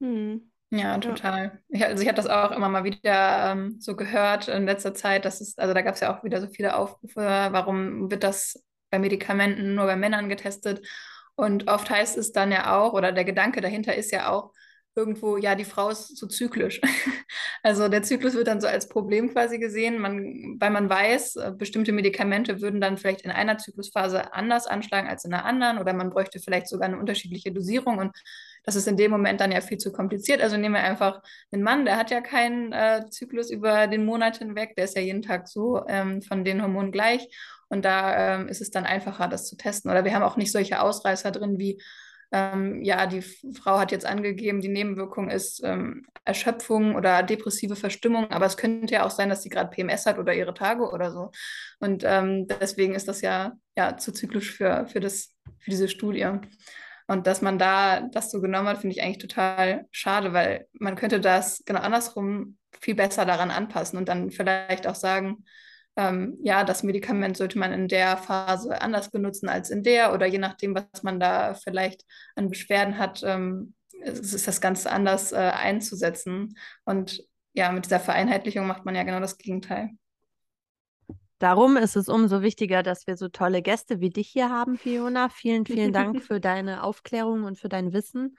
Hm. 0.03 0.51
Ja, 0.71 0.97
total. 0.97 1.61
Ich, 1.69 1.85
also 1.85 2.01
ich 2.01 2.07
habe 2.09 2.15
das 2.15 2.25
auch 2.27 2.51
immer 2.51 2.67
mal 2.67 2.83
wieder 2.83 3.51
ähm, 3.51 3.79
so 3.79 3.95
gehört 3.95 4.47
in 4.47 4.65
letzter 4.65 4.95
Zeit, 4.95 5.23
dass 5.23 5.39
es, 5.39 5.55
also 5.57 5.71
da 5.73 5.81
gab 5.83 5.93
es 5.93 6.01
ja 6.01 6.17
auch 6.17 6.23
wieder 6.23 6.41
so 6.41 6.47
viele 6.47 6.75
Aufrufe, 6.75 7.21
warum 7.51 8.09
wird 8.09 8.23
das 8.23 8.63
bei 8.89 8.97
Medikamenten 8.97 9.75
nur 9.75 9.85
bei 9.85 9.95
Männern 9.95 10.29
getestet? 10.29 10.85
Und 11.35 11.67
oft 11.69 11.89
heißt 11.91 12.17
es 12.17 12.31
dann 12.31 12.51
ja 12.51 12.75
auch, 12.75 12.93
oder 12.93 13.11
der 13.11 13.23
Gedanke 13.23 13.61
dahinter 13.61 13.95
ist 13.95 14.11
ja 14.11 14.29
auch 14.31 14.51
irgendwo, 14.95 15.37
ja, 15.37 15.55
die 15.55 15.65
Frau 15.65 15.89
ist 15.89 16.17
so 16.17 16.27
zyklisch. 16.27 16.79
also 17.63 17.87
der 17.87 18.03
Zyklus 18.03 18.35
wird 18.35 18.47
dann 18.47 18.61
so 18.61 18.67
als 18.67 18.87
Problem 18.87 19.31
quasi 19.31 19.57
gesehen, 19.57 19.99
man, 19.99 20.57
weil 20.59 20.69
man 20.69 20.89
weiß, 20.89 21.35
äh, 21.37 21.51
bestimmte 21.57 21.91
Medikamente 21.91 22.61
würden 22.61 22.79
dann 22.79 22.97
vielleicht 22.97 23.21
in 23.21 23.31
einer 23.31 23.57
Zyklusphase 23.57 24.33
anders 24.33 24.67
anschlagen 24.67 25.07
als 25.07 25.25
in 25.25 25.31
der 25.31 25.45
anderen 25.45 25.79
oder 25.79 25.93
man 25.93 26.09
bräuchte 26.09 26.39
vielleicht 26.39 26.67
sogar 26.67 26.87
eine 26.87 26.99
unterschiedliche 26.99 27.51
Dosierung 27.51 27.97
und 27.97 28.15
das 28.63 28.75
ist 28.75 28.87
in 28.87 28.97
dem 28.97 29.11
Moment 29.11 29.41
dann 29.41 29.51
ja 29.51 29.61
viel 29.61 29.77
zu 29.77 29.91
kompliziert. 29.91 30.41
Also 30.41 30.55
nehmen 30.57 30.75
wir 30.75 30.83
einfach 30.83 31.21
den 31.51 31.63
Mann, 31.63 31.85
der 31.85 31.97
hat 31.97 32.11
ja 32.11 32.21
keinen 32.21 32.71
äh, 32.71 33.05
Zyklus 33.09 33.49
über 33.49 33.87
den 33.87 34.05
Monat 34.05 34.37
hinweg, 34.37 34.75
der 34.75 34.85
ist 34.85 34.95
ja 34.95 35.01
jeden 35.01 35.21
Tag 35.21 35.47
so 35.47 35.85
ähm, 35.87 36.21
von 36.21 36.45
den 36.45 36.61
Hormonen 36.61 36.91
gleich. 36.91 37.27
Und 37.67 37.83
da 37.85 38.35
ähm, 38.35 38.47
ist 38.47 38.61
es 38.61 38.69
dann 38.69 38.85
einfacher, 38.85 39.27
das 39.27 39.47
zu 39.47 39.57
testen. 39.57 39.89
Oder 39.89 40.05
wir 40.05 40.13
haben 40.13 40.23
auch 40.23 40.37
nicht 40.37 40.51
solche 40.51 40.79
Ausreißer 40.79 41.31
drin 41.31 41.57
wie, 41.57 41.81
ähm, 42.34 42.84
ja, 42.84 43.05
die 43.05 43.21
Frau 43.21 43.77
hat 43.77 43.91
jetzt 43.91 44.07
angegeben, 44.07 44.59
die 44.59 44.67
Nebenwirkung 44.67 45.29
ist 45.29 45.61
ähm, 45.63 46.07
Erschöpfung 46.25 46.95
oder 46.95 47.21
depressive 47.21 47.75
Verstimmung, 47.75 48.31
aber 48.31 48.47
es 48.47 48.57
könnte 48.57 48.95
ja 48.95 49.05
auch 49.05 49.11
sein, 49.11 49.29
dass 49.29 49.43
sie 49.43 49.49
gerade 49.49 49.69
PMS 49.69 50.07
hat 50.07 50.17
oder 50.17 50.34
ihre 50.34 50.55
Tage 50.55 50.89
oder 50.89 51.11
so. 51.11 51.29
Und 51.79 52.03
ähm, 52.05 52.47
deswegen 52.47 52.95
ist 52.95 53.07
das 53.07 53.21
ja, 53.21 53.53
ja 53.77 53.97
zu 53.97 54.11
zyklisch 54.11 54.51
für, 54.51 54.88
für, 54.88 54.99
das, 54.99 55.36
für 55.59 55.69
diese 55.69 55.88
Studie. 55.88 56.27
Und 57.05 57.27
dass 57.27 57.43
man 57.43 57.59
da 57.59 58.01
das 58.01 58.31
so 58.31 58.41
genommen 58.41 58.67
hat, 58.67 58.79
finde 58.79 58.95
ich 58.95 59.03
eigentlich 59.03 59.19
total 59.19 59.86
schade, 59.91 60.34
weil 60.34 60.67
man 60.73 60.95
könnte 60.95 61.19
das 61.19 61.61
genau 61.65 61.81
andersrum 61.81 62.57
viel 62.81 62.95
besser 62.95 63.25
daran 63.25 63.51
anpassen 63.51 63.99
und 63.99 64.09
dann 64.09 64.31
vielleicht 64.31 64.88
auch 64.88 64.95
sagen, 64.95 65.45
ähm, 65.95 66.37
ja, 66.41 66.63
das 66.63 66.83
Medikament 66.83 67.37
sollte 67.37 67.59
man 67.59 67.71
in 67.71 67.87
der 67.87 68.17
Phase 68.17 68.81
anders 68.81 69.11
benutzen 69.11 69.47
als 69.47 69.69
in 69.69 69.83
der 69.83 70.13
oder 70.13 70.25
je 70.25 70.39
nachdem, 70.39 70.75
was 70.75 71.03
man 71.03 71.19
da 71.19 71.53
vielleicht 71.53 72.03
an 72.35 72.49
Beschwerden 72.49 72.97
hat, 72.97 73.21
ähm, 73.23 73.73
ist 74.03 74.47
das 74.47 74.59
Ganze 74.59 74.91
anders 74.91 75.31
äh, 75.31 75.35
einzusetzen. 75.37 76.57
Und 76.83 77.23
ja, 77.53 77.71
mit 77.71 77.85
dieser 77.85 77.99
Vereinheitlichung 77.99 78.65
macht 78.65 78.85
man 78.85 78.95
ja 78.95 79.03
genau 79.03 79.19
das 79.19 79.37
Gegenteil. 79.37 79.91
Darum 81.39 81.77
ist 81.77 81.95
es 81.95 82.07
umso 82.07 82.41
wichtiger, 82.41 82.83
dass 82.83 83.05
wir 83.05 83.17
so 83.17 83.27
tolle 83.27 83.61
Gäste 83.61 83.99
wie 83.99 84.09
dich 84.09 84.29
hier 84.29 84.49
haben, 84.49 84.77
Fiona. 84.77 85.29
Vielen, 85.29 85.65
vielen 85.65 85.93
Dank 85.93 86.23
für 86.23 86.39
deine 86.39 86.83
Aufklärung 86.83 87.43
und 87.43 87.59
für 87.59 87.69
dein 87.69 87.93
Wissen. 87.93 88.37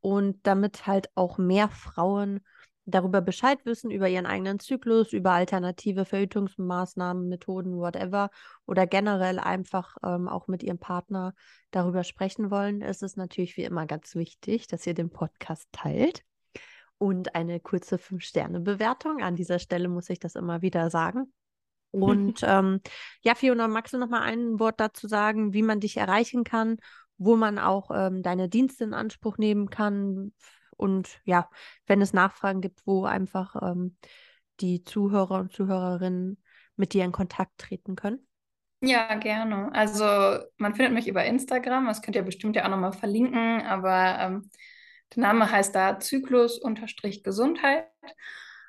Und 0.00 0.38
damit 0.46 0.86
halt 0.86 1.08
auch 1.14 1.38
mehr 1.38 1.68
Frauen 1.68 2.40
darüber 2.88 3.20
Bescheid 3.20 3.64
wissen, 3.64 3.90
über 3.90 4.08
ihren 4.08 4.26
eigenen 4.26 4.58
Zyklus, 4.58 5.12
über 5.12 5.32
alternative 5.32 6.04
Verhütungsmaßnahmen, 6.04 7.28
Methoden, 7.28 7.76
whatever, 7.76 8.30
oder 8.66 8.86
generell 8.86 9.38
einfach 9.38 9.96
ähm, 10.02 10.28
auch 10.28 10.48
mit 10.48 10.62
ihrem 10.62 10.78
Partner 10.78 11.34
darüber 11.70 12.02
sprechen 12.02 12.50
wollen, 12.50 12.80
ist 12.80 13.02
es 13.02 13.16
natürlich 13.16 13.56
wie 13.56 13.64
immer 13.64 13.86
ganz 13.86 14.14
wichtig, 14.14 14.66
dass 14.66 14.86
ihr 14.86 14.94
den 14.94 15.10
Podcast 15.10 15.68
teilt. 15.72 16.24
Und 17.00 17.36
eine 17.36 17.60
kurze 17.60 17.96
Fünf-Sterne-Bewertung. 17.96 19.22
An 19.22 19.36
dieser 19.36 19.60
Stelle 19.60 19.88
muss 19.88 20.10
ich 20.10 20.18
das 20.18 20.34
immer 20.34 20.62
wieder 20.62 20.90
sagen. 20.90 21.32
Und 21.92 22.40
ähm, 22.42 22.80
ja, 23.22 23.34
Fiona, 23.34 23.68
magst 23.68 23.94
du 23.94 23.98
noch 23.98 24.08
mal 24.08 24.22
ein 24.22 24.58
Wort 24.58 24.80
dazu 24.80 25.06
sagen, 25.06 25.52
wie 25.52 25.62
man 25.62 25.78
dich 25.78 25.96
erreichen 25.96 26.42
kann, 26.42 26.78
wo 27.16 27.36
man 27.36 27.58
auch 27.58 27.90
ähm, 27.94 28.22
deine 28.22 28.48
Dienste 28.48 28.84
in 28.84 28.94
Anspruch 28.94 29.38
nehmen 29.38 29.70
kann? 29.70 30.32
Und 30.78 31.20
ja, 31.24 31.50
wenn 31.86 32.00
es 32.00 32.12
Nachfragen 32.12 32.60
gibt, 32.60 32.86
wo 32.86 33.04
einfach 33.04 33.56
ähm, 33.62 33.96
die 34.60 34.84
Zuhörer 34.84 35.40
und 35.40 35.52
Zuhörerinnen 35.52 36.42
mit 36.76 36.94
dir 36.94 37.04
in 37.04 37.12
Kontakt 37.12 37.58
treten 37.58 37.96
können? 37.96 38.26
Ja, 38.80 39.14
gerne. 39.16 39.70
Also 39.72 40.04
man 40.56 40.74
findet 40.74 40.94
mich 40.94 41.08
über 41.08 41.24
Instagram, 41.24 41.86
das 41.86 42.00
könnt 42.00 42.14
ihr 42.14 42.22
bestimmt 42.22 42.54
ja 42.54 42.64
auch 42.64 42.70
nochmal 42.70 42.92
verlinken, 42.92 43.62
aber 43.62 44.18
ähm, 44.20 44.50
der 45.16 45.22
Name 45.22 45.50
heißt 45.50 45.74
da 45.74 45.98
Zyklus-Gesundheit. 45.98 47.88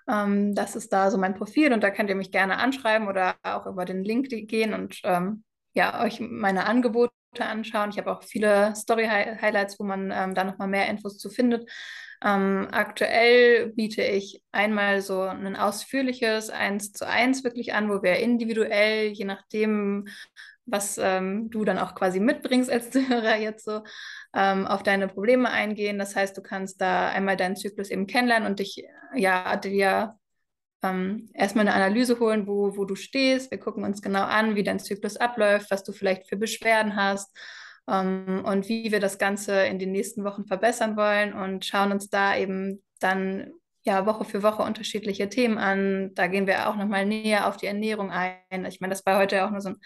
Ähm, 0.07 0.55
das 0.55 0.75
ist 0.75 0.91
da 0.91 1.11
so 1.11 1.19
mein 1.19 1.35
Profil 1.35 1.71
und 1.73 1.83
da 1.83 1.91
könnt 1.91 2.09
ihr 2.09 2.15
mich 2.15 2.31
gerne 2.31 2.57
anschreiben 2.57 3.07
oder 3.07 3.35
auch 3.43 3.67
über 3.67 3.85
den 3.85 4.03
Link 4.03 4.29
gehen 4.29 4.73
und 4.73 4.99
ähm, 5.03 5.43
ja, 5.73 6.03
euch 6.03 6.19
meine 6.19 6.65
Angebote 6.65 7.13
anschauen. 7.37 7.91
Ich 7.91 7.97
habe 7.97 8.11
auch 8.11 8.23
viele 8.23 8.75
Story-Highlights, 8.75 9.79
wo 9.79 9.83
man 9.83 10.11
ähm, 10.11 10.33
da 10.35 10.43
nochmal 10.43 10.67
mehr 10.67 10.89
Infos 10.89 11.17
zu 11.17 11.29
findet. 11.29 11.69
Ähm, 12.23 12.67
aktuell 12.71 13.71
biete 13.73 14.01
ich 14.01 14.43
einmal 14.51 15.01
so 15.01 15.21
ein 15.21 15.55
ausführliches 15.55 16.49
Eins 16.49 16.91
zu 16.91 17.07
eins 17.07 17.43
wirklich 17.43 17.73
an, 17.73 17.89
wo 17.89 18.03
wir 18.03 18.17
individuell, 18.17 19.07
je 19.09 19.25
nachdem, 19.25 20.07
was 20.65 20.97
ähm, 20.97 21.49
du 21.49 21.63
dann 21.65 21.79
auch 21.79 21.95
quasi 21.95 22.19
mitbringst 22.19 22.69
als 22.69 22.89
Zuhörer 22.91 23.37
jetzt 23.37 23.63
so, 23.65 23.83
ähm, 24.35 24.67
auf 24.67 24.83
deine 24.83 25.07
Probleme 25.07 25.49
eingehen. 25.49 25.97
Das 25.97 26.15
heißt, 26.15 26.37
du 26.37 26.41
kannst 26.41 26.81
da 26.81 27.09
einmal 27.09 27.37
deinen 27.37 27.55
Zyklus 27.55 27.89
eben 27.89 28.07
kennenlernen 28.07 28.49
und 28.49 28.59
dich 28.59 28.83
ja 29.15 29.55
dir 29.55 30.18
ähm, 30.81 31.29
erstmal 31.33 31.67
eine 31.67 31.75
Analyse 31.75 32.19
holen, 32.19 32.47
wo, 32.47 32.75
wo 32.77 32.85
du 32.85 32.95
stehst. 32.95 33.51
Wir 33.51 33.59
gucken 33.59 33.83
uns 33.83 34.01
genau 34.01 34.23
an, 34.23 34.55
wie 34.55 34.63
dein 34.63 34.79
Zyklus 34.79 35.17
abläuft, 35.17 35.71
was 35.71 35.83
du 35.83 35.91
vielleicht 35.91 36.27
für 36.27 36.37
Beschwerden 36.37 36.95
hast 36.95 37.35
ähm, 37.87 38.43
und 38.45 38.69
wie 38.69 38.91
wir 38.91 38.99
das 38.99 39.17
Ganze 39.17 39.65
in 39.65 39.79
den 39.79 39.91
nächsten 39.91 40.23
Wochen 40.23 40.45
verbessern 40.45 40.95
wollen 40.95 41.33
und 41.33 41.65
schauen 41.65 41.91
uns 41.91 42.09
da 42.09 42.37
eben 42.37 42.81
dann 42.99 43.51
ja, 43.83 44.05
Woche 44.05 44.25
für 44.25 44.43
Woche 44.43 44.61
unterschiedliche 44.61 45.29
Themen 45.29 45.57
an. 45.57 46.11
Da 46.13 46.27
gehen 46.27 46.47
wir 46.47 46.69
auch 46.69 46.75
nochmal 46.75 47.05
näher 47.05 47.47
auf 47.47 47.57
die 47.57 47.65
Ernährung 47.65 48.11
ein. 48.11 48.65
Ich 48.65 48.81
meine, 48.81 48.91
das 48.91 49.05
war 49.05 49.17
heute 49.17 49.45
auch 49.45 49.51
nur 49.51 49.61
so 49.61 49.69
ein 49.69 49.77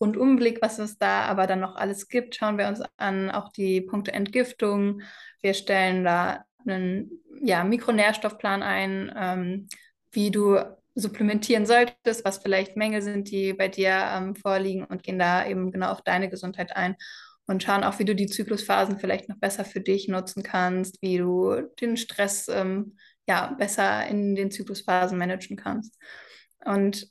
Rundumblick, 0.00 0.60
was 0.62 0.78
es 0.78 0.98
da 0.98 1.22
aber 1.22 1.46
dann 1.46 1.60
noch 1.60 1.74
alles 1.74 2.08
gibt. 2.08 2.36
Schauen 2.36 2.58
wir 2.58 2.68
uns 2.68 2.82
an, 2.98 3.30
auch 3.30 3.50
die 3.50 3.80
Punkte 3.80 4.12
Entgiftung. 4.12 5.02
Wir 5.40 5.54
stellen 5.54 6.04
da 6.04 6.44
einen 6.66 7.10
ja, 7.42 7.64
Mikronährstoffplan 7.64 8.62
ein, 8.62 9.12
ähm, 9.16 9.68
wie 10.18 10.32
du 10.32 10.58
supplementieren 10.96 11.64
solltest, 11.64 12.24
was 12.24 12.38
vielleicht 12.38 12.76
Mängel 12.76 13.02
sind, 13.02 13.30
die 13.30 13.52
bei 13.52 13.68
dir 13.68 13.90
ähm, 13.90 14.34
vorliegen 14.34 14.84
und 14.84 15.04
gehen 15.04 15.16
da 15.16 15.46
eben 15.46 15.70
genau 15.70 15.92
auf 15.92 16.02
deine 16.02 16.28
Gesundheit 16.28 16.74
ein 16.74 16.96
und 17.46 17.62
schauen 17.62 17.84
auch, 17.84 18.00
wie 18.00 18.04
du 18.04 18.16
die 18.16 18.26
Zyklusphasen 18.26 18.98
vielleicht 18.98 19.28
noch 19.28 19.38
besser 19.38 19.64
für 19.64 19.80
dich 19.80 20.08
nutzen 20.08 20.42
kannst, 20.42 21.00
wie 21.02 21.18
du 21.18 21.62
den 21.80 21.96
Stress 21.96 22.48
ähm, 22.48 22.96
ja, 23.28 23.54
besser 23.56 24.08
in 24.08 24.34
den 24.34 24.50
Zyklusphasen 24.50 25.16
managen 25.16 25.56
kannst. 25.56 25.96
Und 26.64 27.06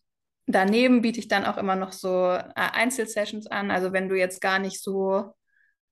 daneben 0.46 1.02
biete 1.02 1.22
ich 1.22 1.30
dann 1.30 1.46
auch 1.46 1.58
immer 1.58 1.78
noch 1.78 1.94
so 1.94 2.34
äh, 2.34 2.44
Einzelsessions 2.56 3.48
an. 3.48 3.72
Also 3.72 3.94
wenn 3.94 4.10
du 4.10 4.16
jetzt 4.16 4.42
gar 4.42 4.60
nicht 4.60 4.84
so 4.84 5.34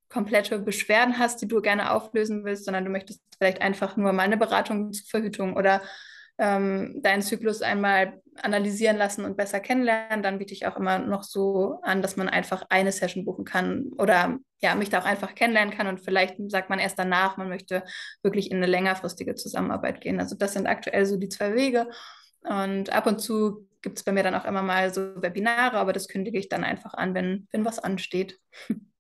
komplette 0.10 0.60
Beschwerden 0.60 1.18
hast, 1.18 1.42
die 1.42 1.48
du 1.48 1.62
gerne 1.62 1.92
auflösen 1.92 2.44
willst, 2.44 2.66
sondern 2.66 2.84
du 2.84 2.92
möchtest 2.92 3.22
vielleicht 3.38 3.62
einfach 3.62 3.96
nur 3.96 4.12
mal 4.12 4.24
eine 4.24 4.38
Beratung 4.38 4.92
zur 4.92 5.08
Verhütung 5.08 5.56
oder 5.56 5.82
ähm, 6.38 7.02
deinen 7.02 7.22
Zyklus 7.22 7.62
einmal 7.62 8.22
analysieren 8.42 8.98
lassen 8.98 9.24
und 9.24 9.38
besser 9.38 9.60
kennenlernen, 9.60 10.22
dann 10.22 10.40
biete 10.40 10.54
ich 10.54 10.68
auch 10.68 10.76
immer 10.76 11.00
noch 11.00 11.24
so 11.24 11.80
an, 11.84 12.02
dass 12.02 12.18
man 12.18 12.28
einfach 12.28 12.64
eine 12.70 12.92
Session 12.92 13.24
buchen 13.24 13.46
kann 13.46 13.92
oder 13.98 14.38
ja, 14.62 14.76
mich 14.76 14.90
da 14.90 15.00
auch 15.00 15.06
einfach 15.06 15.36
kennenlernen 15.36 15.74
kann 15.74 15.88
und 15.88 16.02
vielleicht 16.04 16.36
sagt 16.50 16.70
man 16.70 16.80
erst 16.80 17.00
danach, 17.00 17.38
man 17.38 17.50
möchte 17.50 17.84
wirklich 18.24 18.52
in 18.52 18.58
eine 18.58 18.66
längerfristige 18.66 19.36
Zusammenarbeit 19.36 20.02
gehen. 20.02 20.20
Also 20.20 20.36
das 20.36 20.54
sind 20.54 20.68
aktuell 20.68 21.06
so 21.06 21.18
die 21.18 21.30
zwei 21.30 21.56
Wege 21.56 21.88
und 22.42 22.92
ab 22.92 23.08
und 23.08 23.20
zu 23.20 23.68
gibt 23.82 24.00
es 24.00 24.04
bei 24.04 24.12
mir 24.12 24.24
dann 24.24 24.36
auch 24.36 24.46
immer 24.46 24.64
mal 24.64 24.94
so 24.94 25.22
Webinare, 25.22 25.78
aber 25.78 25.94
das 25.94 26.08
kündige 26.08 26.40
ich 26.40 26.50
dann 26.50 26.64
einfach 26.64 26.94
an, 26.96 27.14
wenn, 27.14 27.48
wenn 27.52 27.64
was 27.66 27.80
ansteht. 27.80 28.40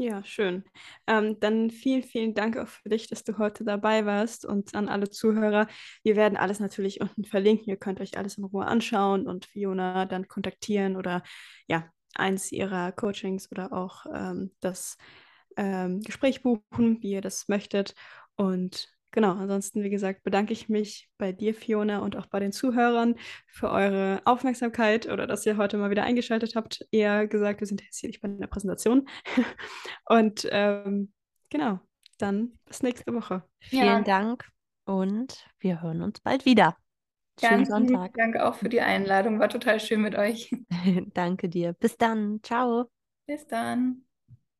Ja, 0.00 0.22
schön. 0.22 0.64
Ähm, 1.08 1.40
dann 1.40 1.70
vielen, 1.70 2.04
vielen 2.04 2.32
Dank 2.34 2.56
auch 2.56 2.68
für 2.68 2.88
dich, 2.88 3.08
dass 3.08 3.24
du 3.24 3.36
heute 3.38 3.64
dabei 3.64 4.06
warst 4.06 4.44
und 4.44 4.74
an 4.76 4.88
alle 4.88 5.10
Zuhörer. 5.10 5.66
Wir 6.04 6.14
werden 6.14 6.36
alles 6.36 6.60
natürlich 6.60 7.00
unten 7.00 7.24
verlinken. 7.24 7.68
Ihr 7.68 7.78
könnt 7.78 8.00
euch 8.00 8.16
alles 8.16 8.38
in 8.38 8.44
Ruhe 8.44 8.66
anschauen 8.66 9.26
und 9.26 9.46
Fiona 9.46 10.04
dann 10.06 10.28
kontaktieren 10.28 10.94
oder 10.96 11.24
ja, 11.66 11.88
eins 12.14 12.52
ihrer 12.52 12.92
Coachings 12.92 13.50
oder 13.50 13.72
auch 13.72 14.06
ähm, 14.14 14.52
das 14.60 14.98
ähm, 15.56 16.00
Gespräch 16.02 16.42
buchen, 16.42 17.02
wie 17.02 17.10
ihr 17.12 17.20
das 17.20 17.48
möchtet. 17.48 17.94
Und 18.36 18.88
Genau, 19.10 19.32
ansonsten, 19.32 19.82
wie 19.82 19.90
gesagt, 19.90 20.22
bedanke 20.22 20.52
ich 20.52 20.68
mich 20.68 21.08
bei 21.16 21.32
dir, 21.32 21.54
Fiona, 21.54 22.00
und 22.00 22.16
auch 22.16 22.26
bei 22.26 22.40
den 22.40 22.52
Zuhörern 22.52 23.14
für 23.46 23.70
eure 23.70 24.20
Aufmerksamkeit 24.24 25.08
oder 25.08 25.26
dass 25.26 25.46
ihr 25.46 25.56
heute 25.56 25.78
mal 25.78 25.90
wieder 25.90 26.02
eingeschaltet 26.02 26.56
habt. 26.56 26.86
Eher 26.90 27.26
gesagt, 27.26 27.60
wir 27.60 27.66
sind 27.66 27.82
jetzt 27.82 27.98
hier 27.98 28.08
nicht 28.08 28.20
bei 28.20 28.28
einer 28.28 28.46
Präsentation. 28.46 29.08
und 30.06 30.46
ähm, 30.50 31.12
genau, 31.48 31.80
dann 32.18 32.58
bis 32.66 32.82
nächste 32.82 33.14
Woche. 33.14 33.44
Vielen 33.60 33.86
ja. 33.86 34.00
Dank 34.02 34.46
und 34.84 35.46
wir 35.58 35.80
hören 35.80 36.02
uns 36.02 36.20
bald 36.20 36.44
wieder. 36.44 36.76
Schönen 37.40 37.64
Sonntag. 37.64 38.14
Danke 38.14 38.44
auch 38.44 38.56
für 38.56 38.68
die 38.68 38.80
Einladung. 38.80 39.38
War 39.38 39.48
total 39.48 39.80
schön 39.80 40.02
mit 40.02 40.16
euch. 40.16 40.50
Danke 41.14 41.48
dir. 41.48 41.72
Bis 41.72 41.96
dann. 41.96 42.40
Ciao. 42.42 42.90
Bis 43.26 43.46
dann. 43.46 44.07